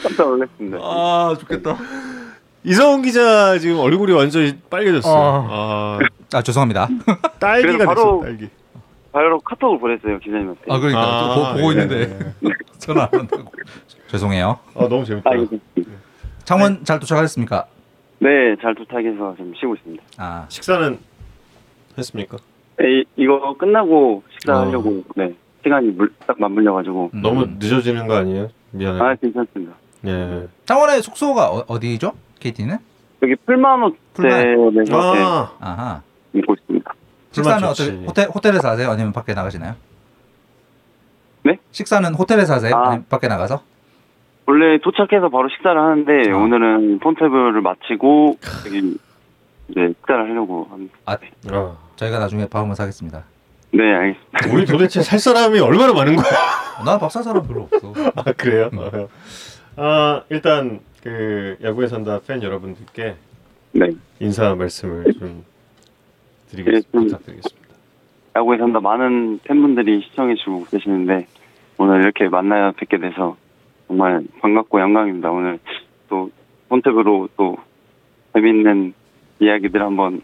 깜짝 0.03 0.29
놀랐습니다. 0.29 0.79
아 0.81 1.37
좋겠다. 1.39 1.77
이성훈 2.65 3.03
기자 3.03 3.59
지금 3.59 3.79
얼굴이 3.81 4.13
완전히 4.13 4.57
빨개졌어요. 4.71 5.47
아, 5.51 5.99
아 6.33 6.43
죄송합니다. 6.43 6.89
그래서 7.05 7.21
딸기가 7.39 7.73
됐어 7.79 7.87
바로- 7.87 8.21
딸기. 8.23 8.49
바로 9.13 9.41
카톡을 9.41 9.79
보냈어요 9.79 10.19
기자님한테. 10.21 10.61
아 10.71 10.79
그러니까 10.79 11.03
아, 11.03 11.35
보, 11.35 11.61
보고 11.61 11.75
예, 11.75 11.83
있는데 11.83 12.35
전화 12.79 13.09
안 13.13 13.21
한다고. 13.21 13.53
죄송해요. 14.09 14.59
아 14.75 14.89
너무 14.89 15.05
재밌다. 15.05 15.29
아, 15.31 15.35
이거- 15.35 15.57
창원 16.45 16.83
잘 16.85 16.99
도착하셨습니까? 16.99 17.67
네, 18.23 18.55
잘 18.63 18.73
도착해서 18.77 19.35
지금 19.37 19.53
쉬고 19.59 19.75
있습니다. 19.75 20.05
아 20.17 20.47
식사는 20.49 20.97
했습니까? 21.99 22.37
네, 22.79 23.03
이거 23.17 23.57
끝나고 23.59 24.23
어. 24.25 24.31
식사하려고 24.35 25.03
네 25.17 25.35
시간이 25.65 25.89
물, 25.89 26.13
딱 26.25 26.41
맞물려가지고 26.41 27.11
음. 27.15 27.23
너무 27.23 27.47
늦어지는 27.59 28.07
거 28.07 28.15
아니에요? 28.15 28.49
미안해. 28.71 29.01
아 29.01 29.15
괜찮습니다. 29.17 29.75
예. 30.07 30.47
창원의 30.67 31.03
숙소가 31.03 31.51
어, 31.51 31.65
어디죠? 31.67 32.13
KT는? 32.39 32.79
여기 33.23 33.35
풀만 33.45 33.83
호텔에서 33.83 34.71
네, 34.71 34.85
아, 34.93 35.53
아하. 35.61 36.03
있고 36.35 36.55
있습니다. 36.55 36.95
식사는. 37.33 37.69
어떻게 37.69 37.91
호텔 38.05 38.29
호텔에서 38.29 38.69
하세요? 38.69 38.89
아니면 38.89 39.13
밖에 39.13 39.35
나가시나요? 39.35 39.75
네? 41.45 41.59
식사는 41.73 42.15
호텔에서 42.15 42.55
하세요? 42.55 42.75
아. 42.77 42.87
아니면 42.87 43.07
밖에 43.09 43.27
나가서? 43.27 43.63
원래 44.47 44.79
도착해서 44.79 45.29
바로 45.29 45.49
식사를 45.49 45.79
하는데 45.81 46.31
아. 46.31 46.37
오늘은 46.37 46.99
폰테브를 47.01 47.61
마치고 47.61 48.39
여기 48.67 48.97
이제 49.69 49.89
식사를 49.89 50.31
하려고 50.31 50.67
합니다. 50.71 50.95
아 51.07 51.17
아. 51.51 51.77
저희가 51.97 52.19
나중에 52.19 52.47
밥 52.49 52.61
한번 52.61 52.75
사겠습니다. 52.75 53.25
네, 53.75 53.83
알겠습니다. 53.95 54.53
우리 54.55 54.67
도대체 54.67 55.01
살 55.03 55.19
사람이 55.19 55.59
얼마나 55.61 55.93
많은 55.93 56.17
거야? 56.17 56.27
나 56.85 56.99
밥 56.99 57.09
살 57.11 57.23
사람 57.23 57.47
별로 57.47 57.69
없어. 57.73 57.93
아 58.17 58.23
그래요? 58.33 58.71
아 59.77 60.23
일단 60.29 60.81
그 61.03 61.57
야구에 61.63 61.87
산다 61.87 62.21
팬 62.27 62.43
여러분들께 62.43 63.15
네, 63.73 63.89
인사 64.21 64.55
말씀을 64.55 65.13
좀 65.19 65.45
드리겠 66.51 66.75
네, 66.75 66.81
좀- 66.93 67.05
부탁드리겠습니다. 67.07 67.63
야구에 68.37 68.59
산다 68.59 68.81
많은 68.81 69.39
팬분들이 69.45 70.03
시청해 70.03 70.35
주고 70.37 70.65
계시는데 70.65 71.27
오늘 71.79 72.03
이렇게 72.03 72.29
만나 72.29 72.73
뵙게 72.73 72.99
돼서 72.99 73.37
정말 73.93 74.25
반갑고 74.41 74.81
영광입니다. 74.81 75.31
오늘 75.31 75.59
또 76.09 76.31
폰테브로 76.71 77.29
또 77.37 77.59
재밌는 78.33 78.95
이야기들 79.39 79.83
한번 79.83 80.23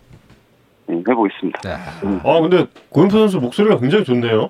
네, 0.87 0.97
해보겠습니다. 1.07 1.61
네. 1.61 1.75
아 2.25 2.41
근데 2.41 2.67
고영표 2.89 3.19
선수 3.19 3.39
목소리가 3.41 3.79
굉장히 3.79 4.05
좋네요. 4.05 4.49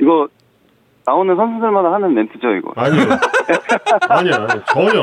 이거 0.00 0.28
나오는 1.04 1.34
선수들마다 1.34 1.92
하는 1.94 2.14
멘트죠, 2.14 2.52
이거. 2.54 2.72
아니요. 2.76 3.02
아니요, 4.10 4.34
아니요. 4.34 4.64
전혀. 4.66 5.02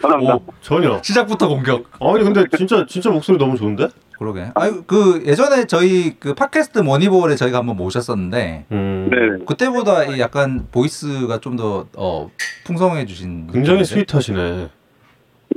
감사합니다. 0.00 0.34
오 0.36 0.42
전혀. 0.60 1.00
시작부터 1.02 1.48
공격. 1.48 1.84
아니 2.00 2.24
근데 2.24 2.44
진짜 2.56 2.84
진짜 2.86 3.10
목소리 3.10 3.38
너무 3.38 3.56
좋은데? 3.56 3.88
그러게. 4.18 4.46
아유 4.54 4.84
그 4.86 5.22
예전에 5.26 5.66
저희 5.66 6.16
그 6.18 6.34
팟캐스트 6.34 6.78
머니볼에 6.80 7.34
저희가 7.36 7.58
한번 7.58 7.76
모셨었는데 7.76 8.66
음. 8.72 9.08
네, 9.10 9.44
그때보다 9.44 10.04
이 10.04 10.20
약간 10.20 10.66
voice가 10.70 11.38
좀 11.40 11.56
더 11.56 11.86
어, 11.96 12.30
풍성해지신. 12.64 13.48
굉장히 13.52 13.80
느낌인데? 13.80 13.84
sweet하시네. 13.84 14.68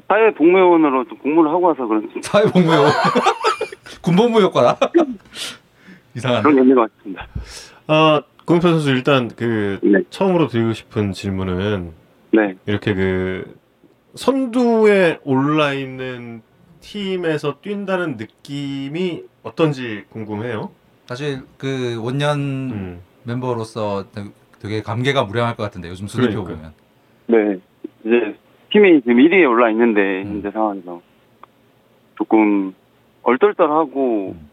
사회 0.08 0.34
복무요원으로 0.36 1.06
또 1.10 1.16
복무를 1.18 1.50
하고 1.52 1.68
와서 1.68 1.86
그런지 1.86 2.10
사회 2.22 2.46
복무요. 2.46 2.86
군복무였거나. 4.02 4.78
이상한. 6.16 6.44
그런 6.44 6.56
것 6.76 6.90
같습니다. 6.98 7.28
아 7.88 8.22
고영표 8.46 8.68
선수 8.70 8.90
일단 8.90 9.30
그 9.36 9.80
네. 9.84 10.00
처음으로 10.10 10.48
드리고 10.48 10.74
싶은 10.74 11.12
질문은 11.14 11.92
네, 12.32 12.56
이렇게 12.66 12.94
그 12.94 13.56
선두에 14.18 15.20
올라 15.24 15.74
있는 15.74 16.42
팀에서 16.82 17.60
뛴다는 17.62 18.18
느낌이 18.18 19.24
어떤지 19.44 20.04
궁금해요. 20.10 20.72
사실 21.06 21.42
그 21.58 22.02
원년 22.04 22.40
음. 22.40 23.02
멤버로서 23.24 24.06
되게 24.62 24.82
감개가 24.82 25.24
무량할 25.24 25.56
것 25.56 25.64
같은데 25.64 25.90
요즘 25.90 26.08
수비표 26.08 26.44
그러니까요. 26.44 26.72
보면. 27.28 27.54
네. 27.54 27.60
이제 28.04 28.36
팀이 28.72 29.02
지금 29.02 29.18
1위에 29.18 29.50
올라 29.50 29.70
있는데 29.70 30.24
음. 30.24 30.28
현재 30.28 30.52
상황에서 30.52 31.02
조금 32.18 32.74
얼떨떨하고 33.24 34.36
음. 34.36 34.50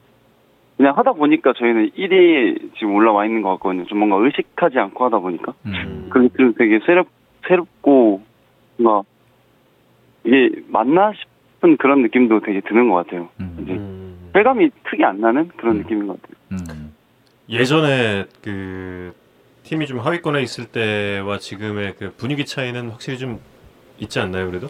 그냥 0.77 0.97
하다 0.97 1.13
보니까 1.13 1.53
저희는 1.57 1.91
1위에 1.91 2.73
지금 2.75 2.95
올라와 2.95 3.25
있는 3.27 3.43
것 3.43 3.51
같거든요. 3.51 3.85
좀 3.87 3.99
뭔가 3.99 4.17
의식하지 4.17 4.79
않고 4.79 5.05
하다 5.05 5.19
보니까 5.21 5.55
음. 5.67 6.09
그게 6.11 6.29
좀 6.37 6.55
되게 6.55 6.81
새롭 6.85 7.09
새롭고 7.47 8.23
뭔가 8.79 9.09
이게 10.25 10.51
맞나 10.69 11.13
싶은 11.13 11.77
그런 11.77 12.03
느낌도 12.03 12.41
되게 12.41 12.61
드는 12.61 12.89
것 12.89 12.97
같아요. 12.97 13.29
음. 13.41 13.57
이제 13.61 13.73
음. 13.73 14.31
쾌감이 14.35 14.71
크게 14.83 15.05
안 15.05 15.21
나는 15.21 15.49
그런 15.57 15.77
음. 15.77 15.83
느낌인 15.83 16.07
것 16.07 16.21
같아요. 16.21 16.37
음. 16.53 16.93
예전에 17.49 18.25
그 18.43 19.13
팀이 19.65 19.87
좀 19.87 19.99
하위권에 19.99 20.43
있을 20.43 20.67
때와 20.67 21.39
지금의 21.39 21.95
그 21.99 22.13
분위기 22.17 22.45
차이는 22.45 22.91
확실히 22.91 23.19
좀 23.19 23.41
있지 23.99 24.19
않나요, 24.19 24.51
그래도? 24.51 24.69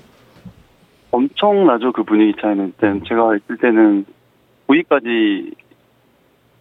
엄청나죠 1.10 1.92
그 1.92 2.02
분위기 2.02 2.40
차이는. 2.40 2.66
일단 2.66 3.02
제가 3.06 3.36
있을 3.36 3.56
때는 3.58 4.04
9위까지 4.66 5.54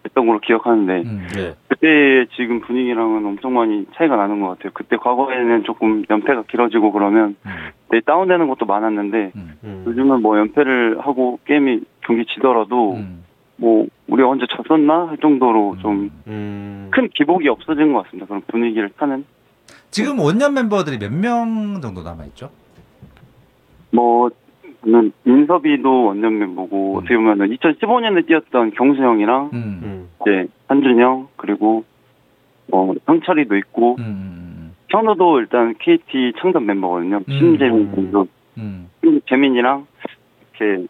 했던 0.05 0.27
걸로 0.27 0.39
기억하는데 0.39 1.01
음. 1.01 1.27
네. 1.33 1.55
그때 1.67 2.25
지금 2.35 2.59
분위기랑은 2.61 3.25
엄청 3.25 3.53
많이 3.53 3.85
차이가 3.95 4.15
나는 4.15 4.41
것 4.41 4.49
같아요. 4.49 4.71
그때 4.73 4.97
과거에는 4.97 5.63
조금 5.63 6.03
연패가 6.09 6.43
길어지고 6.43 6.91
그러면 6.91 7.35
음. 7.45 7.51
내 7.93 8.01
다운되는 8.01 8.47
것도 8.47 8.65
많았는데 8.65 9.31
음. 9.35 9.51
음. 9.63 9.83
요즘은 9.85 10.23
뭐 10.23 10.39
연패를 10.39 10.99
하고 11.01 11.37
게임이 11.45 11.81
경기 12.01 12.25
지더라도 12.25 12.93
음. 12.95 13.23
뭐 13.57 13.85
우리가 14.07 14.27
언제 14.27 14.47
졌었나 14.49 15.09
할 15.09 15.17
정도로 15.19 15.75
좀 15.79 16.09
음. 16.25 16.87
큰 16.91 17.07
기복이 17.09 17.47
없어진 17.49 17.93
것 17.93 18.03
같습니다. 18.05 18.25
그런 18.25 18.41
분위기를 18.47 18.89
타는 18.97 19.25
지금 19.91 20.17
원년 20.19 20.55
멤버들이 20.55 20.97
몇 20.97 21.11
명 21.11 21.81
정도 21.81 22.01
남아 22.01 22.25
있죠? 22.25 22.49
뭐 23.91 24.31
저는 24.83 25.11
민섭이도 25.23 26.05
원년 26.05 26.39
멤버고 26.39 26.93
음. 26.93 26.97
어떻게 26.97 27.15
보면은 27.15 27.55
2015년에 27.55 28.25
뛰었던 28.25 28.71
경수 28.71 29.03
형이랑 29.03 29.51
음. 29.53 29.79
음. 29.83 30.09
이제 30.21 30.47
한준 30.67 30.99
형 30.99 31.27
그리고 31.35 31.83
뭐 32.71 32.95
형철이도 33.05 33.55
있고 33.57 33.97
음. 33.99 34.42
현우도 34.97 35.39
일단 35.39 35.73
KT 35.79 36.33
창단 36.39 36.65
멤버거든요. 36.67 37.17
음. 37.17 37.23
신재민 37.39 37.91
선수, 37.95 38.27
음. 38.59 38.89
재민이랑 39.27 39.87
이렇게 40.59 40.85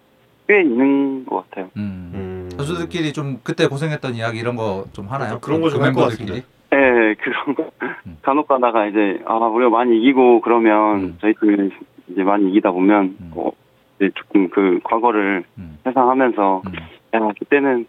꽤 0.47 0.61
있는 0.61 1.25
것 1.25 1.49
같아요. 1.49 1.69
음. 1.77 2.11
음. 2.13 2.49
선수들끼리 2.57 3.13
좀 3.13 3.37
그때 3.43 3.67
고생했던 3.67 4.15
이야기 4.15 4.39
이런 4.39 4.55
거 4.57 4.83
좀 4.91 5.07
하나요? 5.07 5.39
그런 5.39 5.61
거 5.61 5.69
좀 5.69 5.81
할것 5.81 5.95
멤버들끼리? 5.95 6.41
같은데. 6.41 6.53
네, 6.71 7.13
그런 7.15 7.55
거 7.55 7.71
음. 8.05 8.17
간혹 8.21 8.47
가다가 8.47 8.85
이제 8.87 9.21
아 9.25 9.35
우리가 9.35 9.69
많이 9.69 9.97
이기고 10.01 10.41
그러면 10.41 10.95
음. 10.99 11.17
저희 11.21 11.33
팀이 11.35 11.69
이제 12.09 12.23
많이 12.23 12.49
이기다 12.49 12.71
보면 12.71 13.15
음. 13.21 13.31
어, 13.35 13.51
이제 13.99 14.09
조금 14.15 14.49
그 14.49 14.79
과거를 14.83 15.43
음. 15.57 15.77
회상하면서 15.85 16.61
음. 16.67 16.73
야 17.15 17.31
그때는 17.39 17.85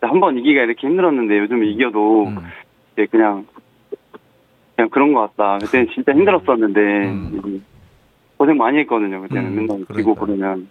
한 0.00 0.20
번 0.20 0.38
이기가 0.38 0.62
이렇게 0.62 0.86
힘들었는데 0.86 1.38
요즘 1.38 1.62
이겨도 1.64 2.24
음. 2.26 2.38
이제 2.94 3.06
그냥 3.06 3.46
그냥 4.76 4.90
그런 4.90 5.12
것 5.12 5.36
같다. 5.36 5.58
그때는 5.58 5.88
진짜 5.94 6.12
힘들었었는데 6.12 6.80
음. 6.80 7.64
고생 8.36 8.56
많이 8.56 8.78
했거든요. 8.78 9.22
그때는 9.22 9.44
음, 9.46 9.56
맨날 9.56 9.84
그러니까. 9.86 10.14
그러면 10.20 10.68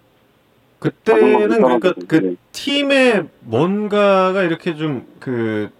그때는 0.78 1.48
그러니까 1.48 1.94
그 2.06 2.16
네. 2.16 2.34
팀에 2.52 3.24
뭔가가 3.40 4.42
이렇게 4.42 4.74
좀 4.74 5.04
그 5.18 5.70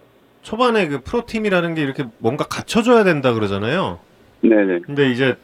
초반에 0.47 0.87
그 0.87 1.01
프로 1.01 1.27
팀이라는 1.27 1.75
게 1.75 1.83
이렇게 1.83 2.05
뭔가 2.19 2.45
갖춰줘야 2.45 3.03
된다 3.03 3.33
그러잖아요. 3.33 3.99
네네 4.43 4.81
근데 4.81 5.11
이제 5.11 5.37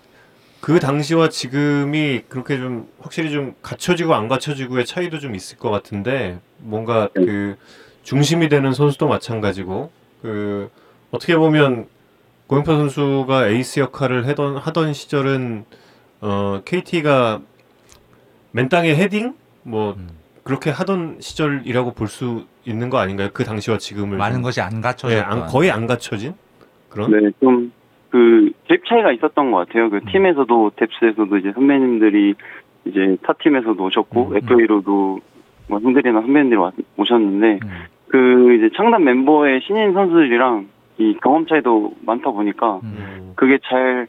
그 0.61 0.78
당시와 0.78 1.28
지금이 1.28 2.22
그렇게 2.28 2.57
좀 2.57 2.87
확실히 3.01 3.33
좀 3.33 3.55
갖춰지고 3.62 4.14
안 4.14 4.28
갖춰지고의 4.28 4.85
차이도 4.87 5.18
좀 5.18 5.35
있을 5.35 5.59
것 5.59 5.70
같은데 5.70 6.39
뭔가 6.59 7.09
네. 7.16 7.24
그 7.24 7.57
중심이 8.05 8.49
되는 8.49 8.72
선수도 8.72 9.09
마찬가지고 9.09 9.91
그 10.22 10.70
어떻게 11.11 11.37
보면 11.37 11.87
고영표 12.53 12.70
선수가 12.70 13.48
에이스 13.48 13.80
역할을 13.80 14.28
하던 14.28 14.59
하던 14.59 14.92
시절은 14.92 15.64
어 16.20 16.61
KT가 16.66 17.40
맨 18.50 18.68
땅에 18.68 18.94
헤딩 18.94 19.32
뭐 19.62 19.94
음. 19.96 20.09
그렇게 20.44 20.68
하던 20.68 21.16
시절이라고 21.20 21.94
볼 21.94 22.09
수 22.09 22.44
있는 22.66 22.90
거 22.90 22.98
아닌가요? 22.98 23.30
그 23.32 23.44
당시와 23.44 23.78
지금을 23.78 24.18
많은 24.18 24.36
좀- 24.36 24.42
것이 24.42 24.61
안 24.61 24.76
예, 24.76 24.80
갖춰졌던 24.82 25.32
안- 25.42 25.46
거의 25.48 25.70
안 25.70 25.86
갖춰진 25.86 26.34
그런 26.90 27.11
네, 27.11 27.30
좀, 27.40 27.72
그, 28.11 28.50
갭 28.68 28.86
차이가 28.86 29.12
있었던 29.12 29.50
것 29.50 29.66
같아요. 29.66 29.88
그 29.88 29.96
음. 29.96 30.00
팀에서도, 30.12 30.72
뎁스에서도 30.76 31.38
이제 31.38 31.53
선배님들이 31.55 32.34
이제 32.84 33.16
타 33.22 33.32
팀에서도 33.32 33.82
오셨고, 33.82 34.28
음, 34.28 34.32
음. 34.32 34.36
FA로도 34.36 35.20
뭐 35.68 35.80
형들이나 35.80 36.20
선배님들이 36.20 36.61
와- 36.61 36.70
오셨는데, 36.98 37.59
음. 37.64 37.70
그 38.09 38.55
이제 38.57 38.70
창단 38.76 39.03
멤버의 39.05 39.62
신인 39.66 39.94
선수들이랑 39.94 40.68
이 40.99 41.16
경험 41.22 41.47
차이도 41.47 41.93
많다 42.05 42.30
보니까, 42.30 42.80
음. 42.82 42.97
음. 42.97 43.32
그게 43.36 43.59
잘, 43.68 44.07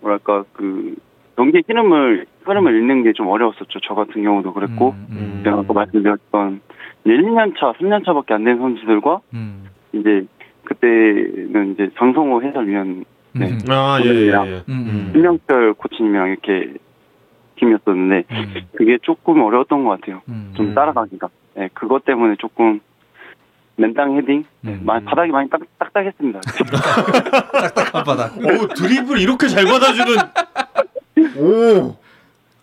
뭐랄까, 0.00 0.44
그, 0.52 0.94
경기의 1.36 1.62
흐름을, 1.66 2.26
흐름을 2.44 2.76
읽는 2.76 3.02
게 3.04 3.12
좀 3.12 3.28
어려웠었죠. 3.28 3.80
저 3.86 3.94
같은 3.94 4.22
경우도 4.22 4.52
그랬고, 4.52 4.90
음. 4.90 5.06
음. 5.10 5.40
제가 5.44 5.58
아까 5.60 5.72
말씀드렸던, 5.72 6.60
1, 7.04 7.22
2년 7.22 7.54
차, 7.58 7.72
3년 7.72 8.04
차밖에 8.04 8.34
안 8.34 8.44
된 8.44 8.58
선수들과, 8.58 9.20
음. 9.34 9.68
이제, 9.92 10.26
그때는 10.64 11.72
이제 11.72 11.90
장성호 11.98 12.42
해설위원 12.42 13.04
네. 13.34 13.50
음. 13.50 13.58
아, 13.68 13.98
예, 14.04 14.08
예, 14.08 14.26
예. 14.28 14.62
음. 14.68 15.08
신명철 15.12 15.74
코치님이랑 15.74 16.28
이렇게 16.28 16.74
팀이었었는데 17.56 18.24
음. 18.30 18.54
그게 18.76 18.98
조금 19.02 19.40
어려웠던 19.42 19.84
것 19.84 20.00
같아요. 20.00 20.20
음. 20.28 20.52
좀 20.54 20.66
음. 20.68 20.74
따라가기가. 20.74 21.28
네, 21.56 21.68
그것 21.74 22.04
때문에 22.04 22.36
조금 22.38 22.80
맨땅 23.76 24.16
헤딩 24.16 24.44
음. 24.66 24.80
많이 24.84 25.04
바닥이 25.04 25.30
많이 25.30 25.48
딱, 25.48 25.60
딱딱했습니다. 25.78 26.40
딱딱한 27.52 28.04
바닥. 28.04 28.36
오, 28.38 28.68
드리블 28.68 29.18
이렇게 29.18 29.48
잘 29.48 29.64
받아주는. 29.64 30.18
오. 31.38 31.96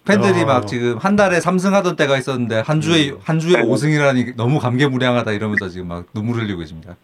팬들이 0.05 0.41
야. 0.41 0.45
막 0.45 0.66
지금 0.66 0.97
한 0.97 1.16
달에 1.16 1.38
3승 1.38 1.72
하던 1.72 1.95
때가 1.95 2.18
있었는데 2.18 2.62
한 2.66 2.82
주에 2.82 3.14
한 3.24 3.39
주에 3.39 3.62
5승이라니 3.62 4.36
너무 4.36 4.60
감개무량하다 4.60 5.32
이러면서 5.34 5.68
지금 5.70 5.88
막 5.88 6.05
눈물 6.14 6.38
흘리고 6.38 6.60
계십니다. 6.60 6.95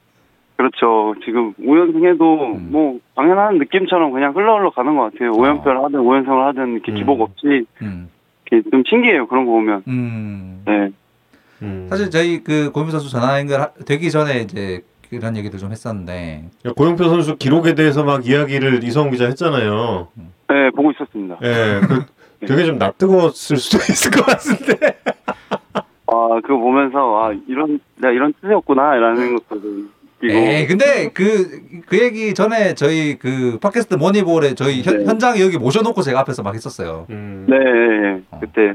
그렇죠. 0.56 1.14
지금 1.24 1.54
5연승해도 1.54 2.56
음. 2.56 2.70
뭐 2.72 3.00
당연한 3.16 3.58
느낌처럼 3.58 4.12
그냥 4.12 4.34
흘러 4.36 4.58
흘러 4.58 4.72
가는 4.72 4.96
것 4.96 5.12
같아요. 5.14 5.32
5연패를 5.34 5.82
하든 5.84 6.00
5연승을 6.00 6.46
하든 6.48 6.74
이렇게 6.74 6.92
음. 6.94 6.96
기복 6.96 7.22
없이 7.22 7.66
음. 7.82 8.10
이렇게 8.50 8.70
좀 8.70 8.84
신기해요. 8.88 9.28
그런 9.28 9.46
거 9.46 9.52
보면. 9.52 9.84
음. 9.88 10.64
네. 10.66 10.92
음. 11.62 11.88
사실 11.90 12.10
저희 12.10 12.44
그 12.44 12.72
고민 12.72 12.92
선수 12.92 13.10
전화 13.10 13.40
연결 13.40 13.62
하- 13.62 13.72
되기 13.86 14.12
전에 14.12 14.42
이제 14.42 14.82
그런 15.10 15.38
얘기들 15.38 15.60
좀 15.60 15.72
했었는데 15.72 16.50
고영표 16.76 17.04
선수 17.06 17.38
기록에 17.38 17.76
대해서 17.76 18.04
막 18.04 18.28
이야기를 18.28 18.84
이성훈 18.84 19.12
기자 19.12 19.26
했잖아요. 19.28 20.08
네, 20.50 20.70
보고 20.76 20.92
있었습니다. 20.92 21.38
예, 21.44 21.80
그 21.88 22.06
되게 22.48 22.66
좀 22.66 22.78
낯뜨거웠을 22.78 23.58
수도 23.58 23.78
있을 23.92 24.12
것 24.12 24.26
같은데. 24.26 24.98
아, 26.08 26.40
그거 26.44 26.58
보면서 26.58 26.98
아, 27.24 27.34
이런 27.48 27.80
내가 27.98 28.12
이런 28.14 28.34
뜻이었구나라는 28.42 29.36
것도. 29.48 29.62
에이 30.24 30.66
근데 30.68 31.10
그 31.10 31.62
그 31.88 32.00
얘기 32.02 32.34
전에 32.34 32.74
저희 32.74 33.18
그 33.20 33.60
팟캐스트 33.62 33.96
모니볼에 33.96 34.56
저희 34.56 34.82
현, 34.82 34.98
네. 35.00 35.06
현장 35.06 35.40
여기 35.40 35.58
모셔놓고 35.58 36.02
제가 36.02 36.22
앞에서 36.22 36.42
막 36.42 36.56
했었어요. 36.56 37.06
음. 37.12 37.46
네, 37.48 37.58
네, 37.60 38.16
네. 38.16 38.24
어. 38.32 38.40
그때 38.40 38.74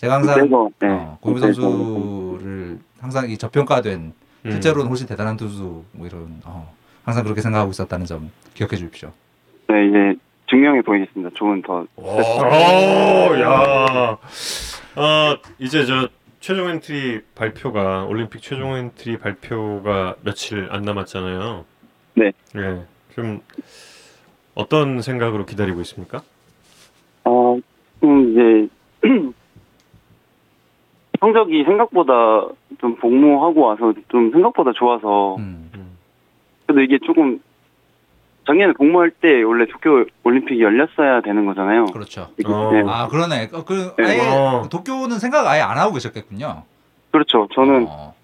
제가 0.00 0.14
항상 0.14 0.34
그때도, 0.36 0.72
네. 0.78 0.88
어, 0.88 1.18
고민 1.20 1.40
선수를 1.40 2.78
항상 3.00 3.28
이 3.28 3.36
저평가된 3.36 4.14
음. 4.46 4.50
실제로는 4.50 4.88
훨씬 4.88 5.06
대단한 5.06 5.36
투수 5.36 5.84
뭐 5.92 6.06
이런 6.06 6.40
어, 6.46 6.72
항상 7.04 7.22
그렇게 7.22 7.42
생각하고 7.42 7.70
있었다는 7.70 8.06
점 8.06 8.30
기억해 8.54 8.76
주십시오. 8.76 9.12
네, 9.68 9.88
이제 9.88 10.18
증명해 10.48 10.80
보이겠습니다. 10.82 11.30
조금 11.34 11.60
더. 11.60 11.86
오, 11.96 12.06
야. 13.40 14.18
아, 14.94 15.36
이제 15.58 15.84
저 15.84 16.08
최종 16.40 16.70
엔트리 16.70 17.20
발표가 17.34 18.04
올림픽 18.04 18.40
최종 18.40 18.74
엔트리 18.76 19.18
발표가 19.18 20.16
며칠 20.22 20.68
안 20.70 20.80
남았잖아요. 20.80 21.66
네. 22.14 22.32
예. 22.56 22.82
좀 23.14 23.40
어떤 24.54 25.02
생각으로 25.02 25.44
기다리고 25.44 25.82
있습니까? 25.82 26.22
어, 27.24 27.58
좀 28.00 28.30
이제 28.30 28.74
성적이 31.20 31.64
생각보다 31.64 32.12
좀 32.80 32.96
복무하고 32.96 33.60
와서 33.60 33.92
좀 34.08 34.30
생각보다 34.32 34.72
좋아서 34.74 35.36
음. 35.36 35.70
그래도 36.66 36.80
이게 36.80 36.98
조금 37.04 37.40
작년에 38.46 38.72
복무할 38.72 39.10
때 39.10 39.42
원래 39.42 39.66
도쿄 39.66 40.06
올림픽이 40.24 40.62
열렸어야 40.62 41.20
되는 41.20 41.44
거잖아요. 41.44 41.86
그렇죠. 41.86 42.28
어. 42.46 42.70
네, 42.72 42.82
아 42.86 43.06
그러네. 43.08 43.50
어, 43.52 43.64
그 43.64 43.94
네. 43.98 44.04
아예 44.04 44.20
어. 44.20 44.68
도쿄는 44.70 45.18
생각 45.18 45.46
아예 45.46 45.60
안 45.60 45.76
하고 45.78 45.92
계셨겠군요. 45.92 46.62
그렇죠. 47.10 47.48
저는 47.54 47.86
어. 47.88 48.14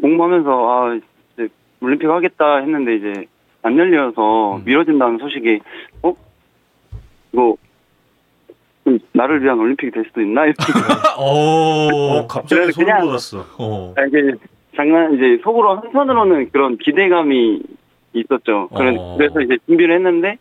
복무하면서 0.00 0.50
아 0.50 0.98
이제 1.34 1.48
올림픽 1.80 2.08
하겠다 2.08 2.56
했는데 2.56 2.96
이제 2.96 3.26
안 3.62 3.78
열려서 3.78 4.56
음. 4.56 4.62
미뤄진다는 4.64 5.18
소식이 5.18 5.60
어 6.02 6.14
나를 9.12 9.42
위한 9.42 9.58
올림픽이 9.58 9.90
될 9.90 10.04
수도 10.06 10.20
있나 10.20 10.44
이렇게 10.44 10.62
어, 11.18 11.88
오. 12.22 12.26
갑자기 12.26 12.62
그래서 12.62 12.72
소름 12.72 13.00
돋았어. 13.00 13.44
어. 13.58 13.94
아, 13.96 14.04
이게 14.06 14.32
장난 14.76 15.14
이제 15.14 15.40
속으로 15.42 15.76
한편으로는 15.76 16.50
그런 16.50 16.76
기대감이 16.78 17.62
있었죠. 18.12 18.68
그래, 18.76 18.94
어. 18.98 19.16
그래서 19.18 19.40
이제 19.40 19.58
준비를 19.66 19.96
했는데 19.96 20.38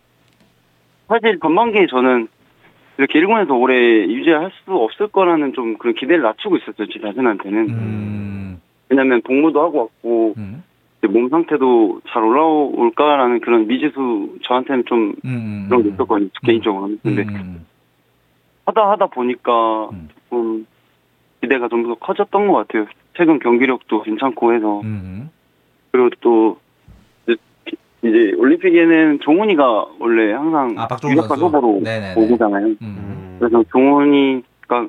사실 1.07 1.39
전반기에 1.39 1.87
저는 1.87 2.27
이렇게 2.97 3.19
일본에서 3.19 3.53
오래 3.53 3.75
유지할 3.75 4.51
수 4.63 4.71
없을 4.71 5.07
거라는 5.07 5.53
좀 5.53 5.77
그런 5.77 5.95
기대를 5.95 6.21
낮추고 6.21 6.57
있었죠 6.57 6.85
제 6.87 6.99
자신한테는. 6.99 7.69
음. 7.69 8.61
왜냐면 8.89 9.21
복무도 9.23 9.61
하고 9.61 9.79
왔고 9.79 10.35
음. 10.37 10.63
몸 11.09 11.29
상태도 11.29 12.01
잘 12.09 12.23
올라올까라는 12.23 13.41
그런 13.41 13.67
미지수 13.67 14.37
저한테는 14.43 14.85
좀 14.85 15.13
음. 15.25 15.65
그런 15.67 15.83
게 15.83 15.89
있었거든요 15.89 16.29
개인적으로. 16.43 16.89
근데 17.03 17.23
음. 17.23 17.65
하다 18.65 18.91
하다 18.91 19.07
보니까 19.07 19.89
음. 19.91 20.09
조금 20.29 20.67
기대가 21.41 21.67
좀 21.67 21.83
더 21.83 21.95
커졌던 21.95 22.47
것 22.47 22.53
같아요. 22.67 22.87
최근 23.15 23.39
경기력도 23.39 24.01
괜찮고 24.03 24.53
해서 24.53 24.81
음. 24.81 25.29
그리고 25.91 26.09
또 26.21 26.57
이제, 28.03 28.33
올림픽에는 28.37 29.19
종훈이가 29.21 29.85
원래 29.99 30.33
항상 30.33 30.75
아, 30.77 30.87
유력한. 31.09 31.39
후보로. 31.39 31.81
오잖아요. 32.33 32.65
음. 32.67 32.77
음. 32.81 33.35
그래서 33.39 33.63
종훈이가 33.71 34.87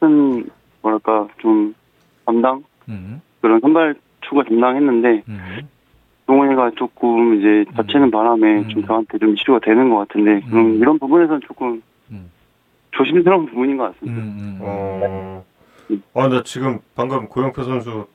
큰 0.00 0.50
뭐랄까 0.82 1.28
좀 1.38 1.74
담당 2.26 2.62
음. 2.88 3.20
그런 3.40 3.60
선발 3.60 3.94
추가 4.20 4.42
담당했는데 4.44 5.22
음. 5.28 5.68
종훈이가 6.26 6.72
조금 6.76 7.38
이제 7.38 7.64
다치는 7.74 8.10
바람에 8.10 8.58
음. 8.58 8.68
좀 8.68 8.84
저한테 8.86 9.18
좀 9.18 9.34
이슈가 9.34 9.60
되는 9.60 9.88
것 9.90 9.96
같은데 10.06 10.40
그럼 10.50 10.66
음. 10.66 10.74
이런 10.76 10.98
부분에서는 10.98 11.40
조금 11.46 11.82
음. 12.10 12.30
조심스러운 12.92 13.46
부분인 13.46 13.76
것 13.76 13.92
같습니다. 13.94 14.22
음. 14.22 14.38
음. 14.38 14.58
어. 14.60 15.44
아, 16.14 16.28
나 16.28 16.42
지금 16.44 16.80
방금 16.94 17.28
고영표 17.28 17.64
선수 17.64 18.06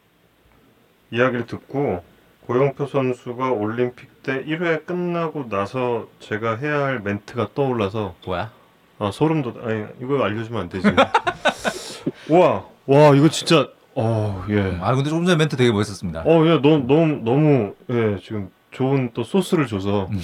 이야기를 1.11 1.45
듣고 1.45 2.03
고영표 2.47 2.87
선수가 2.87 3.51
올림픽 3.51 4.23
때 4.23 4.43
1회 4.45 4.85
끝나고 4.85 5.49
나서 5.49 6.07
제가 6.19 6.55
해야 6.55 6.79
할 6.83 6.99
멘트가 7.01 7.49
떠올라서 7.53 8.15
뭐야? 8.25 8.51
아 8.99 9.11
소름 9.11 9.41
돋. 9.41 9.55
아니 9.63 9.85
이거 10.01 10.23
알려주면 10.23 10.61
안 10.63 10.69
되지. 10.69 10.87
와, 12.29 12.65
와 12.85 13.15
이거 13.15 13.29
진짜 13.29 13.67
어 13.95 14.45
예. 14.49 14.77
아 14.81 14.95
근데 14.95 15.09
조금 15.09 15.25
전에 15.25 15.37
멘트 15.37 15.55
되게 15.55 15.71
멋있었습니다. 15.71 16.21
어, 16.21 16.45
예, 16.45 16.59
너무, 16.61 16.85
너무, 16.87 17.21
너무, 17.23 17.75
예, 17.89 18.17
지금 18.21 18.49
좋은 18.71 19.11
또 19.13 19.23
소스를 19.23 19.67
줘서 19.67 20.07
음. 20.11 20.19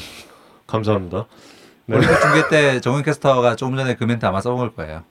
감사합니다. 0.67 1.25
네. 1.85 1.97
올림픽 1.97 2.15
중계 2.21 2.47
때 2.49 2.79
정은 2.79 3.03
캐스터가 3.03 3.55
조금 3.55 3.75
전에 3.75 3.95
그 3.95 4.03
멘트 4.05 4.25
아마 4.25 4.39
써먹을 4.41 4.71
거예요. 4.73 5.03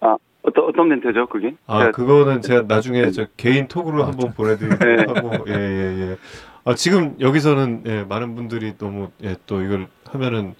아 0.00 0.16
어떤 0.42 0.64
어떤 0.68 0.88
멘트죠 0.88 1.26
그게? 1.26 1.54
아, 1.66 1.78
제가 1.80 1.90
그거는 1.92 2.40
제가 2.42 2.62
나중에 2.66 3.10
저 3.10 3.26
개인 3.36 3.68
톡으로 3.68 4.04
아, 4.04 4.08
한번 4.08 4.30
네. 4.30 4.34
보내드리도록 4.36 5.16
하고, 5.16 5.44
예, 5.48 5.52
예, 5.54 6.10
예. 6.10 6.16
아, 6.64 6.74
지금 6.74 7.14
여기서는, 7.20 7.82
예, 7.86 8.02
많은 8.04 8.34
분들이 8.34 8.76
너무, 8.76 9.10
예, 9.22 9.36
또 9.46 9.62
이걸 9.62 9.86
하면은 10.10 10.54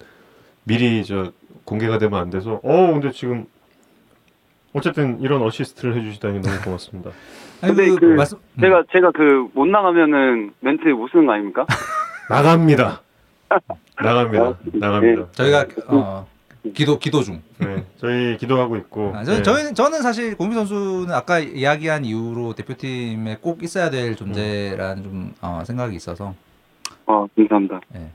미리 0.63 1.03
저 1.03 1.31
공개가 1.65 1.97
되면 1.97 2.19
안 2.19 2.29
돼서, 2.29 2.59
어, 2.63 2.91
근데 2.93 3.11
지금, 3.11 3.45
어쨌든 4.73 5.19
이런 5.21 5.41
어시스트를 5.41 5.95
해주시다니 5.97 6.41
너무 6.41 6.59
고맙습니다. 6.63 7.11
아니, 7.61 7.75
근데 7.75 7.89
그, 7.91 7.99
그 7.99 8.05
말씀 8.05 8.37
음. 8.37 8.61
제가 8.61 8.83
제가 8.91 9.11
그 9.11 9.49
못 9.53 9.65
나가면은 9.67 10.51
멘트 10.59 10.87
못 10.89 11.09
쓰는 11.09 11.25
거 11.25 11.33
아닙니까? 11.33 11.65
나갑니다. 12.29 13.01
나갑니다. 14.01 14.57
나갑니다. 14.73 15.21
음. 15.21 15.27
저희가 15.31 15.65
어, 15.87 16.27
기도 16.73 16.99
기도 16.99 17.21
중. 17.21 17.41
네, 17.59 17.85
저희 17.97 18.37
기도하고 18.37 18.75
있고. 18.77 19.13
아, 19.15 19.23
저, 19.23 19.37
네. 19.37 19.43
저희는 19.43 19.75
저는 19.75 20.01
사실 20.01 20.35
고미 20.35 20.55
선수는 20.55 21.11
아까 21.11 21.39
이야기한 21.39 22.05
이유로 22.05 22.53
대표팀에 22.53 23.37
꼭 23.41 23.63
있어야 23.63 23.89
될 23.89 24.15
존재라는 24.15 25.03
좀 25.03 25.33
어, 25.41 25.63
생각이 25.65 25.95
있어서. 25.95 26.33
아 27.05 27.25
감사합니다. 27.35 27.81
예. 27.95 28.09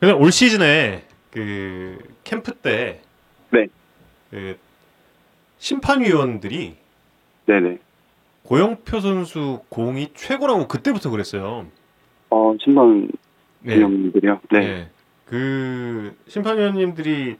근데 0.00 0.12
올 0.12 0.32
시즌에 0.32 1.04
그 1.30 1.98
캠프 2.24 2.52
때 2.52 3.00
네. 3.50 3.66
그 4.30 4.58
심판위원들이 5.58 6.76
네네. 7.46 7.78
고영표 8.44 9.00
선수 9.00 9.60
공이 9.68 10.12
최고라고 10.14 10.68
그때부터 10.68 11.10
그랬어요. 11.10 11.66
어 12.30 12.52
네. 12.52 13.08
위원님들이요. 13.62 14.40
네. 14.52 14.60
네. 14.60 14.88
그 15.24 16.16
심판위원님들이 16.28 17.36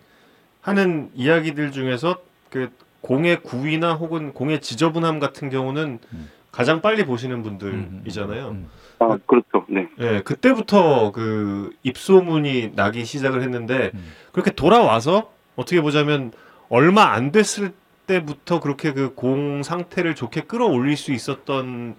하는 0.61 1.11
이야기들 1.15 1.73
중에서 1.73 2.19
그 2.51 2.71
공의 3.01 3.41
구위나 3.43 3.95
혹은 3.95 4.33
공의 4.33 4.61
지저분함 4.61 5.19
같은 5.21 5.49
경우는 5.51 5.99
음. 6.13 6.29
가장 6.51 6.81
빨리 6.83 7.05
보시는 7.05 7.43
분들이잖아요. 7.43 8.49
음. 8.49 8.69
아 8.99 9.17
그렇죠. 9.27 9.65
네. 9.69 9.89
예, 10.01 10.23
그때부터 10.25 11.13
그 11.13 11.71
입소문이 11.85 12.73
나기 12.75 13.05
시작을 13.05 13.43
했는데 13.43 13.93
음. 13.95 14.13
그렇게 14.33 14.51
돌아와서 14.51 15.31
어떻게 15.57 15.81
보자면 15.81 16.33
얼마 16.69 17.13
안 17.13 17.31
됐을 17.33 17.73
때부터 18.07 18.61
그렇게 18.61 18.93
그 18.93 19.15
공 19.15 19.63
상태를 19.63 20.15
좋게 20.15 20.43
끌어올릴 20.43 20.97
수 20.97 21.13
있었던 21.13 21.95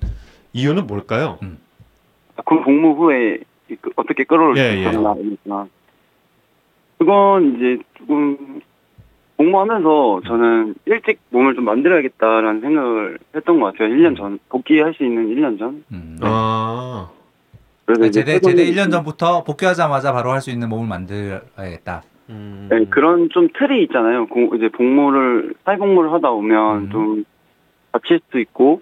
이유는 0.54 0.88
뭘까요? 0.88 1.40
그 1.42 2.44
복무 2.64 2.96
후에 2.96 3.40
어떻게 3.96 4.24
끌어올 4.24 4.56
수 4.56 4.62
예, 4.62 4.76
예. 4.76 4.82
있었나 4.82 5.14
그러니까 5.16 5.68
그건 6.98 7.56
이제 7.56 7.78
조금 7.98 8.62
복무하면서 9.38 10.22
저는 10.26 10.76
일찍 10.86 11.20
몸을 11.30 11.56
좀 11.56 11.64
만들어야겠다라는 11.66 12.60
생각을 12.62 13.20
했던 13.36 13.60
것 13.60 13.68
같아요. 13.72 13.90
1년 13.96 14.18
전 14.18 14.38
복귀할 14.50 14.94
수 14.94 15.06
있는 15.06 15.28
1년 15.34 15.58
전. 15.58 15.84
음. 15.94 16.18
아, 16.22 17.10
그래서 17.86 18.10
제대 18.12 18.34
제대 18.34 18.40
최근에 18.40 18.66
1년 18.72 18.92
전부터 18.92 19.46
복귀하자마자 19.46 20.12
바로 20.12 20.32
할 20.32 20.42
수 20.42 20.52
있는 20.52 20.68
몸을 20.68 20.88
만들어야겠다. 20.90 22.04
음, 22.32 22.68
네, 22.70 22.86
그런 22.90 23.30
좀 23.30 23.48
틀이 23.58 23.82
있잖아요. 23.84 24.28
공- 24.28 24.52
이제 24.56 24.68
복무를 24.70 25.54
사회 25.66 25.78
복무를 25.78 26.12
하다 26.12 26.30
오면 26.32 26.78
음. 26.84 26.90
좀 26.92 27.24
다칠 27.94 28.20
수도 28.26 28.40
있고 28.40 28.82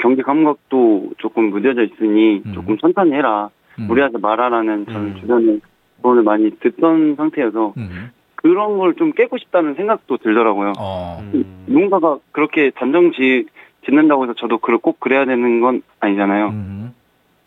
경기 0.00 0.22
감각도 0.22 1.10
조금 1.18 1.50
무뎌져 1.50 1.82
있으니 1.82 2.42
음. 2.46 2.52
조금 2.54 2.78
천천히 2.78 3.12
해라. 3.12 3.50
음. 3.78 3.86
무리하지 3.86 4.18
마라라는 4.18 4.86
저는 4.86 5.00
음. 5.00 5.16
주변에 5.20 5.58
조언을 6.02 6.22
많이 6.22 6.50
듣던 6.58 7.16
상태여서 7.16 7.74
음. 7.76 8.10
그런 8.36 8.78
걸 8.78 8.94
좀 8.94 9.12
깨고 9.12 9.38
싶다는 9.38 9.74
생각도 9.74 10.16
들더라고요. 10.18 10.72
어. 10.78 11.20
음. 11.34 11.64
누군가가 11.66 12.18
그렇게 12.32 12.70
단정 12.70 13.12
지, 13.12 13.46
짓는다고 13.84 14.24
해서 14.24 14.34
저도 14.34 14.58
그걸 14.58 14.78
꼭 14.78 15.00
그래야 15.00 15.24
되는 15.24 15.60
건 15.60 15.82
아니잖아요. 16.00 16.48
음. 16.48 16.94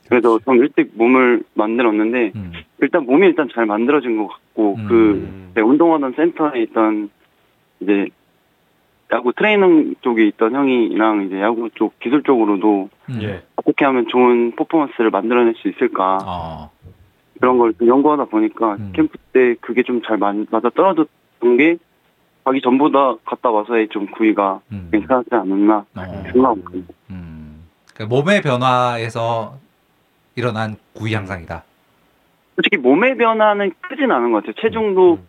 그래서 0.09 0.39
좀 0.39 0.57
일찍 0.57 0.91
몸을 0.95 1.43
만들었는데 1.53 2.33
음. 2.35 2.51
일단 2.81 3.05
몸이 3.05 3.25
일단 3.27 3.47
잘 3.53 3.65
만들어진 3.65 4.17
것 4.17 4.27
같고 4.27 4.75
음. 4.75 4.85
그 4.89 5.51
네, 5.55 5.61
운동하던 5.61 6.13
센터에 6.17 6.61
있던 6.63 7.09
이제 7.79 8.07
야구 9.11 9.33
트레이닝 9.33 9.95
쪽에 10.01 10.25
있던 10.27 10.55
형이랑 10.55 11.23
이제 11.23 11.41
야구 11.41 11.69
쪽 11.75 11.99
기술 11.99 12.23
쪽으로도 12.23 12.89
음. 13.09 13.19
예. 13.21 13.43
어떻게 13.57 13.83
하면 13.85 14.07
좋은 14.07 14.55
퍼포먼스를 14.55 15.09
만들어낼 15.09 15.53
수 15.55 15.67
있을까 15.67 16.17
어. 16.25 16.71
그런 17.39 17.57
걸좀 17.57 17.87
연구하다 17.87 18.25
보니까 18.25 18.75
음. 18.75 18.91
캠프 18.95 19.17
때 19.33 19.55
그게 19.59 19.83
좀 19.83 20.01
잘 20.05 20.17
맞아 20.17 20.69
떨어졌던 20.69 21.57
게 21.57 21.77
가기 22.43 22.61
전보다 22.61 23.15
갔다 23.25 23.51
와서의 23.51 23.89
좀 23.89 24.07
구위가 24.07 24.61
음. 24.71 24.89
괜찮지 24.91 25.29
않았나 25.31 25.85
어. 25.95 26.23
생각합니다. 26.31 26.93
음. 27.09 27.65
그러니까 27.93 28.15
몸의 28.15 28.41
변화에서 28.41 29.57
일어난 30.35 30.77
구위 30.93 31.13
향상이다. 31.13 31.63
솔직히 32.55 32.77
몸의 32.77 33.17
변화는 33.17 33.71
크진 33.81 34.11
않은 34.11 34.31
것 34.31 34.37
같아요. 34.43 34.53
체중도 34.61 35.13
음. 35.15 35.27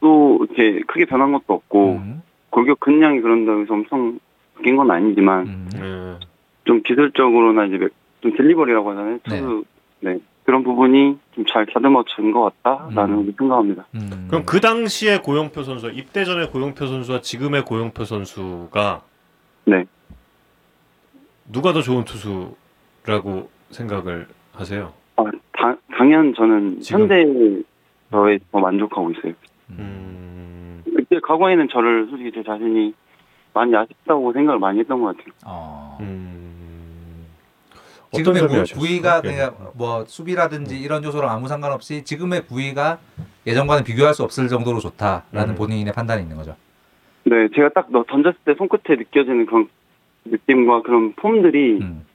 또 0.00 0.38
이렇게 0.44 0.80
크게 0.86 1.04
변한 1.06 1.32
것도 1.32 1.54
없고 1.54 1.92
음. 1.96 2.22
골격 2.50 2.80
근량이 2.80 3.20
그런다고 3.20 3.62
해서 3.62 3.74
엄청 3.74 4.18
바뀐 4.54 4.76
건 4.76 4.90
아니지만 4.90 5.46
음. 5.46 5.68
예. 5.76 6.26
좀 6.64 6.82
기술적으로나 6.82 7.66
이제 7.66 7.78
몇- 7.78 7.92
좀 8.20 8.36
딜리버리라고 8.36 8.90
하잖아요. 8.90 9.18
투수 9.22 9.64
네. 10.00 10.18
그런 10.44 10.62
부분이 10.64 11.18
좀 11.34 11.44
잘 11.46 11.66
다듬어진 11.66 12.32
것 12.32 12.52
같다라는 12.62 13.14
음. 13.18 13.34
생각합니다. 13.38 13.86
음. 13.94 14.26
그럼 14.28 14.44
그 14.44 14.60
당시에 14.60 15.18
고영표 15.18 15.62
선수, 15.62 15.88
입대 15.90 16.24
전에 16.24 16.46
고영표 16.48 16.86
선수와 16.86 17.20
지금의 17.20 17.64
고영표 17.64 18.04
선수가 18.04 19.02
네. 19.66 19.84
누가 21.50 21.72
더 21.72 21.80
좋은 21.82 22.04
투수라고 22.04 23.50
생각을 23.70 24.26
하세요? 24.52 24.92
아, 25.16 25.24
다- 25.52 25.76
당연 25.96 26.34
저는 26.34 26.80
지금? 26.80 27.00
현대 27.02 27.24
저에 28.10 28.38
더 28.50 28.58
만족하고 28.58 29.10
있어요. 29.12 29.32
음, 29.70 30.37
과거에는 31.28 31.68
저를 31.68 32.06
솔직히 32.08 32.32
제 32.32 32.42
자신이 32.42 32.94
많이 33.52 33.76
아쉽다고 33.76 34.32
생각을 34.32 34.58
많이 34.58 34.80
했던 34.80 34.98
것 35.00 35.14
같아요. 35.14 35.34
어. 35.44 35.98
음, 36.00 37.26
지금의 38.12 38.48
구? 38.48 38.64
구위가 38.78 39.20
예. 39.26 39.50
뭐 39.74 40.04
수비라든지 40.06 40.80
이런 40.80 41.04
요소랑 41.04 41.30
아무 41.30 41.46
상관없이 41.46 42.02
지금의 42.02 42.46
구위가 42.46 42.98
예전과는 43.46 43.84
비교할 43.84 44.14
수 44.14 44.22
없을 44.22 44.48
정도로 44.48 44.78
좋다라는 44.78 45.50
음. 45.50 45.54
본인의 45.54 45.92
판단이 45.92 46.22
있는 46.22 46.36
거죠. 46.36 46.56
네, 47.24 47.48
제가 47.54 47.68
딱너 47.70 48.04
던졌을 48.08 48.38
때 48.46 48.54
손끝에 48.54 48.96
느껴지는 48.96 49.44
그런 49.44 49.68
느낌과 50.24 50.80
그런 50.82 51.12
폼들이 51.12 51.78
음. 51.82 52.06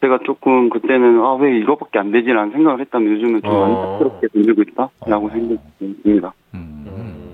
제가 0.00 0.18
조금 0.26 0.70
그때는 0.70 1.20
아 1.20 1.34
왜 1.36 1.56
이거밖에 1.60 2.00
안 2.00 2.10
되지라는 2.10 2.50
생각을 2.50 2.80
했다면 2.80 3.12
요즘은 3.14 3.42
좀 3.42 3.50
어. 3.50 3.98
안타깝게 4.00 4.26
던지고 4.32 4.62
있다라고 4.62 5.26
어. 5.26 5.30
생각합니다. 5.30 6.34
음. 6.54 7.25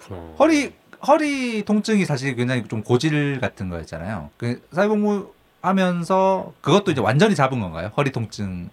음, 0.00 0.08
그렇구나. 0.08 0.36
허리 0.38 0.72
허리 1.06 1.62
통증이 1.64 2.04
사실 2.04 2.36
굉장히 2.36 2.62
좀 2.64 2.82
고질 2.82 3.40
같은 3.40 3.68
거였잖아요. 3.70 4.30
그 4.36 4.60
사회복무 4.72 5.28
하면서 5.62 6.52
그것도 6.60 6.90
이제 6.92 7.00
완전히 7.00 7.34
잡은 7.34 7.60
건가요? 7.60 7.90
허리 7.96 8.10
통증. 8.12 8.68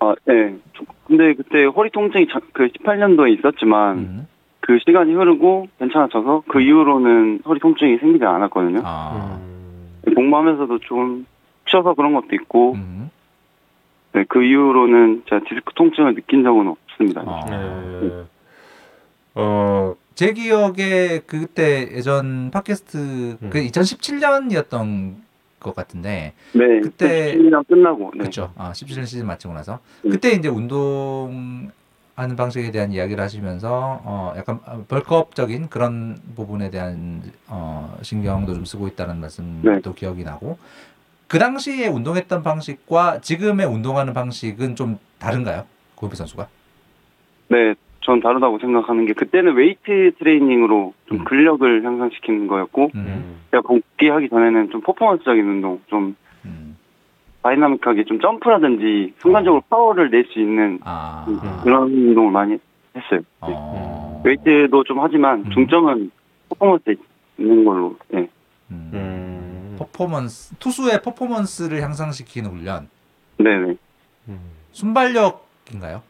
아, 0.00 0.14
네. 0.24 0.56
좀- 0.72 0.84
근데 1.06 1.32
그때 1.34 1.64
허리 1.64 1.90
통증이 1.90 2.26
자- 2.28 2.40
그 2.52 2.66
18년도에 2.68 3.38
있었지만 3.38 3.98
음. 3.98 4.26
그 4.60 4.78
시간이 4.84 5.14
흐르고 5.14 5.68
괜찮아져서 5.78 6.42
그 6.48 6.60
이후로는 6.60 7.42
허리 7.46 7.60
통증이 7.60 7.98
생기지 7.98 8.24
않았거든요. 8.24 8.80
아. 8.84 9.38
음. 9.40 10.00
복무하면서도 10.12 10.80
좀 10.80 11.24
쉬어서 11.68 11.94
그런 11.94 12.14
것도 12.14 12.28
있고 12.32 12.72
음. 12.74 13.10
네, 14.12 14.24
그 14.28 14.42
이후로는 14.42 15.22
제가 15.28 15.42
디스크 15.48 15.72
통증을 15.74 16.14
느낀 16.16 16.42
적은 16.42 16.66
없습니다. 16.68 17.22
어. 17.24 17.44
네. 17.48 18.24
어, 19.36 19.94
제 20.16 20.32
기억에 20.32 21.20
그때 21.26 21.88
예전 21.92 22.50
팟캐스트 22.50 23.36
음. 23.42 23.50
그 23.50 23.60
2017년이었던 23.60 25.14
것 25.60 25.74
같은데 25.74 26.32
네, 26.54 26.80
그때- 26.80 27.34
1년 27.36 27.66
끝나고 27.68 28.12
네. 28.14 28.20
그렇죠. 28.20 28.50
아, 28.56 28.72
17년 28.72 29.06
시즌 29.06 29.26
마치고 29.26 29.52
나서 29.52 29.78
음. 30.06 30.10
그때 30.10 30.30
이제 30.30 30.48
운동 30.48 31.70
하는 32.14 32.34
방식에 32.34 32.70
대한 32.70 32.92
이야기를 32.92 33.22
하시면서 33.22 34.00
어 34.04 34.32
약간 34.38 34.58
벌크업적인 34.88 35.68
그런 35.68 36.18
부분에 36.34 36.70
대한 36.70 37.22
어 37.48 37.98
신경도 38.00 38.54
좀 38.54 38.64
쓰고 38.64 38.88
있다는 38.88 39.20
말씀도 39.20 39.70
네. 39.70 39.92
기억이 39.94 40.24
나고 40.24 40.56
그 41.28 41.38
당시에 41.38 41.88
운동했던 41.88 42.42
방식과 42.42 43.20
지금의 43.20 43.66
운동하는 43.66 44.14
방식은 44.14 44.76
좀 44.76 44.98
다른가요? 45.18 45.66
고비 45.94 46.16
선수가? 46.16 46.48
네, 47.48 47.74
전 48.06 48.20
다르다고 48.20 48.60
생각하는 48.60 49.04
게 49.04 49.12
그때는 49.14 49.54
웨이트 49.56 50.12
트레이닝으로 50.18 50.94
좀 51.06 51.18
음. 51.18 51.24
근력을 51.24 51.84
향상시키는 51.84 52.46
거였고 52.46 52.90
음. 52.94 53.00
음. 53.00 53.40
제가 53.50 53.62
복귀하기 53.62 54.28
전에는 54.28 54.70
좀 54.70 54.80
퍼포먼스적인 54.80 55.44
운동, 55.44 55.80
좀 55.88 56.14
음. 56.44 56.76
다이나믹하게 57.42 58.04
좀 58.04 58.20
점프라든지 58.20 59.14
순간적으로 59.18 59.60
파워를 59.68 60.10
낼 60.10 60.24
수 60.32 60.38
있는 60.38 60.78
아. 60.84 61.24
음, 61.28 61.38
그런 61.64 61.82
운동을 61.90 62.30
많이 62.30 62.56
했어요. 62.96 63.20
네. 63.46 63.54
어. 63.56 64.22
웨이트도 64.24 64.84
좀 64.84 65.00
하지만 65.00 65.40
음. 65.44 65.50
중점은 65.50 66.10
퍼포먼스에 66.50 66.94
있는 67.38 67.64
걸로. 67.64 67.96
네. 68.08 68.28
음. 68.70 68.90
음. 68.94 69.76
퍼포먼스 69.80 70.54
투수의 70.60 71.02
퍼포먼스를 71.02 71.82
향상시키는 71.82 72.50
훈련 72.50 72.88
네네. 73.38 73.74
음. 74.28 74.38
순발력인가요? 74.70 76.02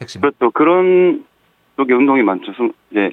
핵심. 0.00 0.20
그렇죠. 0.20 0.50
그런 0.52 1.24
쪽의 1.76 1.96
운동이 1.96 2.22
많죠. 2.22 2.52
순- 2.54 2.72
이제 2.90 3.10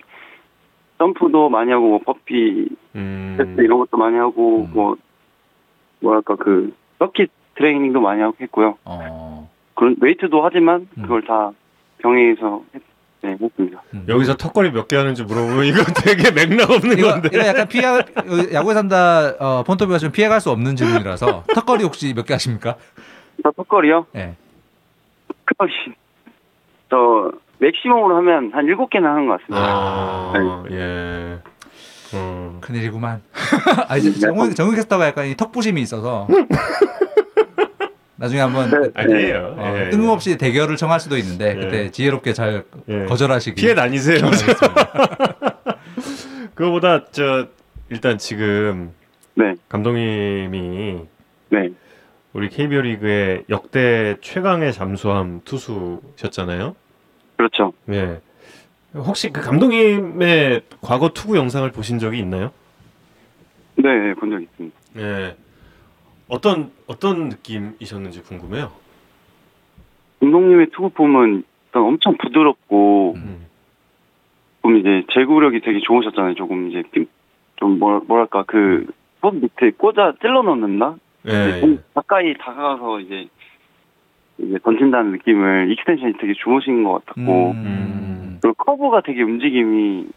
점프도 0.97 1.49
많이 1.49 1.71
하고 1.71 1.89
뭐 1.89 1.99
퍼피 1.99 2.67
음. 2.95 3.35
테스트 3.37 3.61
이런 3.61 3.79
것도 3.79 3.97
많이 3.97 4.17
하고 4.17 4.61
음. 4.65 4.71
뭐 4.73 4.95
뭐랄까 5.99 6.35
그 6.35 6.73
서킷 6.99 7.29
트레이닝도 7.55 7.99
많이 8.01 8.21
하고 8.21 8.35
했고요. 8.39 8.77
어. 8.85 9.49
그런 9.75 9.95
웨이트도 9.99 10.43
하지만 10.43 10.87
음. 10.97 11.01
그걸 11.03 11.23
다 11.25 11.51
병행해서 11.99 12.63
했, 12.73 12.81
네, 13.21 13.35
했습니다. 13.41 13.81
음. 13.93 14.05
여기서 14.07 14.35
턱걸이 14.37 14.71
몇 14.71 14.87
개 14.87 14.95
하는지 14.95 15.23
물어보면 15.23 15.65
이거 15.65 15.83
되게 16.03 16.31
맥락 16.31 16.69
없는 16.69 16.97
이거, 16.97 17.09
건데. 17.11 17.29
이거 17.33 17.45
약간 17.45 17.67
피해 17.67 17.83
야구에 18.53 18.73
산다 18.73 19.33
어, 19.39 19.63
폰토비가 19.63 19.97
좀 19.97 20.11
피해갈 20.11 20.39
수 20.41 20.49
없는 20.51 20.75
질문이라서 20.75 21.43
턱걸이 21.53 21.83
혹시 21.83 22.13
몇 22.13 22.25
개 22.25 22.33
하십니까? 22.33 22.75
저 23.43 23.51
턱걸이요? 23.51 24.05
네. 24.13 24.35
턱걸이 25.47 25.71
저 26.95 27.31
maximum으로 27.59 28.15
하면 28.17 28.51
한 28.53 28.65
일곱 28.65 28.89
개는 28.89 29.07
하는 29.07 29.27
것 29.27 29.41
같습니다. 29.41 29.65
아, 29.67 30.63
예. 30.71 31.39
음. 32.13 32.59
큰일이구만. 32.61 33.21
아 33.89 33.97
이제 33.97 34.13
정우 34.17 34.53
정우 34.53 34.71
캐스터가 34.71 35.07
약간 35.07 35.27
이 35.27 35.35
턱부심이 35.35 35.81
있어서 35.81 36.25
나중에 38.15 38.39
한번 38.39 38.69
네. 38.69 38.89
아니에요. 38.93 39.55
어, 39.57 39.73
예, 39.77 39.89
뜬금없이 39.89 40.37
대결을 40.37 40.77
청할 40.77 41.01
수도 41.01 41.17
있는데 41.17 41.49
예. 41.49 41.55
그때 41.55 41.91
지혜롭게 41.91 42.31
잘 42.31 42.63
예. 42.87 43.03
거절하시기 43.05 43.59
피해 43.59 43.75
다니세요. 43.75 44.19
그거보다 46.55 47.07
저 47.11 47.47
일단 47.89 48.17
지금 48.17 48.93
네, 49.33 49.55
감독님이 49.67 51.01
네, 51.49 51.69
우리 52.31 52.47
KBO 52.47 52.79
리그의 52.81 53.43
역대 53.49 54.15
최강의 54.21 54.71
잠수함 54.71 55.41
투수셨잖아요. 55.43 56.75
그렇죠. 57.37 57.73
예. 57.89 58.21
혹시 58.95 59.31
그 59.31 59.41
감독님의 59.41 60.61
과거 60.81 61.09
투구 61.09 61.35
영상을 61.37 61.69
보신 61.71 61.99
적이 61.99 62.19
있나요? 62.19 62.51
네, 63.75 64.13
본 64.15 64.29
적 64.31 64.41
있습니다. 64.41 64.77
예. 64.97 65.35
어떤 66.29 66.71
어떤 66.87 67.29
느낌이셨는지 67.29 68.21
궁금해요. 68.23 68.71
감독님의 70.21 70.67
투구 70.71 70.89
폼은 70.91 71.43
일단 71.67 71.83
엄청 71.83 72.15
부드럽고 72.17 73.13
음. 73.17 73.45
좀 74.61 74.77
이제 74.77 75.03
제구력이 75.13 75.61
되게 75.61 75.79
좋으셨잖아요. 75.85 76.35
조금 76.35 76.69
이제 76.69 76.81
핀- 76.91 77.07
좀 77.57 77.77
뭐, 77.79 77.99
뭐랄까 78.07 78.43
그손 78.43 79.41
밑에 79.41 79.71
꽂아 79.77 80.13
찔러 80.21 80.41
넣는다. 80.41 80.95
예. 81.27 81.59
좀 81.59 81.83
가까이 81.93 82.33
다가가서 82.37 83.01
이제 83.01 83.27
이제 84.37 84.57
던진다는 84.63 85.11
느낌을 85.13 85.71
extension이 85.71 86.13
되게 86.19 86.33
좋으신 86.37 86.83
것 86.83 87.05
같았고 87.05 87.51
음. 87.51 88.37
그리고 88.41 88.53
커브가 88.63 89.01
되게 89.05 89.21
움직임이 89.23 90.07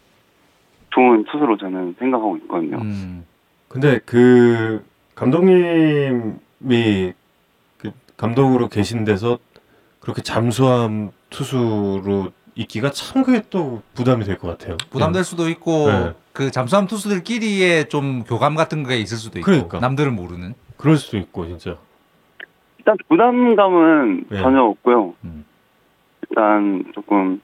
좋은 0.91 1.23
투수로 1.25 1.57
저는 1.57 1.95
생각하고 1.99 2.37
있거든요. 2.37 2.77
음. 2.81 3.25
근데 3.67 3.99
그 4.05 4.83
감독님이 5.15 7.13
그 7.77 7.91
감독으로 8.17 8.67
계신 8.67 9.05
데서 9.05 9.37
그렇게 9.99 10.21
잠수함 10.21 11.11
투수로 11.29 12.31
있기가 12.55 12.91
참 12.91 13.23
그게 13.23 13.41
또 13.49 13.81
부담이 13.93 14.25
될 14.25 14.37
것 14.37 14.47
같아요. 14.49 14.75
부담될 14.89 15.23
수도 15.23 15.47
있고 15.49 15.87
네. 15.91 16.11
그 16.33 16.51
잠수함 16.51 16.87
투수들끼리의 16.87 17.87
좀 17.89 18.23
교감 18.23 18.55
같은 18.55 18.83
게 18.83 18.97
있을 18.97 19.17
수도 19.17 19.39
있고 19.39 19.45
그러니까. 19.45 19.79
남들은 19.79 20.13
모르는. 20.15 20.55
그럴 20.77 20.97
수도 20.97 21.17
있고 21.17 21.45
진짜. 21.45 21.77
일단 22.89 22.97
부담감은 23.07 24.23
네. 24.29 24.37
전혀 24.41 24.63
없고요. 24.63 25.13
음. 25.23 25.45
일단 26.27 26.83
조금 26.93 27.39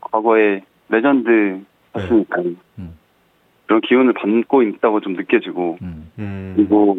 과거에 0.00 0.62
레전드 0.88 1.60
했으니까 1.94 2.40
음. 2.78 2.96
그런 3.66 3.80
기운을 3.82 4.14
받고 4.14 4.62
있다고 4.62 5.00
좀 5.00 5.12
느껴지고 5.14 5.78
음. 5.82 6.10
음. 6.18 6.54
그리고 6.56 6.98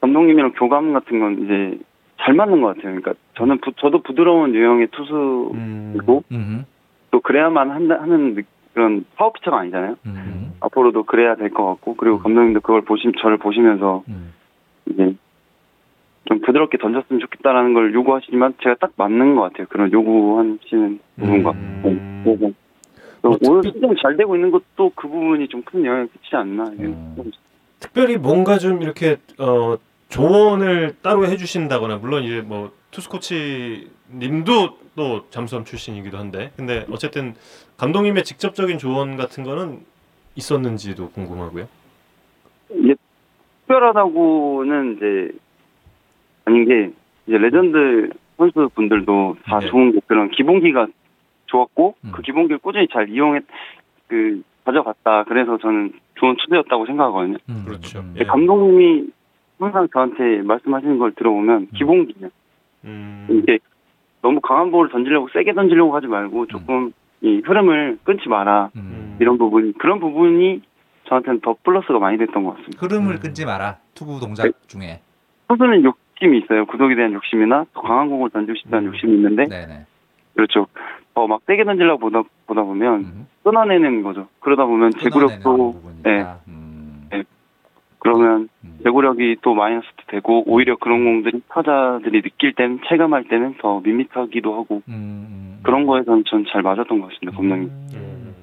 감독님이랑 0.00 0.52
교감 0.52 0.92
같은 0.92 1.18
건 1.18 1.44
이제 1.44 1.78
잘 2.20 2.34
맞는 2.34 2.60
것 2.60 2.68
같아요. 2.68 2.94
그러니까 2.94 3.14
저는 3.36 3.58
부- 3.58 3.72
저도 3.76 4.02
부드러운 4.02 4.54
유형의 4.54 4.88
투수이고 4.92 5.52
음. 5.54 6.24
음. 6.32 6.64
또 7.10 7.20
그래야만 7.20 7.70
한다, 7.70 7.96
하는 8.00 8.34
느- 8.36 8.42
그런 8.74 9.04
파워 9.16 9.32
피처가 9.32 9.58
아니잖아요. 9.58 9.96
음. 10.06 10.52
앞으로도 10.60 11.04
그래야 11.04 11.34
될 11.34 11.50
것 11.50 11.64
같고 11.66 11.96
그리고 11.96 12.18
음. 12.18 12.22
감독님도 12.22 12.60
그걸 12.60 12.82
보시 12.82 13.10
저를 13.20 13.36
보시면서 13.38 14.04
음. 14.08 14.32
이제 14.86 15.16
좀 16.28 16.40
부드럽게 16.40 16.76
던졌으면 16.78 17.20
좋겠다라는 17.20 17.72
걸 17.72 17.94
요구하시지만 17.94 18.54
제가 18.62 18.76
딱 18.78 18.92
맞는 18.96 19.34
것 19.34 19.42
같아요. 19.42 19.66
그런 19.70 19.90
요구하시는 19.90 20.98
부분과. 21.18 21.50
음. 21.52 22.22
네, 22.24 22.36
그래서 22.36 22.54
또 23.22 23.30
어차피- 23.30 23.48
오늘 23.48 23.62
시즌 23.64 23.96
잘 24.02 24.16
되고 24.16 24.36
있는 24.36 24.50
것도 24.50 24.92
그 24.94 25.08
부분이 25.08 25.48
좀 25.48 25.62
큰 25.62 25.84
영향을 25.84 26.08
끼치지 26.08 26.36
않나. 26.36 26.64
음. 26.80 27.14
좀 27.16 27.30
특별히 27.80 28.16
뭔가 28.18 28.58
좀 28.58 28.82
이렇게 28.82 29.16
어 29.38 29.76
조언을 30.10 30.96
따로 31.02 31.26
해주신다거나 31.26 31.96
물론 31.96 32.24
이제 32.24 32.40
뭐 32.42 32.72
투수 32.90 33.08
코치님도 33.10 34.78
또 34.96 35.28
잠수함 35.30 35.64
출신이기도 35.64 36.16
한데 36.18 36.50
근데 36.56 36.84
어쨌든 36.90 37.34
감독님의 37.78 38.24
직접적인 38.24 38.78
조언 38.78 39.16
같은 39.16 39.44
거는 39.44 39.80
있었는지도 40.36 41.10
궁금하고요. 41.10 41.68
이게 42.70 42.94
특별하다고는 43.60 44.96
이제 44.96 45.30
아닌 46.48 46.64
게 46.64 46.90
이제 47.26 47.36
레전드 47.36 48.10
선수분들도 48.38 49.36
다 49.44 49.58
네. 49.58 49.66
좋은 49.68 49.92
게 49.92 50.00
그런 50.06 50.30
기본기가 50.30 50.86
좋았고 51.46 51.94
음. 52.04 52.12
그 52.12 52.22
기본기를 52.22 52.58
꾸준히 52.58 52.88
잘 52.88 53.08
이용해 53.10 53.40
그 54.06 54.42
가져갔다. 54.64 55.24
그래서 55.24 55.58
저는 55.58 55.92
좋은 56.14 56.36
투수였다고 56.36 56.86
생각하거든요. 56.86 57.36
음. 57.50 57.64
그렇죠. 57.66 58.00
음. 58.00 58.14
예. 58.18 58.24
감독님이 58.24 59.08
항상 59.58 59.88
저한테 59.92 60.42
말씀하시는 60.42 60.98
걸 60.98 61.12
들어보면 61.12 61.68
기본기냐 61.74 62.28
음. 62.84 63.26
이게 63.30 63.58
너무 64.22 64.40
강한 64.40 64.70
볼을 64.70 64.88
던지려고 64.90 65.28
세게 65.32 65.52
던지려고 65.52 65.94
하지 65.94 66.06
말고 66.06 66.46
조금 66.46 66.92
이 67.20 67.42
흐름을 67.44 67.98
끊지 68.04 68.28
마라. 68.28 68.70
음. 68.76 69.16
이런 69.20 69.36
부분 69.36 69.74
그런 69.74 70.00
부분이 70.00 70.62
저한테는 71.08 71.40
더 71.40 71.56
플러스가 71.62 71.98
많이 71.98 72.16
됐던 72.18 72.44
것 72.44 72.56
같습니다. 72.56 72.78
흐름을 72.80 73.14
음. 73.16 73.20
끊지 73.20 73.44
마라. 73.44 73.78
투구 73.94 74.14
네. 74.14 74.20
동작 74.20 74.68
중에. 74.68 75.00
선수는 75.48 75.82
욕 75.84 75.98
심이 76.18 76.38
있어요. 76.38 76.66
구속에 76.66 76.94
대한 76.94 77.12
욕심이나 77.12 77.66
더 77.72 77.80
강한 77.80 78.08
공을 78.08 78.30
던지고 78.30 78.56
싶다는 78.58 78.88
음. 78.88 78.92
욕심이 78.92 79.14
있는데 79.14 79.46
네네. 79.46 79.86
그렇죠. 80.34 80.66
더 81.14 81.26
막 81.26 81.40
세게 81.46 81.64
던지려고 81.64 81.98
보다 81.98 82.22
보다 82.46 82.62
보면 82.62 82.94
음. 83.00 83.26
끊어내는 83.42 84.02
거죠. 84.02 84.28
그러다 84.40 84.66
보면 84.66 84.92
제구력도. 84.92 85.82
네. 86.04 86.24
음. 86.46 87.08
네. 87.10 87.24
그러면 87.98 88.48
음. 88.64 88.78
제구력이 88.84 89.38
또 89.42 89.54
마이너스도 89.54 90.04
되고 90.08 90.44
오히려 90.46 90.76
그런 90.76 91.04
공들이 91.04 91.40
타자들이 91.48 92.22
느낄 92.22 92.52
때는 92.54 92.80
체감할 92.88 93.24
때는 93.28 93.56
더 93.60 93.80
밋밋하기도 93.80 94.54
하고 94.54 94.82
음, 94.88 94.92
음. 94.92 95.60
그런 95.64 95.86
거에서는 95.86 96.22
전잘 96.26 96.62
맞았던 96.62 97.00
것 97.00 97.10
같습니다. 97.10 97.40
음. 97.40 98.34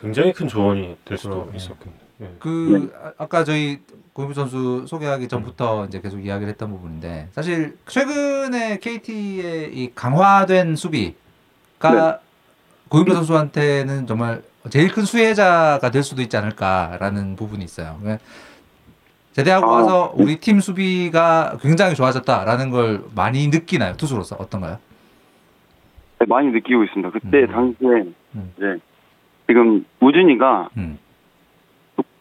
굉장히 0.00 0.32
큰 0.32 0.48
조언이 0.48 0.96
될 1.04 1.16
수도 1.16 1.46
네. 1.50 1.56
있었겠네요. 1.58 2.01
예. 2.20 2.30
그 2.38 2.92
아- 3.02 3.12
아까 3.24 3.44
저희 3.44 3.80
고인표 4.12 4.34
선수 4.34 4.86
소개하기 4.86 5.28
전부터 5.28 5.86
이제 5.86 6.00
계속 6.00 6.20
이야기를 6.20 6.50
했던 6.50 6.70
부분인데 6.70 7.28
사실 7.32 7.78
최근에 7.86 8.78
KT의 8.78 9.74
이 9.74 9.92
강화된 9.94 10.76
수비가 10.76 12.20
고인표 12.88 13.14
선수한테는 13.14 14.06
정말 14.06 14.42
제일 14.70 14.92
큰 14.92 15.04
수혜자가 15.04 15.90
될 15.90 16.02
수도 16.02 16.22
있지 16.22 16.36
않을까라는 16.36 17.36
부분이 17.36 17.64
있어요. 17.64 17.96
그러니까 18.00 18.22
제대하고 19.32 19.66
아, 19.66 19.76
와서 19.76 20.12
우리 20.14 20.38
팀 20.38 20.60
수비가 20.60 21.56
굉장히 21.60 21.94
좋아졌다라는 21.94 22.70
걸 22.70 23.02
많이 23.14 23.48
느끼나요 23.48 23.96
투수로서 23.96 24.36
어떤가요? 24.38 24.78
네, 26.18 26.26
많이 26.28 26.48
느끼고 26.50 26.84
있습니다. 26.84 27.10
그때 27.10 27.38
음. 27.44 27.46
당시에 27.48 28.12
음. 28.34 28.52
이제 28.56 28.76
지금 29.48 29.84
우준이가 30.00 30.68
음. 30.76 30.98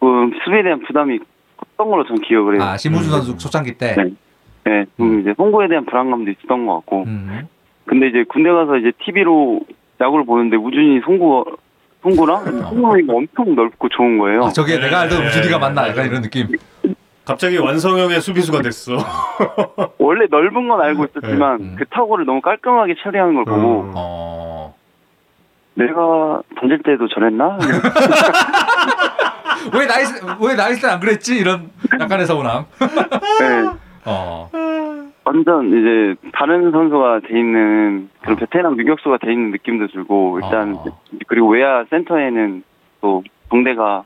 조금 0.01 0.31
수비에 0.43 0.63
대한 0.63 0.81
부담이 0.81 1.19
컸던 1.57 1.89
걸로 1.89 2.03
전 2.05 2.17
기억을 2.17 2.55
해요. 2.55 2.63
아 2.63 2.75
신무준 2.75 3.07
음. 3.07 3.11
선수 3.11 3.37
초창기 3.37 3.77
때. 3.77 3.95
네. 3.95 4.11
네, 4.63 4.85
좀 4.97 5.21
이제 5.21 5.33
송구에 5.37 5.67
대한 5.67 5.85
불안감도 5.85 6.29
있었던 6.31 6.65
것 6.65 6.75
같고. 6.77 7.03
음. 7.03 7.47
근데 7.85 8.07
이제 8.07 8.23
군대 8.27 8.51
가서 8.51 8.77
이제 8.77 8.91
TV로 9.03 9.61
야구를 9.99 10.25
보는데 10.25 10.57
우준이 10.57 11.01
송구 11.05 11.45
송구랑 12.01 12.45
송구가 12.45 13.13
엄청 13.13 13.55
넓고 13.55 13.89
좋은 13.89 14.17
거예요. 14.17 14.45
아, 14.45 14.49
저게 14.49 14.75
네. 14.75 14.85
내가 14.85 15.01
알던 15.01 15.21
네. 15.21 15.27
우준이가 15.27 15.59
맞나 15.59 15.87
약간 15.87 16.07
이런 16.07 16.21
느낌. 16.21 16.47
갑자기 17.23 17.57
완성형의 17.57 18.19
수비수가 18.21 18.61
됐어. 18.63 18.93
원래 19.99 20.25
넓은 20.29 20.67
건 20.67 20.81
알고 20.81 21.05
있었지만 21.05 21.57
네. 21.57 21.63
음. 21.63 21.75
그 21.77 21.85
타구를 21.85 22.25
너무 22.25 22.41
깔끔하게 22.41 22.95
처리하는 23.03 23.35
걸 23.35 23.45
보고 23.45 23.81
음. 23.81 23.91
어. 23.95 24.75
내가 25.75 26.41
던질 26.59 26.81
때도 26.83 27.07
저랬나? 27.07 27.57
왜 29.73 29.85
나이 29.85 30.03
왜 30.41 30.55
나이 30.55 30.75
때안 30.75 30.99
그랬지 30.99 31.37
이런 31.37 31.69
약간의 31.99 32.25
서운함. 32.25 32.65
네. 32.79 33.69
어. 34.05 34.49
완전 35.23 35.67
이제 35.67 36.29
다른 36.33 36.71
선수가 36.71 37.21
돼 37.27 37.39
있는 37.39 38.09
그런 38.21 38.35
아. 38.35 38.39
베테랑 38.39 38.77
유격수가 38.77 39.19
돼 39.19 39.31
있는 39.31 39.51
느낌도 39.51 39.87
들고 39.87 40.39
일단 40.43 40.75
어. 40.75 40.83
그리고 41.27 41.49
외야 41.49 41.85
센터에는 41.89 42.63
또 43.01 43.23
동대가 43.49 44.03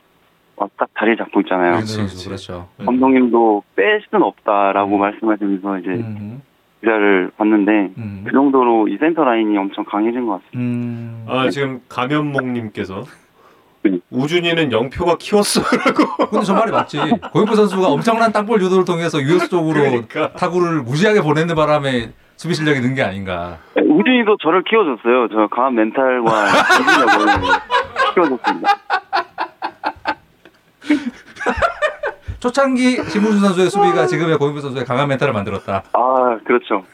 딱 0.76 0.88
자리 0.98 1.16
잡고 1.16 1.40
있잖아요. 1.42 1.74
그렇지. 1.74 2.26
그렇죠. 2.26 2.68
네. 2.78 2.84
감독님도 2.84 3.62
뺄 3.76 4.02
수는 4.08 4.22
없다라고 4.24 4.96
음. 4.96 5.00
말씀하시면서 5.00 5.78
이제 5.78 5.90
음. 5.90 6.42
기자를 6.80 7.30
봤는데 7.36 7.92
음. 7.98 8.22
그 8.26 8.32
정도로 8.32 8.88
이 8.88 8.96
센터 8.98 9.24
라인이 9.24 9.56
엄청 9.58 9.84
강해진 9.84 10.26
것 10.26 10.42
같습니다. 10.44 10.58
음. 10.58 11.26
아 11.28 11.48
지금 11.50 11.80
감염목님께서 11.88 12.94
네. 13.02 13.25
우준이는 14.10 14.72
영표가 14.72 15.16
키웠어라고. 15.18 16.28
근데 16.30 16.44
저 16.44 16.54
말이 16.54 16.70
맞지. 16.72 16.98
고인포 17.32 17.54
선수가 17.54 17.86
엄청난 17.88 18.32
땅볼 18.32 18.60
유도를 18.62 18.84
통해서 18.84 19.20
유격수 19.20 19.48
쪽으로 19.48 19.80
그러니까. 19.80 20.32
타구를 20.32 20.82
무지하게 20.82 21.20
보내는 21.22 21.54
바람에 21.54 22.12
수비 22.36 22.54
실력이 22.54 22.80
는 22.80 22.94
게 22.94 23.02
아닌가. 23.02 23.58
우준이도 23.76 24.36
저를 24.42 24.62
키워줬어요. 24.64 25.28
저 25.32 25.48
강한 25.54 25.74
멘탈과 25.74 26.46
정신력을 26.74 27.26
키워줬습니다. 28.14 28.68
초창기 32.40 33.02
신무준 33.08 33.40
선수의 33.40 33.70
수비가 33.70 34.06
지금의 34.06 34.36
고인포 34.38 34.60
선수의 34.60 34.84
강한 34.84 35.08
멘탈을 35.08 35.32
만들었다. 35.32 35.82
아 35.92 36.38
그렇죠. 36.44 36.84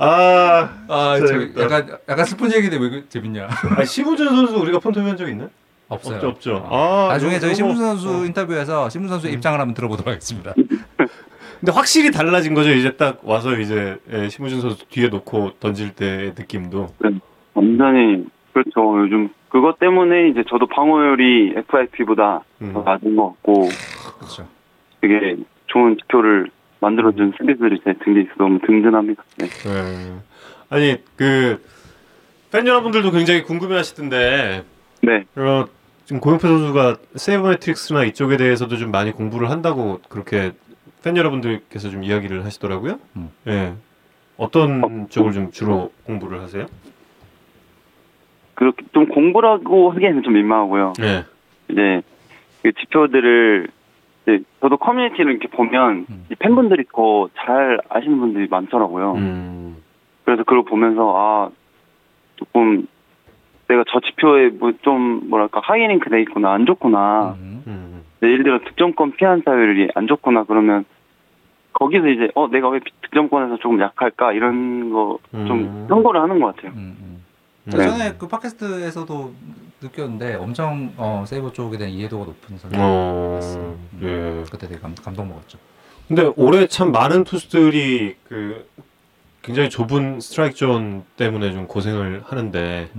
아, 0.00 0.68
아, 0.88 1.20
재밌다. 1.26 1.62
약간 1.62 1.98
약간 2.08 2.24
슬픈 2.24 2.52
얘기인데 2.52 2.76
왜 2.78 2.88
그- 2.90 3.08
재밌냐? 3.08 3.48
아 3.76 3.84
심우준 3.84 4.28
선수 4.28 4.56
우리가 4.58 4.78
폰터뷰 4.78 5.06
한 5.06 5.16
적 5.16 5.28
있나요? 5.28 5.50
없어요. 5.88 6.16
없죠, 6.16 6.28
없죠. 6.28 6.66
어. 6.68 7.06
아, 7.08 7.12
나중에 7.14 7.38
저희 7.38 7.54
신무준 7.54 7.82
선수 7.82 8.08
어. 8.10 8.24
인터뷰에서 8.24 8.88
신무준 8.90 9.14
선수의 9.14 9.32
입장을 9.34 9.58
한번 9.58 9.74
들어보도록 9.74 10.06
하겠습니다. 10.08 10.52
근데 11.60 11.72
확실히 11.72 12.10
달라진 12.12 12.54
거죠. 12.54 12.70
이제 12.70 12.92
딱 12.96 13.20
와서 13.24 13.56
이제 13.58 13.96
예, 14.12 14.28
심우준 14.28 14.60
선수 14.60 14.86
뒤에 14.88 15.08
놓고 15.08 15.52
던질 15.60 15.94
때의 15.94 16.34
느낌도. 16.38 16.88
완전히 17.54 18.26
그렇죠. 18.52 19.00
요즘 19.02 19.30
그것 19.48 19.78
때문에 19.78 20.28
이제 20.28 20.44
저도 20.48 20.66
방어율이 20.66 21.54
FIP보다 21.56 22.42
음. 22.62 22.72
더 22.74 22.82
낮은 22.82 23.16
것 23.16 23.28
같고 23.30 23.68
그렇죠. 24.18 24.46
되게 25.00 25.36
좋은 25.66 25.96
지표를 25.98 26.50
만들어준 26.80 27.32
수비들이 27.36 27.80
제 27.84 27.94
등에 28.04 28.20
있어 28.22 28.32
너무 28.38 28.58
든든합니다. 28.60 29.22
네. 29.38 29.46
예. 29.46 30.12
아니 30.70 30.96
그 31.16 31.58
팬 32.50 32.66
여러분들도 32.66 33.10
굉장히 33.10 33.42
궁금해하시던데 33.42 34.64
네. 35.02 35.24
어, 35.36 35.66
지금 36.04 36.20
고영표 36.20 36.46
선수가 36.46 36.96
세이버메트릭스나 37.14 38.04
이쪽에 38.04 38.36
대해서도 38.38 38.76
좀 38.76 38.90
많이 38.90 39.12
공부를 39.12 39.50
한다고 39.50 40.00
그렇게 40.08 40.52
팬 41.02 41.16
여러분들께서 41.16 41.90
좀 41.90 42.04
이야기를 42.04 42.44
하시더라고요. 42.44 42.98
음. 43.16 43.30
예. 43.48 43.74
어떤 44.38 45.08
쪽을 45.10 45.32
좀 45.32 45.50
주로 45.50 45.92
공부를 46.04 46.40
하세요? 46.40 46.66
그렇게 48.54 48.84
좀 48.92 49.08
공부라고 49.08 49.90
하기에는 49.92 50.22
좀 50.22 50.32
민망하고요. 50.32 50.94
예. 51.02 51.24
이제 51.68 52.02
그 52.62 52.72
지표들을 52.72 53.68
이제 54.28 54.44
저도 54.60 54.76
커뮤니티를 54.76 55.32
이렇게 55.32 55.48
보면 55.48 56.06
음. 56.10 56.26
이 56.30 56.34
팬분들이 56.34 56.84
더 56.92 57.28
잘 57.36 57.78
아시는 57.88 58.18
분들이 58.20 58.46
많더라고요. 58.48 59.14
음. 59.14 59.76
그래서 60.24 60.44
그걸 60.44 60.64
보면서 60.64 61.14
아 61.16 61.50
조금 62.36 62.86
내가 63.68 63.84
저 63.90 64.00
지표에 64.00 64.50
뭐 64.50 64.72
좀 64.82 65.28
뭐랄까 65.30 65.60
하이링크 65.62 66.10
돼 66.10 66.20
있구나 66.22 66.52
안 66.52 66.66
좋구나. 66.66 67.36
음. 67.40 67.62
음. 67.66 68.02
예를 68.22 68.42
들어 68.44 68.58
득점권 68.60 69.12
피한 69.12 69.42
사율이 69.44 69.88
안 69.94 70.06
좋구나 70.06 70.44
그러면 70.44 70.84
거기서 71.72 72.08
이제 72.08 72.28
어 72.34 72.48
내가 72.48 72.68
왜 72.68 72.80
득점권에서 73.02 73.58
조금 73.58 73.80
약할까 73.80 74.32
이런 74.32 74.90
거좀 74.90 75.50
음. 75.50 75.86
참고를 75.88 76.20
하는 76.20 76.40
것 76.40 76.54
같아요. 76.56 76.72
음, 76.72 76.96
음. 77.00 77.24
네. 77.64 77.76
전에 77.78 78.16
그 78.18 78.26
팟캐스트에서도 78.28 79.32
느꼈는데 79.80 80.34
엄청 80.34 80.92
어, 80.96 81.24
saber 81.26 81.52
쪽에 81.52 81.78
대한 81.78 81.92
이해도가 81.92 82.24
높은 82.26 82.58
선수. 82.58 82.76
어. 82.78 83.38
음. 83.94 84.00
예. 84.02 84.50
그때 84.50 84.66
되게 84.66 84.80
감, 84.80 84.94
감동 84.94 85.28
먹었죠. 85.28 85.58
근데 86.06 86.30
올해 86.36 86.66
참 86.66 86.90
많은 86.90 87.24
투수들이 87.24 88.16
그 88.24 88.66
굉장히 89.42 89.68
좁은 89.70 90.20
스트라이크 90.20 90.54
존 90.56 91.04
때문에 91.16 91.52
좀 91.52 91.66
고생을 91.66 92.22
하는데 92.26 92.90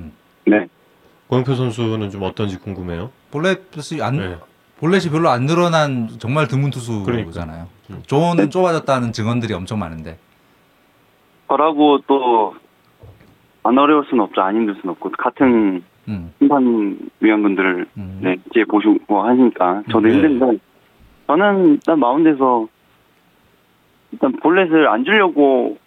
네. 0.46 0.68
고영표 1.28 1.56
선수는 1.56 2.12
좀 2.12 2.24
어떤지 2.24 2.58
궁금해요. 2.58 3.12
볼넷이 3.32 4.02
안 4.02 4.18
네. 4.18 4.38
볼넷이 4.78 5.12
별로 5.12 5.30
안 5.30 5.46
늘어난 5.46 6.08
정말 6.20 6.48
드문 6.48 6.70
투수잖아요. 6.70 7.68
음. 7.90 8.04
존은 8.06 8.50
좁아졌다는 8.52 9.12
증언들이 9.12 9.54
엄청 9.54 9.80
많은데. 9.80 10.18
저라고 11.48 12.00
또 12.08 12.54
안 13.64 13.78
어려울 13.78 14.06
수는 14.10 14.24
없죠. 14.24 14.42
안 14.42 14.56
힘들 14.56 14.76
수는 14.76 14.92
없고 14.92 15.12
같은 15.12 15.84
음. 16.10 16.32
심판위원분들을 16.40 17.86
음. 17.98 18.20
네, 18.22 18.36
뒤에 18.52 18.66
보시고 18.66 19.22
하니까 19.22 19.84
저도 19.92 20.08
네. 20.08 20.14
힘든데 20.16 20.58
저는 21.28 21.74
일단 21.74 22.00
마운드에서 22.00 22.68
일단 24.12 24.32
볼넷을 24.34 24.88
안 24.88 25.04
주려고 25.06 25.78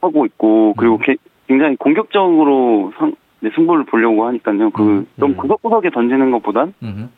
하고 0.00 0.26
있고 0.26 0.74
그리고 0.76 0.96
음. 0.96 1.00
게- 1.02 1.16
굉장히 1.48 1.76
공격적으로 1.76 2.92
상, 2.98 3.14
네, 3.40 3.50
승부를 3.54 3.84
보려고 3.84 4.26
하니까요. 4.26 4.70
그 4.70 4.82
음. 4.82 5.06
좀 5.18 5.30
음. 5.30 5.36
구석구석에 5.36 5.90
던지는 5.90 6.30
것보단 6.32 6.74
음. 6.82 7.10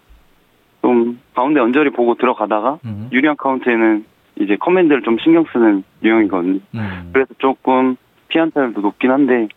좀 0.83 1.19
가운데 1.35 1.61
언저리 1.61 1.91
보고 1.91 2.15
들어가다가 2.15 2.79
음. 2.85 3.09
유리한 3.13 3.37
카운트에는 3.37 4.05
이제 4.41 4.57
command를 4.57 5.03
좀 5.03 5.17
신경 5.19 5.45
쓰는 5.53 5.83
유형이거든요. 6.03 6.59
음. 6.75 7.11
그래서 7.13 7.33
조금 7.39 7.97
피안타율도 8.29 8.81
높긴 8.81 9.11
한데 9.11 9.49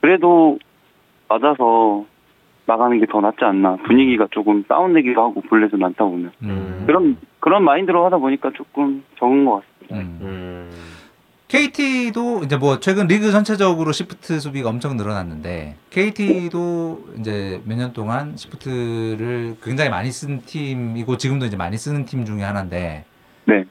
그래도 0.00 0.58
맞아서 1.28 2.04
나가는 2.68 3.00
게 3.00 3.06
더 3.10 3.20
낫지 3.22 3.38
않나 3.44 3.76
분위기가 3.86 4.28
조금 4.30 4.62
다운되기도 4.64 5.18
하고 5.20 5.40
볼넷을 5.40 5.78
많다 5.78 6.04
보면 6.04 6.30
음. 6.42 6.84
그런 6.86 7.16
그런 7.40 7.64
마인드로 7.64 8.04
하다 8.04 8.18
보니까 8.18 8.50
조금 8.54 9.02
적은 9.18 9.46
것 9.46 9.62
같습니다. 9.88 9.96
음. 9.96 10.18
음. 10.20 10.70
KT도 11.48 12.42
이제 12.44 12.58
뭐 12.58 12.78
최근 12.78 13.06
리그 13.06 13.30
전체적으로 13.32 13.92
시프트 13.92 14.38
수비가 14.38 14.68
엄청 14.68 14.98
늘어났는데 14.98 15.76
KT도 15.88 17.06
이제 17.18 17.62
몇 17.64 17.78
년 17.78 17.94
동안 17.94 18.36
시프트를 18.36 19.56
굉장히 19.62 19.88
많이 19.88 20.10
쓴 20.10 20.42
팀이고 20.42 21.16
지금도 21.16 21.46
이제 21.46 21.56
많이 21.56 21.78
쓰는 21.78 22.04
팀 22.04 22.26
중에 22.26 22.42
하나인데 22.42 23.06
네. 23.46 23.64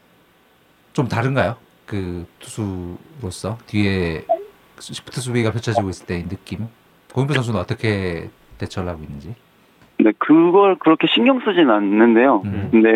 좀 0.94 1.08
다른가요? 1.08 1.56
그 1.86 2.26
투수로서 2.40 3.60
뒤에 3.68 4.26
시프트 4.80 5.22
수비가 5.22 5.52
펼쳐지고 5.52 5.90
있을 5.90 6.08
때의 6.08 6.28
느낌. 6.28 6.68
고영표 7.14 7.36
선수는 7.36 7.60
어떻게 7.60 8.30
대처를 8.58 8.90
하고 8.90 9.04
있는지. 9.04 9.36
근데 9.98 10.12
그걸 10.18 10.76
그렇게 10.76 11.08
신경 11.08 11.40
쓰진 11.40 11.70
않는데요. 11.70 12.42
음. 12.46 12.68
근데 12.72 12.94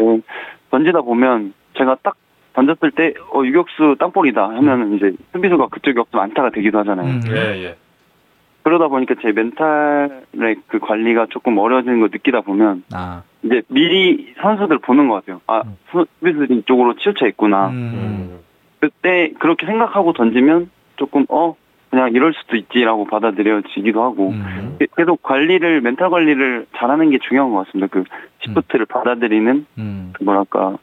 던지다 0.70 1.02
보면 1.02 1.54
제가 1.78 1.98
딱 2.04 2.16
던졌을 2.54 2.92
때 2.92 3.14
어, 3.34 3.44
유격수 3.44 3.96
땅볼이다 4.00 4.44
하면 4.50 4.96
이제 4.96 5.14
수비수가 5.32 5.68
그쪽이 5.70 5.98
없으면 6.00 6.24
안타가 6.26 6.50
되기도 6.52 6.80
하잖아요. 6.80 7.08
음. 7.08 7.22
예, 7.30 7.64
예. 7.64 7.76
그러다 8.64 8.90
보니까 8.90 9.16
제 9.22 9.32
멘탈의 9.32 10.58
그 10.68 10.80
관리가 10.80 11.28
조금 11.32 11.58
어려워지는 11.58 12.00
걸 12.02 12.10
느끼다 12.12 12.42
보면 12.42 12.84
아. 12.94 13.24
이제 13.44 13.64
미리 13.70 14.34
선수들 14.40 14.78
보는 14.80 15.08
것 15.08 15.16
같아요. 15.16 15.42
아, 15.48 15.62
음. 15.66 15.78
수- 15.90 16.06
수비수들이 16.20 16.60
이쪽으로 16.60 16.96
치우쳐 16.98 17.26
있구나. 17.28 17.70
음. 17.70 17.74
음. 17.74 18.40
그때 18.80 19.32
그렇게 19.40 19.66
생각하고 19.66 20.14
던지면 20.14 20.70
조금 20.98 21.26
어 21.30 21.56
그냥 21.92 22.14
이럴 22.14 22.34
수도 22.34 22.56
있지라고 22.56 23.06
받아들여지기도 23.06 24.02
하고 24.02 24.30
음. 24.30 24.78
게- 24.80 24.88
계속 24.96 25.22
관리를 25.22 25.82
멘탈 25.82 26.10
관리를 26.10 26.66
잘하는 26.78 27.10
게 27.12 27.20
중요한 27.28 27.52
것 27.52 27.66
같습니다. 27.66 27.88
그 27.92 28.06
시프트를 28.44 28.86
받아들이는 28.86 29.66
음. 29.78 30.10
그 30.14 30.24
뭐랄까 30.24 30.78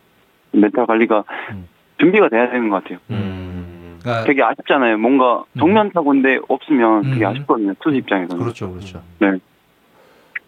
멘탈 0.52 0.84
관리가 0.86 1.24
음. 1.52 1.66
준비가 1.96 2.28
돼야 2.28 2.50
되는 2.50 2.68
것 2.68 2.82
같아요. 2.84 2.98
음. 3.10 3.98
그러니까 4.02 4.24
되게 4.26 4.42
아쉽잖아요. 4.42 4.98
뭔가 4.98 5.44
정면 5.58 5.90
타고인데 5.92 6.40
없으면 6.46 7.02
되게 7.14 7.24
음. 7.24 7.30
아쉽거든요. 7.30 7.74
투수 7.80 7.96
입장에서는. 7.96 8.40
그렇죠, 8.42 8.70
그렇죠. 8.70 9.02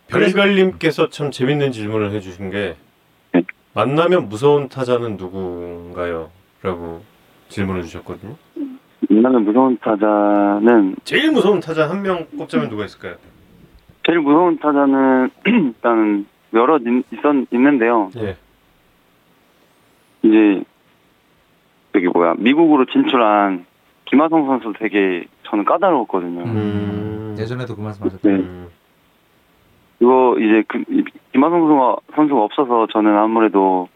별갈님께서 0.08 1.08
참 1.08 1.30
재밌는 1.30 1.72
질문을 1.72 2.10
해주신 2.12 2.50
게 2.50 2.76
네. 3.32 3.42
만나면 3.72 4.28
무서운 4.28 4.68
타자는 4.68 5.16
누군가요? 5.16 6.30
라고 6.62 7.02
질문을 7.48 7.82
주셨거든요. 7.82 8.36
만나면 9.10 9.44
무서운 9.44 9.76
타자는 9.78 10.96
제일 11.04 11.32
무서운 11.32 11.60
타자 11.60 11.90
한 11.90 12.02
명 12.02 12.26
꼽자면 12.38 12.68
누가 12.70 12.84
있을까요? 12.84 13.16
제일 14.06 14.20
무서운 14.20 14.56
타자는 14.58 15.30
일단 15.46 16.26
여러 16.54 16.78
있었 16.78 17.34
있는데요. 17.52 18.10
예. 18.18 18.36
이제 20.22 20.62
여기 21.94 22.06
뭐야 22.08 22.34
미국으로 22.38 22.84
진출한 22.86 23.66
김하성 24.06 24.46
선수 24.46 24.72
되게 24.78 25.24
저는 25.44 25.64
까다로웠거든요. 25.64 26.42
음. 26.44 27.36
예전에도 27.38 27.74
그 27.74 27.80
말씀하셨죠. 27.80 28.28
네. 28.28 28.34
음. 28.36 28.68
이거 30.00 30.36
이제 30.38 30.62
그 30.68 30.82
이- 30.88 31.04
김하성 31.32 31.60
선수가, 31.60 31.96
선수가 32.14 32.42
없어서 32.42 32.86
저는 32.92 33.16
아무래도 33.16 33.88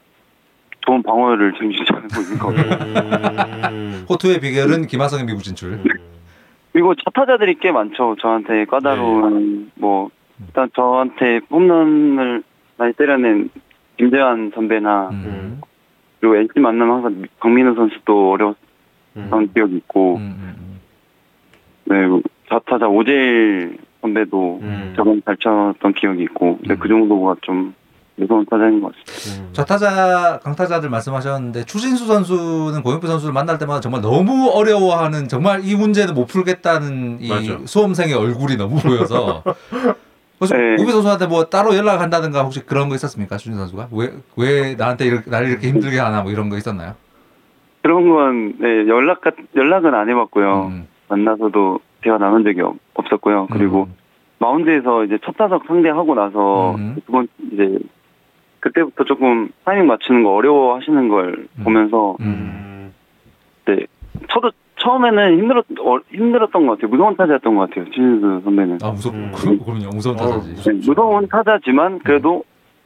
좋은 0.87 1.03
방어를 1.03 1.55
유지하고 1.61 2.07
있는 2.21 2.39
것 2.39 2.55
같아요. 2.55 3.71
음. 3.73 4.05
호투의 4.09 4.41
비결은 4.41 4.87
김하성의 4.87 5.27
미국 5.27 5.43
진출. 5.43 5.81
그리고 6.73 6.95
차타자들이 6.95 7.57
꽤 7.61 7.71
많죠. 7.71 8.17
저한테 8.21 8.65
까다로운 8.67 9.71
뭐 9.77 10.11
일단 10.41 10.69
저한테 10.75 11.41
홈런을 11.51 12.43
많이 12.77 12.93
때려낸 12.95 13.49
김재환 13.97 14.51
선배나 14.55 15.11
음. 15.11 15.61
그리고 16.21 16.37
NC 16.37 16.59
만나면 16.59 16.95
항상 16.97 17.23
박민우 17.39 17.75
선수도 17.75 18.33
어려웠던 18.33 18.59
음. 19.17 19.49
기억이 19.55 19.77
있고 19.77 20.17
음, 20.17 20.37
음, 20.41 20.55
음. 20.59 20.81
네, 21.85 22.07
뭐 22.07 22.23
좌타자 22.49 22.89
오재일 22.89 23.79
선배도 24.01 24.61
음. 24.63 24.95
저번 24.97 25.23
잘 25.25 25.37
쳤던 25.37 25.93
기억이 25.95 26.23
있고 26.25 26.59
근데 26.59 26.75
음. 26.75 26.79
그 26.79 26.89
정도가 26.89 27.37
좀 27.43 27.75
무서운 28.17 28.47
타자인 28.49 28.81
것 28.81 28.93
같습니다. 28.95 29.43
음. 29.45 29.53
좌타자, 29.53 30.39
강타자들 30.43 30.89
말씀하셨는데 30.89 31.65
추신수 31.65 32.07
선수는 32.07 32.83
고영표 32.83 33.07
선수를 33.07 33.33
만날 33.33 33.59
때마다 33.59 33.81
정말 33.81 34.01
너무 34.03 34.51
어려워하는 34.51 35.27
정말 35.29 35.61
이 35.65 35.75
문제는 35.75 36.15
못 36.15 36.27
풀겠다는 36.27 37.19
이 37.21 37.29
맞아. 37.29 37.59
수험생의 37.65 38.15
얼굴이 38.15 38.57
너무 38.57 38.79
보여서 38.79 39.43
혹시 40.41 40.55
네. 40.55 40.77
고영표 40.77 40.93
선수한테 40.93 41.27
뭐 41.27 41.45
따로 41.45 41.75
연락한다든가 41.77 42.43
혹시 42.45 42.65
그런 42.65 42.89
거 42.89 42.95
있었습니까 42.95 43.37
추신수 43.37 43.59
선수가 43.59 43.89
왜 43.93 44.13
왜 44.37 44.75
나한테 44.77 45.07
이렇게 45.07 45.29
나를 45.31 45.49
이렇게 45.49 45.69
힘들게 45.69 45.99
하나 45.99 46.23
뭐 46.23 46.31
이런 46.31 46.49
거 46.49 46.57
있었나요? 46.57 46.95
그런 47.83 48.09
건 48.09 48.55
네, 48.61 48.89
연락 48.89 49.21
같- 49.21 49.35
연락은 49.57 49.93
안 49.95 50.09
해봤고요. 50.09 50.67
음. 50.69 50.89
만나서도 51.09 51.81
대화 52.03 52.17
나눈 52.19 52.45
적이 52.45 52.61
없- 52.63 52.77
없었고요. 52.95 53.49
그리고 53.51 53.85
음. 53.91 53.95
마운드에서 54.39 55.05
이제 55.05 55.19
첫 55.25 55.37
타석 55.37 55.65
상대하고 55.67 56.15
나서 56.15 56.75
음. 56.77 56.97
두번 57.07 57.29
이제 57.53 57.79
그때부터 58.65 59.05
조금 59.05 59.51
타이밍 59.65 59.87
맞추는 59.87 60.23
거 60.25 60.33
어려워 60.35 60.77
하시는 60.77 61.09
걸 61.09 61.47
음. 61.59 61.65
보면서 61.65 62.17
음. 62.21 62.95
네, 63.67 63.77
저도 64.31 64.51
처음에는 64.81 65.39
힘들었 65.39 65.65
어, 65.81 65.99
힘들었던 66.11 66.67
것 66.67 66.73
같아요. 66.79 66.89
무서운 66.91 67.15
타자였던 67.17 67.55
것 67.57 67.69
같아요. 67.69 67.91
진수 67.93 68.41
선배는 68.43 68.79
아 68.83 68.91
무섭 68.91 69.15
음. 69.15 69.31
그, 69.35 69.59
그럼요 69.63 69.91
무서운 69.91 70.17
어, 70.19 70.19
타자지. 70.19 70.51
무섭- 70.53 70.73
네, 70.73 70.81
무서운 70.87 71.29
타자지만 71.29 71.99
그래도 71.99 72.45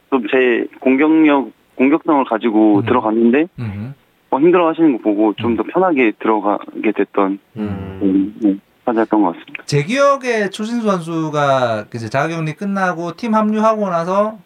좀제 0.09 0.67
공격력 0.81 1.49
공격성을 1.75 2.25
가지고 2.25 2.79
음. 2.79 2.85
들어갔는데 2.85 3.47
음. 3.59 3.93
어, 4.31 4.37
힘들어 4.39 4.67
하시는 4.67 4.97
거 4.97 5.03
보고 5.03 5.33
좀 5.35 5.55
더 5.55 5.63
편하게 5.63 6.11
들어가게 6.19 6.91
됐던 6.93 7.39
음. 7.55 7.99
음, 8.01 8.35
네, 8.41 8.55
타자였던 8.83 9.21
것 9.23 9.27
같습니다. 9.33 9.63
제 9.65 9.83
기억에 9.83 10.49
추신수 10.49 10.85
선수가 10.87 11.85
이제 11.95 12.09
자가격리 12.09 12.53
끝나고 12.53 13.13
팀 13.15 13.33
합류하고 13.33 13.89
나서 13.89 14.37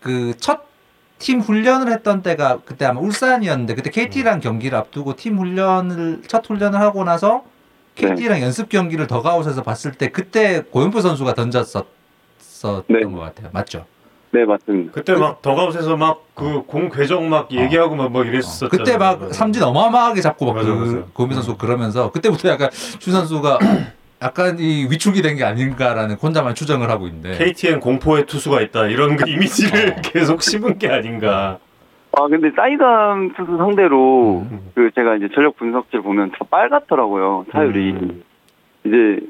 그첫 0.00 0.67
팀 1.18 1.40
훈련을 1.40 1.92
했던 1.92 2.22
때가 2.22 2.60
그때 2.64 2.84
아마 2.84 3.00
울산이었는데 3.00 3.74
그때 3.74 3.90
KT랑 3.90 4.40
경기를 4.40 4.78
앞두고 4.78 5.16
팀 5.16 5.38
훈련을 5.38 6.22
첫 6.26 6.48
훈련을 6.48 6.80
하고 6.80 7.04
나서 7.04 7.44
KT랑 7.96 8.40
연습 8.40 8.68
경기를 8.68 9.06
더가웃에서 9.08 9.62
봤을 9.62 9.92
때 9.92 10.10
그때 10.10 10.62
고영표 10.70 11.00
선수가 11.00 11.34
던졌었던 11.34 11.84
네. 12.88 13.02
것 13.02 13.18
같아요. 13.18 13.48
맞죠? 13.52 13.84
네 14.30 14.44
맞습니다. 14.44 14.92
그때 14.92 15.14
막 15.14 15.42
더가웃에서 15.42 15.96
막 15.96 16.22
그공 16.34 16.90
궤적 16.90 17.24
막 17.24 17.50
얘기하고 17.50 17.96
막, 17.96 18.12
막 18.12 18.20
어, 18.20 18.24
이랬었잖아요. 18.24 18.70
그때 18.70 18.96
막 18.96 19.34
삼진 19.34 19.62
어마어마하게 19.62 20.20
잡고 20.20 20.46
막 20.46 20.56
맞아, 20.56 20.68
그 20.68 20.74
맞아. 20.74 21.06
고영표 21.14 21.34
선수 21.34 21.56
그러면서 21.56 22.12
그때부터 22.12 22.48
약간 22.50 22.70
추 22.70 23.10
선수가 23.10 23.58
약간 24.22 24.56
이 24.58 24.88
위축이 24.90 25.22
된 25.22 25.36
게 25.36 25.44
아닌가라는 25.44 26.16
혼자만 26.16 26.54
추정을 26.54 26.90
하고 26.90 27.06
있는데 27.06 27.36
KTN 27.38 27.78
공포의 27.80 28.26
투수가 28.26 28.60
있다 28.62 28.86
이런 28.88 29.16
그 29.16 29.28
이미지를 29.28 29.90
어. 29.92 29.94
계속 30.02 30.42
심은 30.42 30.78
게 30.78 30.88
아닌가. 30.88 31.58
아 32.12 32.26
근데 32.26 32.50
사이담 32.56 33.32
투수 33.36 33.56
상대로 33.58 34.44
음. 34.50 34.60
그 34.74 34.90
제가 34.94 35.14
이제 35.16 35.28
전력 35.34 35.56
분석지를 35.56 36.02
보면 36.02 36.30
다 36.32 36.38
빨갛더라고요 36.50 37.44
타율이 37.52 37.90
음. 37.92 38.22
이제 38.84 39.20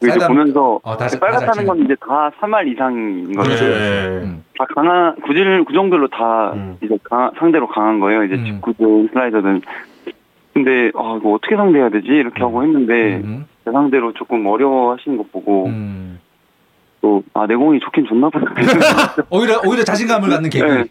이제 0.00 0.12
사이담- 0.12 0.28
보면서 0.28 0.80
어, 0.82 0.96
다시- 0.96 1.20
빨갛다는 1.20 1.52
다시 1.54 1.66
건 1.66 1.78
이제 1.84 1.94
다 2.00 2.30
3할 2.40 2.68
이상인 2.72 3.32
거죠. 3.34 3.50
네. 3.64 4.06
음. 4.24 4.44
다 4.56 4.64
강한 4.74 5.14
구질 5.22 5.64
구종별로 5.64 6.08
다 6.08 6.52
음. 6.54 6.78
이제 6.80 6.96
강, 7.02 7.30
상대로 7.38 7.66
강한 7.68 8.00
거예요. 8.00 8.24
이제 8.24 8.36
음. 8.36 8.44
직구든 8.46 9.08
슬라이더든. 9.12 9.60
근데 10.54 10.90
아 10.94 11.16
이거 11.20 11.32
어떻게 11.34 11.54
상대해야 11.56 11.90
되지 11.90 12.06
이렇게 12.08 12.40
하고 12.42 12.62
했는데 12.62 13.16
음. 13.24 13.46
제 13.64 13.70
상대로 13.70 14.12
조금 14.14 14.46
어려워하시는 14.46 15.16
거 15.18 15.24
보고 15.32 15.66
음. 15.66 16.18
또아 17.00 17.46
내 17.48 17.54
공이 17.54 17.80
좋긴 17.80 18.06
좋나 18.06 18.28
보다. 18.30 18.52
오히려 19.30 19.60
오히려 19.66 19.82
자신감을 19.84 20.28
갖는 20.28 20.50
계기. 20.50 20.64
네. 20.64 20.84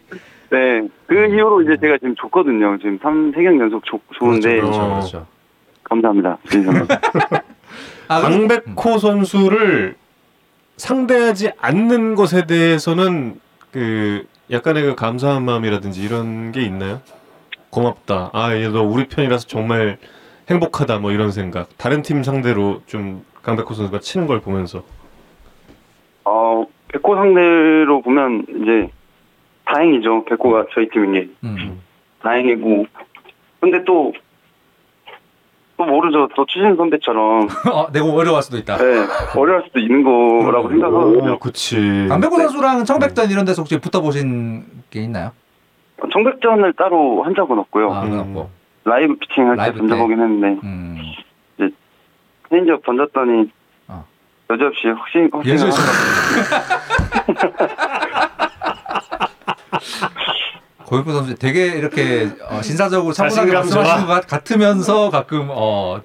네. 0.50 0.88
그 1.06 1.14
이후로 1.26 1.62
이제 1.62 1.76
제가 1.80 1.96
지금 1.98 2.14
좋거든요. 2.16 2.76
지금 2.78 2.98
3, 3.02 3.32
3경 3.32 3.60
연속 3.60 3.84
좋, 3.84 4.00
좋은데 4.18 4.60
그렇죠, 4.60 4.80
어. 4.80 4.88
그렇죠. 4.96 5.26
감사합니다. 5.84 6.38
진심으로. 6.50 6.86
아, 8.08 8.20
강백호 8.20 8.98
선수를 8.98 9.94
상대하지 10.76 11.52
않는 11.58 12.14
것에 12.14 12.46
대해서는 12.46 13.40
그 13.70 14.26
약간의 14.50 14.82
그 14.82 14.94
감사한 14.94 15.44
마음이라든지 15.44 16.02
이런 16.02 16.52
게 16.52 16.62
있나요? 16.62 17.00
고맙다. 17.70 18.30
아, 18.34 18.54
얘 18.54 18.68
너 18.68 18.82
우리 18.82 19.06
편이라서 19.08 19.46
정말 19.46 19.96
행복하다. 20.50 20.98
뭐 20.98 21.12
이런 21.12 21.30
생각. 21.30 21.68
다른 21.78 22.02
팀 22.02 22.22
상대로 22.22 22.80
좀 22.86 23.24
강백호 23.42 23.74
선수가 23.74 24.00
치는 24.00 24.26
걸 24.26 24.40
보면서. 24.40 24.82
어, 26.24 26.64
백호 26.88 27.14
상대로 27.14 28.02
보면 28.02 28.46
이제 28.48 28.90
다행이죠. 29.64 30.24
백호가 30.24 30.66
저희 30.74 30.88
팀인 30.90 31.12
게 31.12 31.28
음. 31.44 31.80
다행이고. 32.22 32.86
근데 33.60 33.84
또, 33.84 34.12
또 35.76 35.84
모르죠. 35.84 36.28
또 36.34 36.44
추신수 36.46 36.74
선배처럼 36.76 37.48
어, 37.72 37.90
내가 37.92 38.06
어려울 38.06 38.42
수도 38.42 38.58
있다. 38.58 38.76
네, 38.76 39.06
어려울 39.36 39.62
수도 39.66 39.78
있는 39.78 40.02
거라고 40.02 40.68
생각하거든요. 40.68 41.32
오, 41.32 41.38
그치. 41.38 42.06
강백호 42.08 42.36
선수랑 42.36 42.84
청백전 42.84 43.30
이런 43.30 43.44
데서 43.44 43.62
혹시 43.62 43.78
붙어보신 43.80 44.64
게 44.90 45.00
있나요? 45.02 45.30
청백전을 46.12 46.72
따로 46.74 47.22
한 47.22 47.34
적은 47.34 47.58
없고요. 47.60 47.92
아, 47.92 48.02
음. 48.02 48.10
그렇고. 48.10 48.50
live 48.84 49.14
pitching 49.16 49.48
할 49.48 49.56
때. 49.56 49.72
던져보긴 49.78 50.20
했는데 50.20 50.60
음. 50.64 50.98
체인지업 52.50 52.82
던졌더니 52.84 53.50
어. 53.88 54.04
여지없이 54.50 54.88
확신 54.88 55.28
확신 55.32 55.52
예술 55.52 55.72
씨. 55.72 55.78
고영표 60.86 61.12
선수 61.12 61.34
되게 61.36 61.66
이렇게 61.78 62.28
어, 62.50 62.60
신사적으로 62.62 63.12
차분하게 63.12 63.52
말씀하시는 63.52 63.84
좋아. 63.98 64.06
것 64.06 64.12
같- 64.12 64.26
같으면서 64.26 65.10
가끔 65.10 65.46
어 65.50 66.00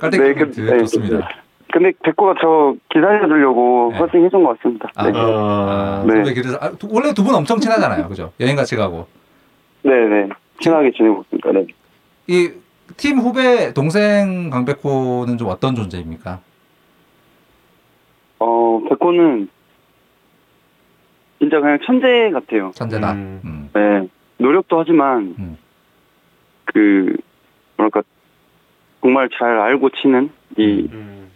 깔때기 0.00 0.22
네, 0.22 0.34
네, 0.34 0.34
그- 0.34 0.60
네. 0.60 0.78
좋습니다. 0.80 1.28
근데 1.72 1.92
백구가 2.02 2.34
저 2.40 2.74
기다려주려고 2.92 3.90
네. 3.92 3.98
허팅 3.98 4.24
해준 4.24 4.42
것 4.42 4.56
같습니다. 4.58 4.88
아, 4.96 5.04
네. 5.04 5.12
아, 5.14 6.02
네. 6.04 6.14
선배 6.14 6.34
길에서 6.34 6.58
아, 6.60 6.70
두- 6.72 6.88
원래 6.90 7.12
두 7.14 7.22
분 7.22 7.32
엄청 7.34 7.60
친하잖아요, 7.60 8.08
그죠? 8.08 8.32
여행 8.40 8.56
같이 8.56 8.74
가고 8.76 9.06
네네 9.82 10.28
친하게 10.60 10.92
지내고 10.92 11.24
있습니다. 11.32 11.52
네. 11.52 11.66
이팀 12.28 13.18
후배 13.18 13.72
동생 13.74 14.50
강백호는 14.50 15.38
좀 15.38 15.48
어떤 15.48 15.74
존재입니까? 15.74 16.40
어 18.38 18.80
백호는 18.88 19.48
진짜 21.38 21.60
그냥 21.60 21.78
천재 21.84 22.30
같아요. 22.30 22.70
천재다. 22.74 23.12
음. 23.12 23.40
음. 23.44 23.70
네 23.72 24.08
노력도 24.38 24.78
하지만 24.78 25.34
음. 25.38 25.58
그 26.66 27.16
뭐랄까 27.76 28.02
정말 29.00 29.28
잘 29.38 29.58
알고 29.58 29.90
치는 29.90 30.30
이 30.58 30.88
음. 30.92 31.30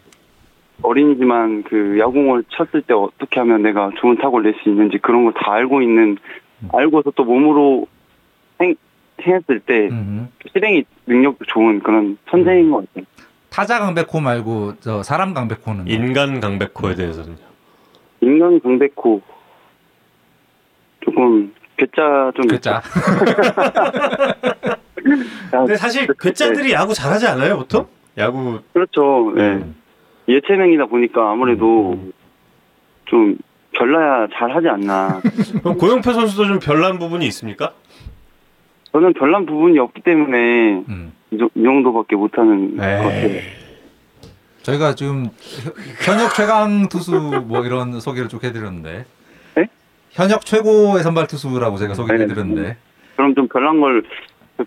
어린이지만 0.82 1.62
그 1.64 1.98
야구공을 1.98 2.44
쳤을 2.50 2.82
때 2.82 2.92
어떻게 2.94 3.40
하면 3.40 3.62
내가 3.62 3.90
좋은 3.96 4.16
타구를 4.18 4.50
낼 4.52 4.60
수 4.62 4.68
있는지 4.68 4.98
그런 4.98 5.24
걸 5.24 5.32
다 5.32 5.52
알고 5.52 5.80
있는 5.82 6.18
음. 6.62 6.68
알고서 6.72 7.12
또 7.12 7.24
몸으로 7.24 7.86
행, 8.60 8.74
행했을 9.22 9.60
때 9.60 9.88
음. 9.90 10.28
실행이 10.52 10.84
능력도 11.06 11.44
좋은 11.46 11.80
그런 11.80 12.18
천재인 12.30 12.70
것 12.70 12.86
같아요. 12.88 13.04
타자 13.50 13.78
강백호 13.78 14.20
말고 14.20 14.74
저 14.80 15.02
사람 15.02 15.34
강백호는 15.34 15.88
인간 15.88 16.40
강백호에 16.40 16.94
대해서는요. 16.96 17.36
인간 18.20 18.60
강백호 18.60 19.22
조금 21.04 21.52
괴짜 21.76 22.32
좀. 22.34 22.46
야, 22.72 22.82
근데 25.50 25.76
사실 25.76 26.06
괴짜들이 26.18 26.72
야구 26.72 26.94
잘하지 26.94 27.26
않아요, 27.26 27.58
보통? 27.58 27.86
야구 28.16 28.60
그렇죠. 28.72 29.32
네. 29.36 29.54
음. 29.54 29.74
예체능이다 30.28 30.86
보니까 30.86 31.30
아무래도 31.30 31.92
음. 31.92 32.12
좀 33.04 33.36
별나야 33.72 34.28
잘 34.32 34.54
하지 34.54 34.68
않나. 34.68 35.20
그럼 35.62 35.76
고영표 35.76 36.12
선수도 36.12 36.46
좀 36.46 36.58
별난 36.58 36.98
부분이 36.98 37.26
있습니까? 37.26 37.74
저는 38.94 39.12
별난 39.14 39.44
부분이 39.44 39.76
없기 39.80 40.02
때문에 40.02 40.84
음. 40.88 41.12
이, 41.32 41.36
정- 41.38 41.50
정도밖에 41.52 42.14
못하는 42.14 42.76
것 42.76 42.82
같아요. 42.82 43.40
저희가 44.62 44.94
지금 44.94 45.24
혀- 45.26 46.12
현역 46.12 46.32
최강 46.34 46.88
투수 46.88 47.42
뭐 47.44 47.64
이런 47.66 47.98
소개를 47.98 48.28
쭉 48.28 48.42
해드렸는데 48.44 49.04
네? 49.56 49.66
현역 50.12 50.46
최고의 50.46 51.02
선발 51.02 51.26
투수라고 51.26 51.76
제가 51.76 51.94
소개해드렸는데 51.94 52.76
그럼 53.16 53.34
좀 53.34 53.48
별난 53.48 53.80
걸 53.80 54.04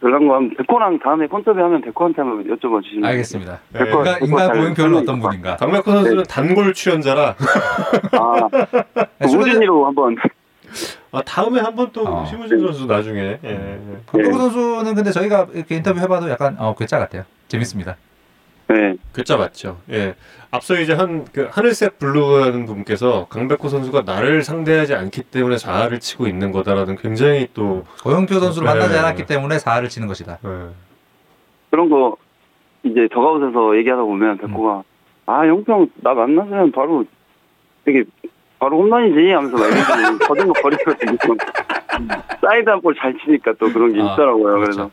별난 0.02 0.28
거 0.28 0.36
하면 0.36 0.54
백호랑 0.58 1.00
다음에 1.00 1.26
폰터비 1.28 1.58
하면 1.62 1.82
백호한테 1.82 2.22
한번 2.22 2.44
여쭤봐 2.58 2.84
주시면 2.84 3.06
알겠습니다. 3.06 3.60
네. 3.72 3.80
백호- 3.80 4.00
인간, 4.00 4.24
인간 4.24 4.48
잘 4.50 4.58
고영표는 4.58 4.98
어떤 4.98 5.20
분인가? 5.22 5.56
강백호 5.56 5.84
선수는 5.90 6.24
단골 6.30 6.74
출연자라 6.74 7.36
아, 8.12 8.50
네, 9.20 9.26
우진이로 9.26 9.86
한번 9.86 10.18
아, 11.12 11.22
다음에 11.24 11.60
한번 11.62 11.90
또 11.94 12.06
어. 12.08 12.26
심우진 12.26 12.60
선수 12.60 12.86
나중에 12.86 13.40
예. 13.44 13.80
강백호 14.08 14.32
네. 14.32 14.38
선수는 14.38 14.96
근데 14.96 15.12
저희가 15.12 15.48
이렇게 15.54 15.76
인터뷰 15.76 16.00
해봐도 16.00 16.30
약간 16.30 16.56
어, 16.60 16.76
괴짜 16.76 17.00
같아요. 17.00 17.24
재밌습니다. 17.48 17.96
네. 18.68 18.96
글자 19.14 19.38
맞죠. 19.38 19.80
예. 19.92 20.16
앞서 20.52 20.80
이제 20.80 20.94
한 20.94 21.26
그 21.32 21.48
하늘색 21.50 22.00
블루라는 22.00 22.66
분께서 22.66 23.28
강백호 23.30 23.70
선수가 23.70 24.02
나를 24.02 24.44
상대하지 24.44 24.94
않기 24.96 25.24
때문에 25.24 25.58
자아를 25.58 26.00
치고 26.00 26.28
있는 26.28 26.52
거다라는 26.52 26.98
굉장히 26.98 27.48
또 27.54 27.86
고영표 28.04 28.40
선수를 28.40 28.68
네. 28.68 28.74
만나지 28.74 28.98
않았기 28.98 29.26
때문에 29.26 29.58
4할을 29.58 29.90
치는 29.90 30.08
것이다. 30.08 30.40
예. 30.44 30.68
그런 31.70 31.90
거 31.90 32.16
이제 32.84 33.08
더그아웃에서 33.12 33.78
얘기하다 33.78 34.02
보면 34.04 34.38
백호가 34.38 34.84
아 35.26 35.48
영표 35.48 35.72
형 35.72 35.90
나 35.96 36.14
만났으면 36.14 36.72
바로 36.72 37.04
되게 37.86 38.04
바로 38.60 38.80
홈런이지 38.82 39.32
하면서 39.32 39.58
막 39.58 39.68
이렇게 39.68 40.26
거든 40.26 40.48
거 40.48 40.54
버리거든요. 40.62 41.18
사이드암 42.42 42.82
볼 42.82 42.96
잘 42.96 43.16
치니까 43.24 43.54
또 43.60 43.72
그런 43.72 43.94
게 43.94 44.02
아, 44.02 44.14
있더라고요. 44.14 44.56
그렇죠. 44.60 44.62
그래서 44.66 44.92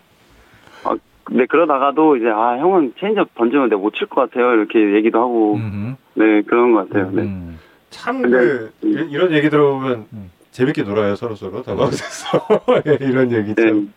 아, 0.85 0.97
근데 1.25 1.47
그러다가도 1.47 2.17
이제 2.17 2.29
아 2.29 2.57
형은 2.59 2.95
체인지업 2.99 3.35
던지면 3.35 3.69
내가 3.71 3.81
못 3.81 3.95
칠 3.95 4.07
것 4.09 4.23
같아요 4.31 4.53
이렇게 4.55 4.95
얘기도 4.95 5.19
하고 5.21 5.55
음흠. 5.55 5.95
네 6.15 6.43
그런 6.43 6.73
것 6.73 6.89
같아요. 6.89 7.11
네. 7.13 7.23
음. 7.23 7.59
참그 7.91 8.73
이런 8.83 9.33
얘기 9.33 9.49
들어보면 9.49 10.07
음. 10.13 10.31
재밌게 10.51 10.83
놀아요 10.83 11.17
서로 11.17 11.35
서로 11.37 11.63
다가오면서 11.63 12.39
예, 12.87 12.99
이런 13.01 13.31
얘기 13.33 13.55
네, 13.55 13.63
참. 13.63 13.93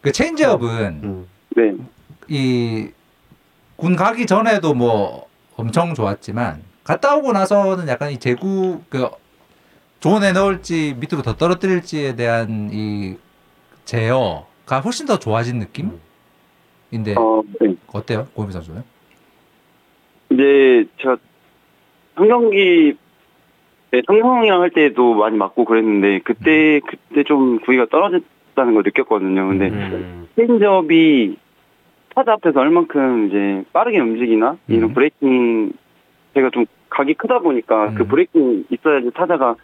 그 0.00 0.10
체인지업은 0.12 1.00
음. 1.04 1.26
네, 1.54 1.74
이군 2.28 3.96
가기 3.96 4.26
전에도 4.26 4.74
뭐 4.74 5.26
엄청 5.56 5.94
좋았지만 5.94 6.62
갔다 6.84 7.16
오고 7.16 7.32
나서는 7.32 7.88
약간 7.88 8.10
이 8.10 8.18
제구 8.18 8.80
그 8.88 9.08
존에 10.00 10.32
넣을지 10.32 10.96
밑으로 10.98 11.22
더 11.22 11.36
떨어뜨릴지에 11.36 12.16
대한 12.16 12.70
이 12.72 13.16
제어가 13.84 14.80
훨씬 14.84 15.06
더 15.06 15.18
좋아진 15.18 15.58
느낌인데 15.58 17.14
어, 17.16 17.42
네. 17.60 17.76
어때요 17.92 18.26
고영표 18.34 18.52
선수는? 18.52 18.82
이제 20.30 20.84
제가 21.00 21.16
한 22.14 22.28
경기 22.28 22.96
네, 23.92 24.02
성형이랑 24.06 24.62
할 24.62 24.70
때도 24.70 25.14
많이 25.14 25.36
맞고 25.36 25.66
그랬는데 25.66 26.20
그때 26.24 26.80
그때 26.80 27.24
좀 27.24 27.60
구위가 27.60 27.86
떨어졌다는 27.90 28.74
걸 28.74 28.82
느꼈거든요. 28.84 29.48
근데 29.48 29.68
음. 29.68 30.28
체인지업이 30.34 31.36
타자 32.14 32.32
앞에서 32.32 32.60
얼만큼 32.60 33.28
이제 33.28 33.64
빠르게 33.72 34.00
움직이나 34.00 34.56
이런 34.66 34.90
음. 34.90 34.94
breaking 34.94 35.72
제가 36.34 36.50
좀 36.50 36.64
각이 36.90 37.14
크다 37.14 37.38
보니까 37.40 37.88
음. 37.90 37.94
그 37.94 38.06
breaking 38.06 38.64
있어야지 38.70 39.10
타자가 39.14 39.56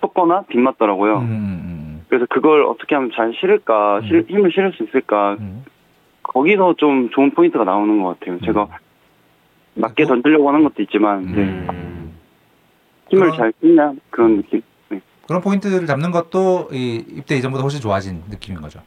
섰거나 0.00 0.42
빗맞더라고요. 0.48 1.18
음, 1.18 1.22
음, 1.30 2.04
그래서 2.08 2.26
그걸 2.28 2.62
어떻게 2.64 2.94
하면 2.94 3.10
잘 3.14 3.32
실을까, 3.40 4.00
실- 4.02 4.18
음. 4.18 4.24
힘을 4.28 4.50
실을 4.52 4.72
수 4.72 4.84
있을까 4.84 5.36
음, 5.40 5.64
거기서 6.22 6.74
좀 6.78 7.10
좋은 7.10 7.30
포인트가 7.32 7.64
나오는 7.64 8.02
것 8.02 8.18
같아요. 8.20 8.38
제가 8.44 8.68
낮게 9.74 10.04
뭐- 10.04 10.14
던지려고 10.14 10.48
하는 10.48 10.62
것도 10.64 10.82
있지만 10.82 11.24
음. 11.24 11.32
네, 11.34 11.42
음. 11.72 12.12
힘을 13.10 13.30
그런- 13.30 13.36
잘 13.36 13.52
쓰냐 13.60 13.92
그런 14.10 14.36
느낌. 14.38 14.62
네. 14.90 15.00
그런 15.26 15.40
포인트를 15.42 15.86
잡는 15.86 16.10
것도 16.10 16.68
이 16.72 17.04
입대 17.08 17.36
이전보다 17.36 17.62
훨씬 17.62 17.80
좋아진 17.80 18.22
느낌인 18.30 18.60
거죠. 18.60 18.80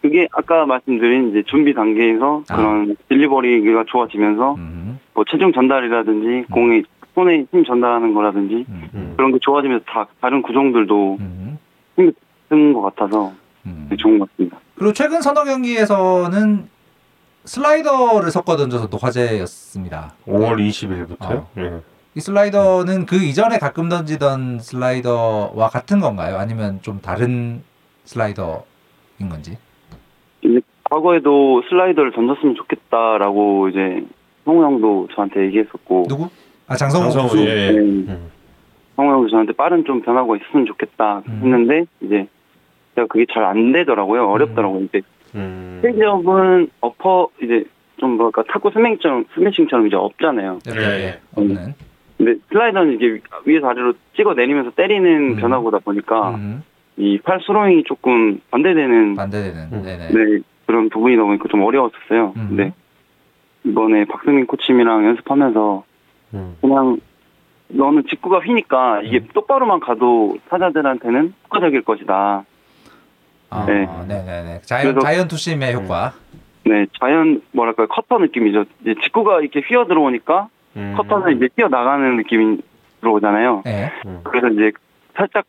그게 0.00 0.28
아까 0.32 0.66
말씀드린 0.66 1.30
이제 1.30 1.42
준비 1.46 1.74
단계에서 1.74 2.44
아. 2.48 2.56
그런 2.56 2.96
딜리버리가 3.08 3.84
좋아지면서 3.88 4.54
음, 4.54 4.98
뭐 5.14 5.24
체중 5.28 5.52
전달이라든지 5.52 6.46
공에 6.50 6.82
손에 7.14 7.46
힘 7.50 7.64
전달하는 7.64 8.14
거라든지 8.14 8.64
음, 8.68 8.88
음. 8.94 9.14
그런 9.16 9.32
게 9.32 9.38
좋아지면서 9.40 9.84
다 9.86 10.06
다른 10.20 10.42
구종들도 10.42 11.16
음, 11.20 11.58
쓰는 12.48 12.72
것 12.72 12.82
같아서 12.82 13.32
음. 13.66 13.88
네, 13.90 13.96
좋은 13.96 14.18
것 14.18 14.30
같습니다. 14.30 14.58
그리고 14.76 14.92
최근 14.92 15.20
선호 15.20 15.44
경기에서는 15.44 16.68
슬라이더를 17.44 18.30
섞어 18.30 18.56
던져서 18.56 18.88
또 18.88 18.98
화제였습니다. 18.98 20.14
5월 20.26 20.58
20일부터요. 20.68 21.36
어. 21.36 21.50
예. 21.58 21.80
이 22.14 22.20
슬라이더는 22.20 23.06
그 23.06 23.16
이전에 23.16 23.58
가끔 23.58 23.88
던지던 23.88 24.60
슬라이더와 24.60 25.68
같은 25.68 26.00
건가요? 26.00 26.36
아니면 26.36 26.80
좀 26.82 27.00
다른 27.00 27.62
슬라이더인 28.04 29.28
건지? 29.28 29.56
이제 30.42 30.60
과거에도 30.84 31.62
슬라이더를 31.68 32.12
던졌으면 32.12 32.54
좋겠다라고 32.54 33.68
이제 33.68 34.04
성우 34.44 34.62
형도 34.64 35.08
저한테 35.14 35.44
얘기했었고 35.46 36.04
누구? 36.08 36.28
아 36.66 36.76
장성호, 36.76 37.10
선수. 37.10 37.38
예. 37.40 37.72
네, 37.72 37.78
음. 37.78 38.30
성우 38.96 39.10
형도 39.12 39.28
저한테 39.30 39.52
빠른 39.52 39.84
좀 39.84 40.00
변화가 40.02 40.36
있으면 40.36 40.66
좋겠다 40.66 41.22
음. 41.28 41.40
했는데 41.42 41.84
이제 42.00 42.26
제가 42.94 43.06
그게 43.08 43.26
잘 43.32 43.44
안 43.44 43.72
되더라고요. 43.72 44.28
어렵더라고요. 44.28 44.82
이제 44.84 45.02
음. 45.34 45.78
스테이지업은 45.82 46.70
어퍼 46.80 47.28
이제 47.42 47.64
좀 47.98 48.12
뭐랄까 48.16 48.42
타구 48.48 48.70
스매싱처럼 48.72 49.24
스매싱처럼 49.34 49.86
이제 49.88 49.96
없잖아요. 49.96 50.60
이렇게 50.66 50.80
예. 50.80 51.20
없는. 51.34 51.74
근데 52.16 52.34
슬라이더는 52.48 52.94
이게 52.94 53.06
위- 53.14 53.20
위에서 53.44 53.68
아래로 53.68 53.92
찍어 54.16 54.34
내리면서 54.34 54.70
때리는 54.70 55.32
음. 55.32 55.36
변화보다 55.36 55.78
보니까 55.78 56.30
음, 56.30 56.62
이 56.98 57.18
팔 57.24 57.40
스로잉이 57.46 57.84
조금 57.84 58.40
반대되는 58.50 59.14
반대되는. 59.16 59.68
음. 59.72 59.82
네네. 59.82 60.08
네, 60.08 60.42
그런 60.66 60.88
부분이 60.88 61.16
너무 61.16 61.38
좀 61.48 61.62
어려웠었어요. 61.62 62.32
음. 62.36 62.46
근데 62.48 62.72
이번에 63.64 64.04
박승민 64.06 64.46
코치님이랑 64.46 65.04
연습하면서 65.06 65.84
음. 66.34 66.56
그냥 66.60 66.98
너는 67.68 68.04
직구가 68.08 68.40
휘니까 68.40 69.02
이게 69.02 69.18
음. 69.18 69.28
똑바로만 69.34 69.80
가도 69.80 70.38
타자들한테는 70.48 71.34
효과적일 71.44 71.82
것이다. 71.82 72.44
아, 73.50 73.64
네. 73.66 73.86
네네네. 74.08 74.60
자이언, 74.62 74.94
그래서- 74.94 75.06
자이언 75.06 75.28
투심의 75.28 75.74
효과. 75.74 76.12
네, 76.64 76.86
자연 77.00 77.40
뭐랄까 77.52 77.86
커터 77.86 78.18
느낌이죠. 78.18 78.64
이제 78.82 78.94
직구가 79.02 79.40
이렇게 79.40 79.60
휘어 79.60 79.86
들어오니까 79.86 80.48
음. 80.76 80.94
커터는 80.96 81.36
이제 81.36 81.48
휘어 81.56 81.68
나가는 81.68 82.16
느낌이 82.16 82.58
들어오잖아요. 83.00 83.62
네. 83.64 83.90
그래서 84.24 84.48
이제 84.48 84.72
살짝 85.14 85.44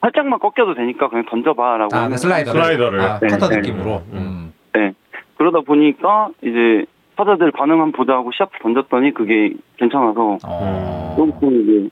살짝만 0.00 0.38
꺾여도 0.38 0.74
되니까 0.74 1.08
그냥 1.08 1.26
던져봐라고. 1.28 1.94
아, 1.94 2.08
그 2.08 2.16
슬라이더를. 2.16 2.60
슬라이더를. 2.60 3.00
아, 3.00 3.18
네, 3.20 3.28
커터 3.28 3.48
네. 3.48 3.56
느낌으로. 3.56 4.02
음. 4.12 4.16
음. 4.16 4.52
네. 4.72 4.92
그러다 5.36 5.60
보니까 5.60 6.30
이제 6.42 6.86
타자들 7.16 7.50
반응 7.52 7.80
한번 7.80 7.92
보자 7.92 8.14
하고 8.14 8.30
시합 8.32 8.50
던졌더니 8.62 9.12
그게 9.12 9.52
괜찮아서 9.76 10.38
어. 10.44 11.14
조금 11.16 11.60
이제 11.62 11.90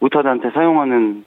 우타자한테 0.00 0.50
사용하는 0.50 1.24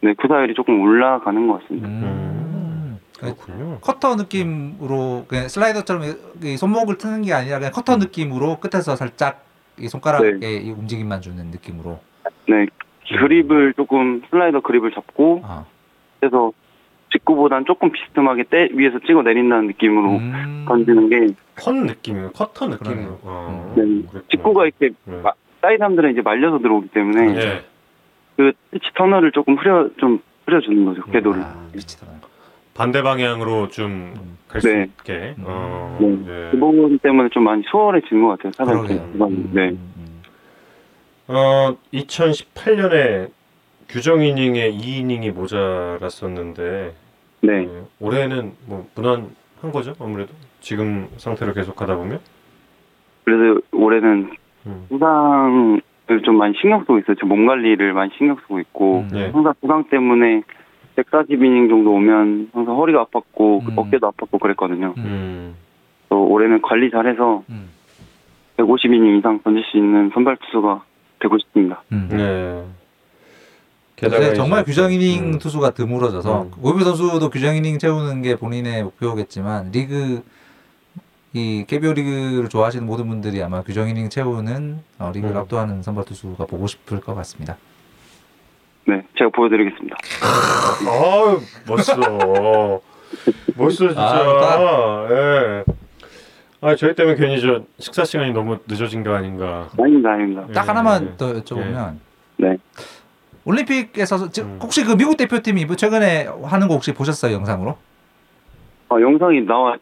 네, 0.00 0.14
구사율이 0.14 0.54
조금 0.54 0.80
올라가는 0.80 1.46
것 1.48 1.60
같습니다. 1.60 1.88
음. 1.88 2.98
그렇군요. 3.18 3.78
커터 3.80 4.14
느낌으로 4.14 5.24
그냥 5.26 5.48
슬라이더처럼 5.48 6.02
이 6.44 6.56
손목을 6.56 6.98
트는 6.98 7.22
게 7.22 7.32
아니라 7.32 7.58
그냥 7.58 7.72
커터 7.72 7.96
느낌으로 7.96 8.60
끝에서 8.60 8.94
살짝 8.94 9.44
이 9.76 9.88
손가락에 9.88 10.58
이 10.58 10.70
움직임만 10.70 11.20
주는 11.20 11.44
느낌으로. 11.46 11.98
네. 12.48 12.66
그립을 13.16 13.74
조금 13.74 14.22
슬라이더 14.30 14.60
그립을 14.60 14.92
잡고 14.92 15.42
아. 15.44 15.64
그래서 16.20 16.52
직구보단 17.12 17.64
조금 17.64 17.90
비스듬하게 17.90 18.44
때 18.44 18.68
위에서 18.74 18.98
찍어 19.06 19.22
내린다는 19.22 19.66
느낌으로 19.68 20.10
음. 20.16 20.64
던지는 20.68 21.08
게컨 21.56 21.86
느낌이에요. 21.86 22.30
커터 22.32 22.66
느낌으로. 22.66 22.90
그러네요. 22.90 23.18
어, 23.22 23.74
네. 23.76 23.82
그랬구나. 23.82 24.22
직구가 24.30 24.64
이렇게 24.66 24.90
네. 25.04 25.20
마- 25.22 25.32
사이드암들은 25.62 26.12
이제 26.12 26.20
말려서 26.20 26.58
들어오기 26.58 26.88
때문에 26.88 27.36
예. 27.36 27.64
그 28.36 28.52
피치 28.70 28.92
터널을 28.94 29.32
조금 29.32 29.56
흐려 29.56 29.88
좀 29.96 30.20
흐려주는 30.46 30.84
거죠 30.84 31.02
궤도를. 31.04 31.40
아. 31.42 31.54
반대 32.74 33.02
방향으로 33.02 33.68
좀 33.68 34.14
갈수 34.46 34.68
네. 34.72 34.82
있게. 34.84 35.34
음. 35.38 35.44
어, 35.46 35.96
네. 36.00 36.06
예. 36.28 36.50
그 36.52 36.58
부분 36.58 36.98
때문에 36.98 37.28
좀 37.30 37.42
많이 37.44 37.62
수월해진 37.70 38.22
것 38.22 38.28
같아요. 38.38 38.52
사람들. 38.52 38.96
네. 39.52 39.68
음, 39.70 39.92
음. 39.96 39.97
어, 41.28 41.76
2018년에 41.92 43.30
규정 43.88 44.22
이닝에 44.22 44.72
2이닝이 44.72 45.32
모자랐었는데 45.32 46.94
네. 47.42 47.52
예, 47.52 47.68
올해는 48.00 48.52
뭐 48.66 48.86
무난한 48.94 49.30
거죠 49.72 49.94
아무래도 50.00 50.32
지금 50.60 51.08
상태로 51.16 51.52
계속하다 51.54 51.96
보면. 51.96 52.20
그래서 53.24 53.60
올해는 53.72 54.30
음. 54.66 54.86
부상을 54.88 56.22
좀 56.24 56.36
많이 56.36 56.54
신경 56.60 56.80
쓰고 56.80 56.98
있어요. 56.98 57.16
몸 57.26 57.46
관리를 57.46 57.92
많이 57.92 58.10
신경 58.16 58.36
쓰고 58.36 58.58
있고 58.60 59.00
음. 59.00 59.10
예. 59.14 59.28
항상 59.28 59.54
부상 59.60 59.84
때문에 59.84 60.42
140 60.96 61.42
이닝 61.42 61.68
정도 61.68 61.92
오면 61.92 62.50
항상 62.52 62.76
허리가 62.76 63.04
아팠고 63.04 63.68
음. 63.68 63.78
어깨도 63.78 64.10
아팠고 64.10 64.40
그랬거든요. 64.40 64.94
음. 64.96 65.04
음. 65.04 65.56
또 66.08 66.26
올해는 66.26 66.62
관리 66.62 66.90
잘해서 66.90 67.44
음. 67.50 67.68
150 68.56 68.92
이닝 68.92 69.18
이상 69.18 69.40
던질 69.42 69.62
수 69.64 69.76
있는 69.76 70.10
선발 70.14 70.38
투수가 70.38 70.82
되고 71.20 71.38
싶습니다. 71.38 71.82
음. 71.92 72.08
네. 72.10 72.64
요새 74.02 74.34
정말 74.34 74.64
규정 74.64 74.92
이닝 74.92 75.34
음. 75.34 75.38
투수가 75.38 75.70
드물어져서 75.70 76.42
음. 76.42 76.50
고비 76.50 76.84
선수도 76.84 77.30
규정 77.30 77.56
이닝 77.56 77.78
채우는 77.78 78.22
게 78.22 78.36
본인의 78.36 78.84
목표겠지만 78.84 79.70
리그 79.72 80.22
이 81.32 81.64
KBO 81.66 81.92
리그를 81.92 82.48
좋아하시는 82.48 82.86
모든 82.86 83.08
분들이 83.08 83.42
아마 83.42 83.62
규정 83.62 83.88
이닝 83.88 84.08
채우는 84.08 84.78
어, 84.98 85.10
리그를 85.14 85.34
음. 85.34 85.40
압도하는 85.40 85.82
선발 85.82 86.04
투수가 86.04 86.46
보고 86.46 86.66
싶을 86.66 87.00
것 87.00 87.14
같습니다. 87.16 87.56
네, 88.86 89.02
제가 89.18 89.30
보여드리겠습니다. 89.34 89.96
아 90.22 91.38
멋있어. 91.66 92.00
멋있어 93.56 93.88
진짜. 93.88 94.00
아, 94.00 95.08
예. 95.10 95.64
아 96.60 96.74
저희 96.74 96.94
때문에 96.94 97.16
괜히 97.16 97.40
저 97.40 97.62
식사 97.78 98.04
시간이 98.04 98.32
너무 98.32 98.58
늦어진 98.66 99.04
거 99.04 99.14
아닌가. 99.14 99.68
아닙니다, 99.78 100.12
아닙니다. 100.12 100.46
딱 100.52 100.62
예. 100.62 100.66
하나만 100.66 101.16
더 101.16 101.32
여쭤보면 101.34 101.94
네. 102.38 102.56
올림픽에서 103.44 104.30
지- 104.30 104.42
음. 104.42 104.58
혹시 104.60 104.84
그 104.84 104.96
미국 104.96 105.16
대표팀이 105.16 105.60
이번 105.62 105.76
최근에 105.76 106.28
하는 106.42 106.68
거 106.68 106.74
혹시 106.74 106.92
보셨어요 106.92 107.32
영상으로? 107.34 107.76
아, 108.88 109.00
영상이 109.00 109.42
나와 109.42 109.76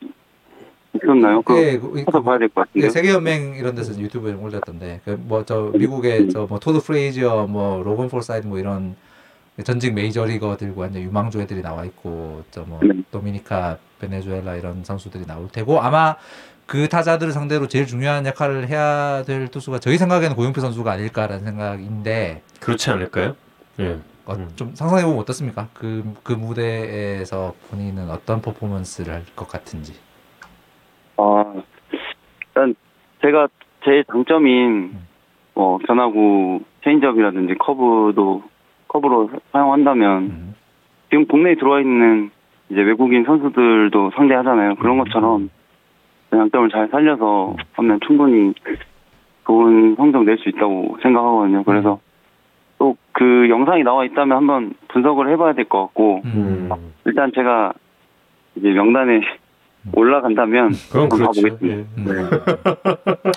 있었나요? 0.94 1.40
그거 1.42 1.62
예, 1.62 1.78
그- 1.78 2.04
찾아 2.04 2.20
봐야 2.20 2.38
될 2.38 2.48
것 2.50 2.66
같은데. 2.66 2.86
예, 2.86 2.90
세계 2.90 3.10
연맹 3.12 3.54
이런 3.56 3.74
데서 3.74 3.98
유튜브에 3.98 4.34
올렸던데 4.34 5.00
그 5.04 5.18
뭐저 5.18 5.72
미국의 5.74 6.28
저뭐 6.28 6.58
토드 6.60 6.80
프레이저 6.80 7.46
뭐 7.46 7.82
로건 7.82 8.08
포사이드 8.08 8.46
뭐 8.46 8.58
이런 8.58 8.96
전직 9.64 9.94
메이저리거들과 9.94 10.78
완전 10.82 11.02
유망주 11.02 11.40
애들이 11.40 11.62
나와 11.62 11.86
있고 11.86 12.42
저뭐 12.50 12.80
네. 12.82 12.90
도미니카 13.10 13.78
베네수엘라 13.98 14.56
이런 14.56 14.84
선수들이 14.84 15.24
나올 15.26 15.48
테고 15.50 15.80
아마 15.80 16.14
그 16.66 16.88
타자들을 16.88 17.32
상대로 17.32 17.68
제일 17.68 17.86
중요한 17.86 18.26
역할을 18.26 18.68
해야 18.68 19.22
될 19.22 19.48
투수가 19.48 19.78
저희 19.78 19.96
생각에는 19.98 20.34
고영표 20.34 20.60
선수가 20.60 20.90
아닐까라는 20.90 21.44
생각인데 21.44 22.42
그렇지 22.60 22.90
않을까요? 22.90 23.36
예. 23.78 23.98
어, 24.26 24.34
음. 24.34 24.48
좀 24.56 24.74
상상해 24.74 25.04
보면 25.04 25.20
어떻습니까? 25.20 25.68
그그 25.74 26.32
무대에서 26.32 27.54
본인은 27.70 28.10
어떤 28.10 28.42
퍼포먼스를 28.42 29.14
할 29.14 29.22
것 29.36 29.48
같은지. 29.48 29.94
아, 31.18 31.54
일단 32.48 32.74
제가 33.22 33.46
제 33.84 34.02
장점인 34.10 34.68
음. 34.92 35.06
뭐 35.54 35.78
변화구 35.86 36.60
체인지업이라든지 36.82 37.54
커브도 37.54 38.42
커브로 38.88 39.30
사용한다면 39.52 40.22
음. 40.24 40.54
지금 41.10 41.26
국내에 41.26 41.54
들어와 41.54 41.80
있는 41.80 42.30
이제 42.70 42.80
외국인 42.80 43.24
선수들도 43.24 44.10
상대하잖아요. 44.16 44.74
그런 44.76 44.98
음. 44.98 45.04
것처럼 45.04 45.50
그 46.36 46.38
장점을 46.38 46.68
잘 46.70 46.88
살려서 46.88 47.56
하면 47.72 47.98
충분히 48.06 48.52
좋은 49.46 49.94
성적 49.96 50.24
낼 50.24 50.36
수 50.38 50.48
있다고 50.48 50.98
생각하거든요. 51.02 51.64
그래서 51.64 52.00
또 52.78 52.96
그 53.12 53.48
영상이 53.48 53.82
나와 53.82 54.04
있다면 54.04 54.36
한번 54.36 54.74
분석을 54.88 55.30
해봐야 55.32 55.54
될 55.54 55.64
것 55.64 55.80
같고 55.86 56.20
음. 56.26 56.68
음. 56.70 56.92
일단 57.06 57.32
제가 57.34 57.72
이제 58.56 58.68
명단에 58.68 59.22
올라간다면 59.94 60.72
그건 60.90 61.02
한번 61.02 61.18
그렇죠. 61.18 61.40
가보겠습니다. 61.42 61.66
예. 61.78 61.86
음. 61.96 62.30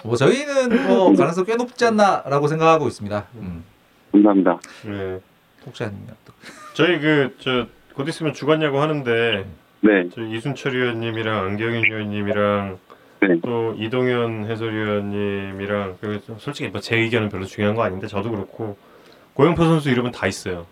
뭐 0.03 0.15
저희는 0.17 0.87
뭐 0.87 1.13
가능성 1.15 1.45
꽤 1.45 1.55
높지 1.55 1.85
않나라고 1.85 2.47
생각하고 2.47 2.87
있습니다. 2.87 3.25
음. 3.35 3.63
감사합니다. 4.11 4.57
예. 4.87 5.19
혹시 5.65 5.83
아니면 5.85 6.07
또. 6.25 6.33
저희 6.73 6.99
그 6.99 7.33
저 7.39 7.65
곧 7.95 8.07
있으면 8.09 8.33
주간야구 8.33 8.81
하는데 8.81 9.45
네, 9.81 10.09
저 10.13 10.21
이순철 10.21 10.75
의원님이랑 10.75 11.45
안경인 11.45 11.85
의원님이랑 11.85 12.77
네. 13.21 13.39
또 13.43 13.73
이동현 13.77 14.45
해설위원님이랑 14.49 15.97
그리고 15.99 16.23
좀 16.25 16.37
솔직히 16.39 16.69
뭐 16.69 16.79
제 16.81 16.95
의견은 16.97 17.29
별로 17.29 17.45
중요한 17.45 17.75
거 17.75 17.83
아닌데 17.83 18.07
저도 18.07 18.31
그렇고 18.31 18.77
고영표 19.33 19.63
선수 19.63 19.89
이름은 19.89 20.11
다 20.11 20.27
있어요. 20.27 20.65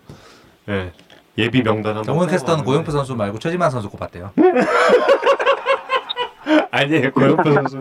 예. 0.68 0.92
예비 1.36 1.62
명단 1.62 1.90
한번. 1.92 2.04
정원 2.04 2.28
캐스터는. 2.28 2.64
고영표 2.64 2.90
선수 2.90 3.14
말고 3.14 3.38
최지만 3.38 3.70
선수 3.70 3.88
꼽았대요. 3.90 4.32
아니에요. 6.70 7.12
고영표 7.12 7.52
선수. 7.52 7.80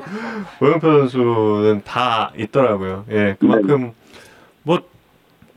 고영표 0.60 0.88
선수는 0.88 1.82
다 1.86 2.32
있더라고요. 2.38 3.06
예. 3.12 3.36
그만큼 3.40 3.94
뭐 4.64 4.82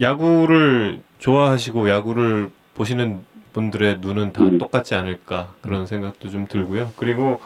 야구를 0.01 1.01
좋아하시고 1.19 1.91
야구를 1.91 2.51
보시는 2.75 3.21
분들의 3.53 3.99
눈은 4.01 4.33
다 4.33 4.43
음. 4.45 4.59
똑같지 4.59 4.95
않을까 4.95 5.49
그런 5.61 5.87
생각도 5.87 6.31
좀 6.31 6.47
들고요. 6.47 6.93
그리고 6.97 7.41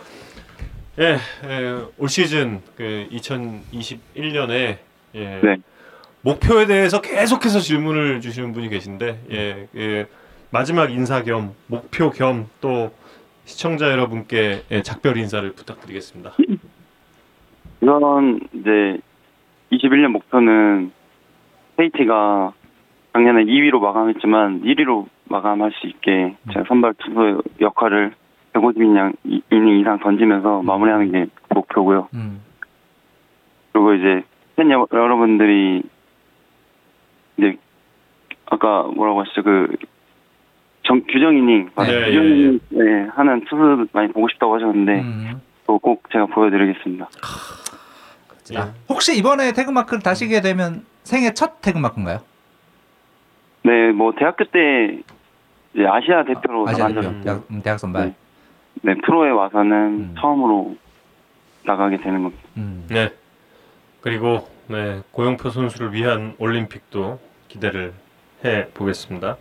예, 0.98 1.16
예, 1.44 1.84
올 1.98 2.08
시즌 2.08 2.60
그 2.76 3.08
2021년에 3.10 4.78
예, 5.16 5.40
네. 5.42 5.56
목표에 6.22 6.66
대해서 6.66 7.00
계속해서 7.00 7.58
질문을 7.58 8.20
주시는 8.20 8.52
분이 8.52 8.68
계신데 8.68 9.20
예, 9.32 9.68
예, 9.74 10.06
마지막 10.50 10.92
인사 10.92 11.22
겸 11.22 11.54
목표 11.66 12.10
겸 12.10 12.48
또 12.60 12.90
시청자 13.44 13.90
여러분께 13.90 14.62
예, 14.70 14.82
작별 14.82 15.16
인사를 15.16 15.52
부탁드리겠습니다. 15.52 16.32
우선 17.80 18.40
이제 18.54 18.98
21년 19.72 20.08
목표는 20.08 20.92
KT가 21.76 22.52
작년에 23.12 23.44
2위로 23.44 23.80
마감했지만 23.80 24.62
1위로 24.62 25.06
마감할 25.24 25.72
수 25.72 25.86
있게 25.86 26.36
제가 26.52 26.64
선발 26.68 26.94
투수 26.94 27.42
역할을 27.60 28.14
150이닝 28.54 29.16
이닝 29.50 29.80
이상 29.80 29.98
던지면서 29.98 30.62
마무리하는 30.62 31.10
게 31.12 31.26
목표고요. 31.50 32.08
음. 32.14 32.40
그리고 33.72 33.94
이제 33.94 34.22
팬 34.56 34.70
여- 34.70 34.86
여러분들이 34.92 35.82
이제 37.36 37.56
아까 38.46 38.82
뭐라고 38.94 39.20
하시죠 39.22 39.42
그 39.42 39.76
정, 40.84 41.02
규정 41.08 41.36
이닝 41.36 41.70
맞아요. 41.74 42.00
네, 42.00 42.06
규정 42.10 42.24
예, 42.24 42.28
예. 42.30 42.34
이닝 42.36 42.60
네, 42.70 43.08
하는 43.14 43.44
투수 43.44 43.86
많이 43.92 44.12
보고 44.12 44.28
싶다고 44.28 44.54
하셨는데 44.54 45.00
음. 45.00 45.40
또꼭 45.66 46.04
제가 46.12 46.26
보여드리겠습니다. 46.26 47.08
자, 48.44 48.74
혹시 48.88 49.16
이번에 49.18 49.52
태그마크를 49.52 50.02
다시게 50.02 50.42
되면 50.42 50.84
생애 51.02 51.32
첫 51.32 51.60
태그마크인가요? 51.62 52.18
네, 53.62 53.90
뭐 53.92 54.12
대학교 54.12 54.44
때 54.44 54.98
이제 55.72 55.86
아시아 55.86 56.24
대표로 56.24 56.68
아시아 56.68 56.88
나간 56.88 56.94
대표 57.02 57.02
적 57.14 57.24
대학, 57.24 57.44
음, 57.50 57.62
대학 57.62 57.78
선발. 57.80 58.06
네. 58.08 58.14
네, 58.84 58.94
프로에 59.02 59.30
와서는 59.30 59.72
음. 59.72 60.14
처음으로 60.20 60.76
나가게 61.64 61.96
되는 61.96 62.22
겁니다. 62.22 62.42
음. 62.58 62.84
네. 62.90 63.10
그리고 64.02 64.46
네 64.66 65.00
고영표 65.10 65.48
선수를 65.48 65.94
위한 65.94 66.34
올림픽도 66.38 67.18
기대를 67.48 67.94
해 68.44 68.66
보겠습니다. 68.74 69.38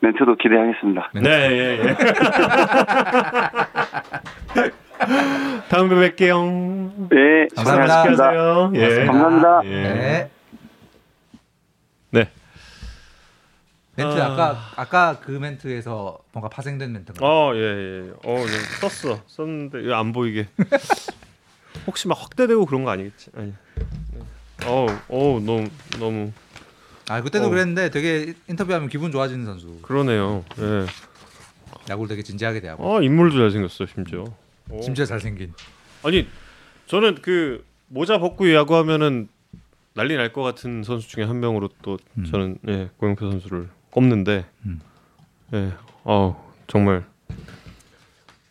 멘트도 0.00 0.36
기대하겠습니다. 0.36 1.10
네. 1.14 1.20
네, 1.22 1.30
예, 1.52 1.78
예. 1.78 1.96
다음에 5.70 6.10
뵐게요. 6.10 7.08
네, 7.08 7.46
감사합니다. 7.56 8.02
수고하셨습니다. 8.02 8.28
하세요. 8.28 8.70
예. 8.74 9.06
감사합니다. 9.06 9.60
예. 9.64 9.68
네. 9.70 9.94
네. 9.94 10.30
멘트 13.96 14.20
아. 14.20 14.32
아... 14.32 14.36
까 14.36 14.72
아까 14.76 15.20
그 15.20 15.30
멘트에서 15.32 16.18
뭔가 16.32 16.48
파생된 16.48 16.92
멘트인가? 16.92 17.26
어, 17.26 17.54
예, 17.54 17.60
예. 17.60 18.10
어, 18.24 18.36
네, 18.44 18.88
썼어. 18.88 19.20
썼는데 19.26 19.82
이거 19.82 19.94
안 19.94 20.12
보이게. 20.12 20.46
혹시 21.86 22.08
막 22.08 22.20
확대되고 22.20 22.66
그런 22.66 22.84
거 22.84 22.90
아니겠지? 22.90 23.30
아니. 23.36 23.52
어, 24.64 24.86
어, 25.08 25.40
너무 25.44 25.68
너무 26.00 26.32
아 27.08 27.20
그때도 27.22 27.46
어. 27.46 27.48
그랬는데 27.50 27.90
되게 27.90 28.34
인터뷰하면 28.48 28.88
기분 28.88 29.12
좋아지는 29.12 29.44
선수. 29.44 29.78
그러네요. 29.82 30.44
예. 30.58 30.86
야구를 31.88 32.08
되게 32.08 32.22
진지하게 32.22 32.60
대하고 32.60 32.96
아, 32.96 33.00
인물도 33.02 33.36
잘생겼어, 33.38 33.86
심지어. 33.86 34.24
어. 34.70 34.80
심지어 34.82 35.04
잘생긴. 35.04 35.52
아니, 36.02 36.26
저는 36.86 37.16
그 37.22 37.64
모자 37.88 38.18
벗고 38.18 38.52
야구하면은 38.52 39.28
난리 39.94 40.16
날 40.16 40.32
것 40.32 40.42
같은 40.42 40.82
선수 40.82 41.08
중에 41.08 41.24
한 41.24 41.38
명으로 41.40 41.70
또 41.82 41.96
음. 42.18 42.24
저는 42.24 42.58
예, 42.68 42.90
고영표 42.98 43.30
선수를 43.30 43.68
꼽는데 43.96 44.44
음. 44.66 44.78
예. 45.54 45.72
어, 46.04 46.52
정말 46.66 47.06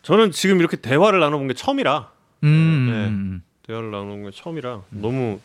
저는 0.01 0.31
지금 0.31 0.59
이렇게 0.59 0.75
대화를 0.77 1.19
나눠본 1.19 1.47
게 1.47 1.53
처음이라 1.53 2.11
음, 2.43 2.89
네. 2.91 3.07
음, 3.07 3.43
대화를 3.61 3.91
나누는 3.91 4.23
게 4.23 4.31
처음이라 4.31 4.81
너무 4.89 5.39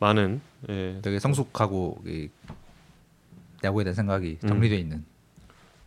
많은 0.00 0.40
예. 0.68 0.72
음. 0.72 1.00
되게 1.00 1.20
성숙하고 1.20 2.02
이 2.06 2.28
야구에 3.62 3.84
대한 3.84 3.94
생각이 3.94 4.38
음. 4.42 4.48
정리돼 4.48 4.76
있는 4.78 5.04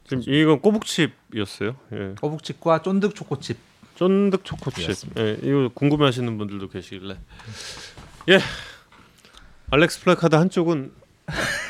지금 0.07 0.23
이건 0.25 0.59
꼬북칩이었어요. 0.61 1.75
예. 1.91 2.15
꼬북칩과 2.19 2.81
쫀득 2.81 3.13
초코칩. 3.13 3.57
쫀득 3.95 4.43
초코칩. 4.43 4.89
예, 5.19 5.37
이거 5.43 5.69
궁금해하시는 5.71 6.35
분들도 6.35 6.69
계시길래. 6.69 7.15
예. 8.29 8.39
알렉스 9.69 10.01
플래카드 10.01 10.35
한쪽은 10.35 10.91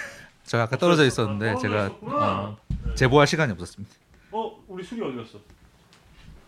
제가 0.50 0.64
아까 0.64 0.78
떨어져 0.78 1.06
있었는데 1.06 1.58
제가 1.62 1.92
어, 2.02 2.58
제보할 2.96 3.28
시간이 3.28 3.52
없었습니다. 3.52 3.94
어, 4.32 4.64
우리 4.68 4.84
술이 4.84 5.00
어디 5.00 5.18
갔어? 5.18 5.38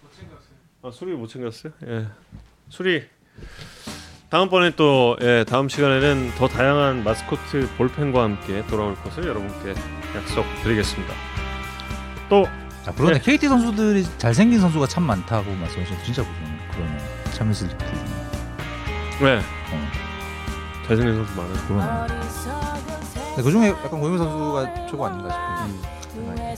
못 0.01 0.11
챙겼어요. 0.11 0.49
아, 0.81 0.91
술이 0.91 1.11
못 1.13 1.27
챙겼어요? 1.27 1.73
예. 1.85 2.07
술이 2.69 3.03
다음번에 4.31 4.71
또 4.75 5.17
예, 5.21 5.45
다음 5.47 5.69
시간에는 5.69 6.31
더 6.35 6.47
다양한 6.47 7.03
마스코트 7.03 7.69
볼펜과 7.77 8.23
함께 8.23 8.65
돌아올 8.65 8.95
것을 9.03 9.27
여러분께 9.27 9.75
약속드리겠습니다. 10.15 11.13
또 12.27 12.45
자, 12.83 12.91
그런데 12.95 13.19
네. 13.19 13.21
KT 13.21 13.49
선수들이 13.49 14.03
잘생긴 14.17 14.59
선수가 14.61 14.87
참 14.87 15.03
많다고 15.03 15.51
말씀하셨는데 15.51 16.03
진짜 16.03 16.23
그러네. 16.23 16.71
그러네. 16.71 16.97
리그 17.35 17.53
중에. 17.53 17.77
네. 19.21 19.37
어, 19.37 20.87
잘생긴 20.87 21.23
선수 21.23 21.37
많아요. 21.37 21.67
그러네. 21.67 23.00
근데 23.35 23.43
그 23.43 23.51
중에 23.51 23.69
약간 23.69 23.99
고영민 23.99 24.17
선수가 24.17 24.87
최고 24.87 25.05
아닌가 25.05 25.29
싶은 25.31 25.81
생각이. 26.25 26.51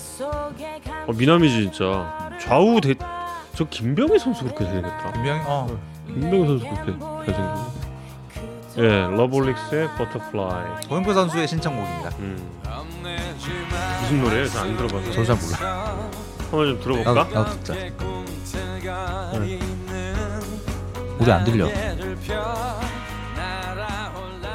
어, 1.08 1.12
미남이지 1.14 1.56
진짜. 1.72 2.30
좌우 2.40 2.82
대... 2.82 2.96
저 3.56 3.64
김병희 3.66 4.18
선수 4.18 4.44
그렇게 4.46 4.66
잘생겼다. 4.66 5.12
분명히 5.12 5.42
어 5.46 5.68
김병희 6.08 6.48
선수 6.48 6.66
그렇게 6.66 7.32
잘생겼네. 7.32 7.84
예, 8.78 9.08
러브홀릭스의 9.16 9.88
Butterfly. 9.98 10.88
고영표 10.90 11.14
선수의 11.14 11.48
신청곡입니다. 11.48 12.10
음. 12.20 12.50
무슨 14.02 14.22
노래예요? 14.24 14.48
저 14.48 14.60
안 14.62 14.76
들어봐서. 14.76 15.12
저도 15.12 15.26
잘 15.26 15.36
몰라. 15.36 15.58
한번 16.50 16.66
좀 16.68 16.80
들어볼까? 16.82 17.14
나도, 17.14 17.36
나도 17.36 17.52
듣자. 17.64 17.74
우리 21.20 21.32
안 21.32 21.44
들려. 21.46 21.68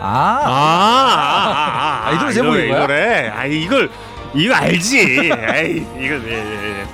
아, 0.00 0.42
아, 0.44 0.48
아, 0.48 2.06
아, 2.06 2.08
아, 2.08 2.12
이 2.12 2.18
노래 2.18 2.32
제목이 2.32 2.66
이? 2.66 2.70
노래. 2.70 3.28
아, 3.28 3.44
이걸 3.46 3.90
이거 4.34 4.54
알지. 4.54 5.30
아이, 5.32 5.76
이거 5.76 6.14
예, 6.26 6.32
예, 6.32 6.80
예. 6.80 6.86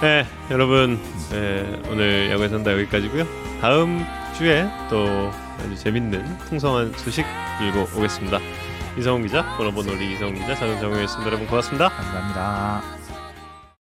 네, 0.00 0.26
여러분, 0.50 0.98
예, 1.32 1.80
오늘 1.90 2.30
야구의 2.30 2.48
산다 2.48 2.72
여기까지고요. 2.72 3.26
다음 3.60 4.04
주에 4.36 4.66
또 4.88 5.30
아주 5.58 5.76
재밌는 5.76 6.38
풍성한 6.48 6.92
소식 6.96 7.26
들고 7.58 7.88
오겠습니다. 7.98 8.38
이성훈 8.98 9.22
기자, 9.22 9.44
번호번 9.56 9.86
놀리 9.86 10.12
이성훈 10.12 10.34
기자, 10.36 10.54
저는 10.54 10.80
정우였습니다. 10.80 11.26
여러분 11.26 11.46
고맙습니다. 11.46 11.88
감사합니다. 11.90 12.99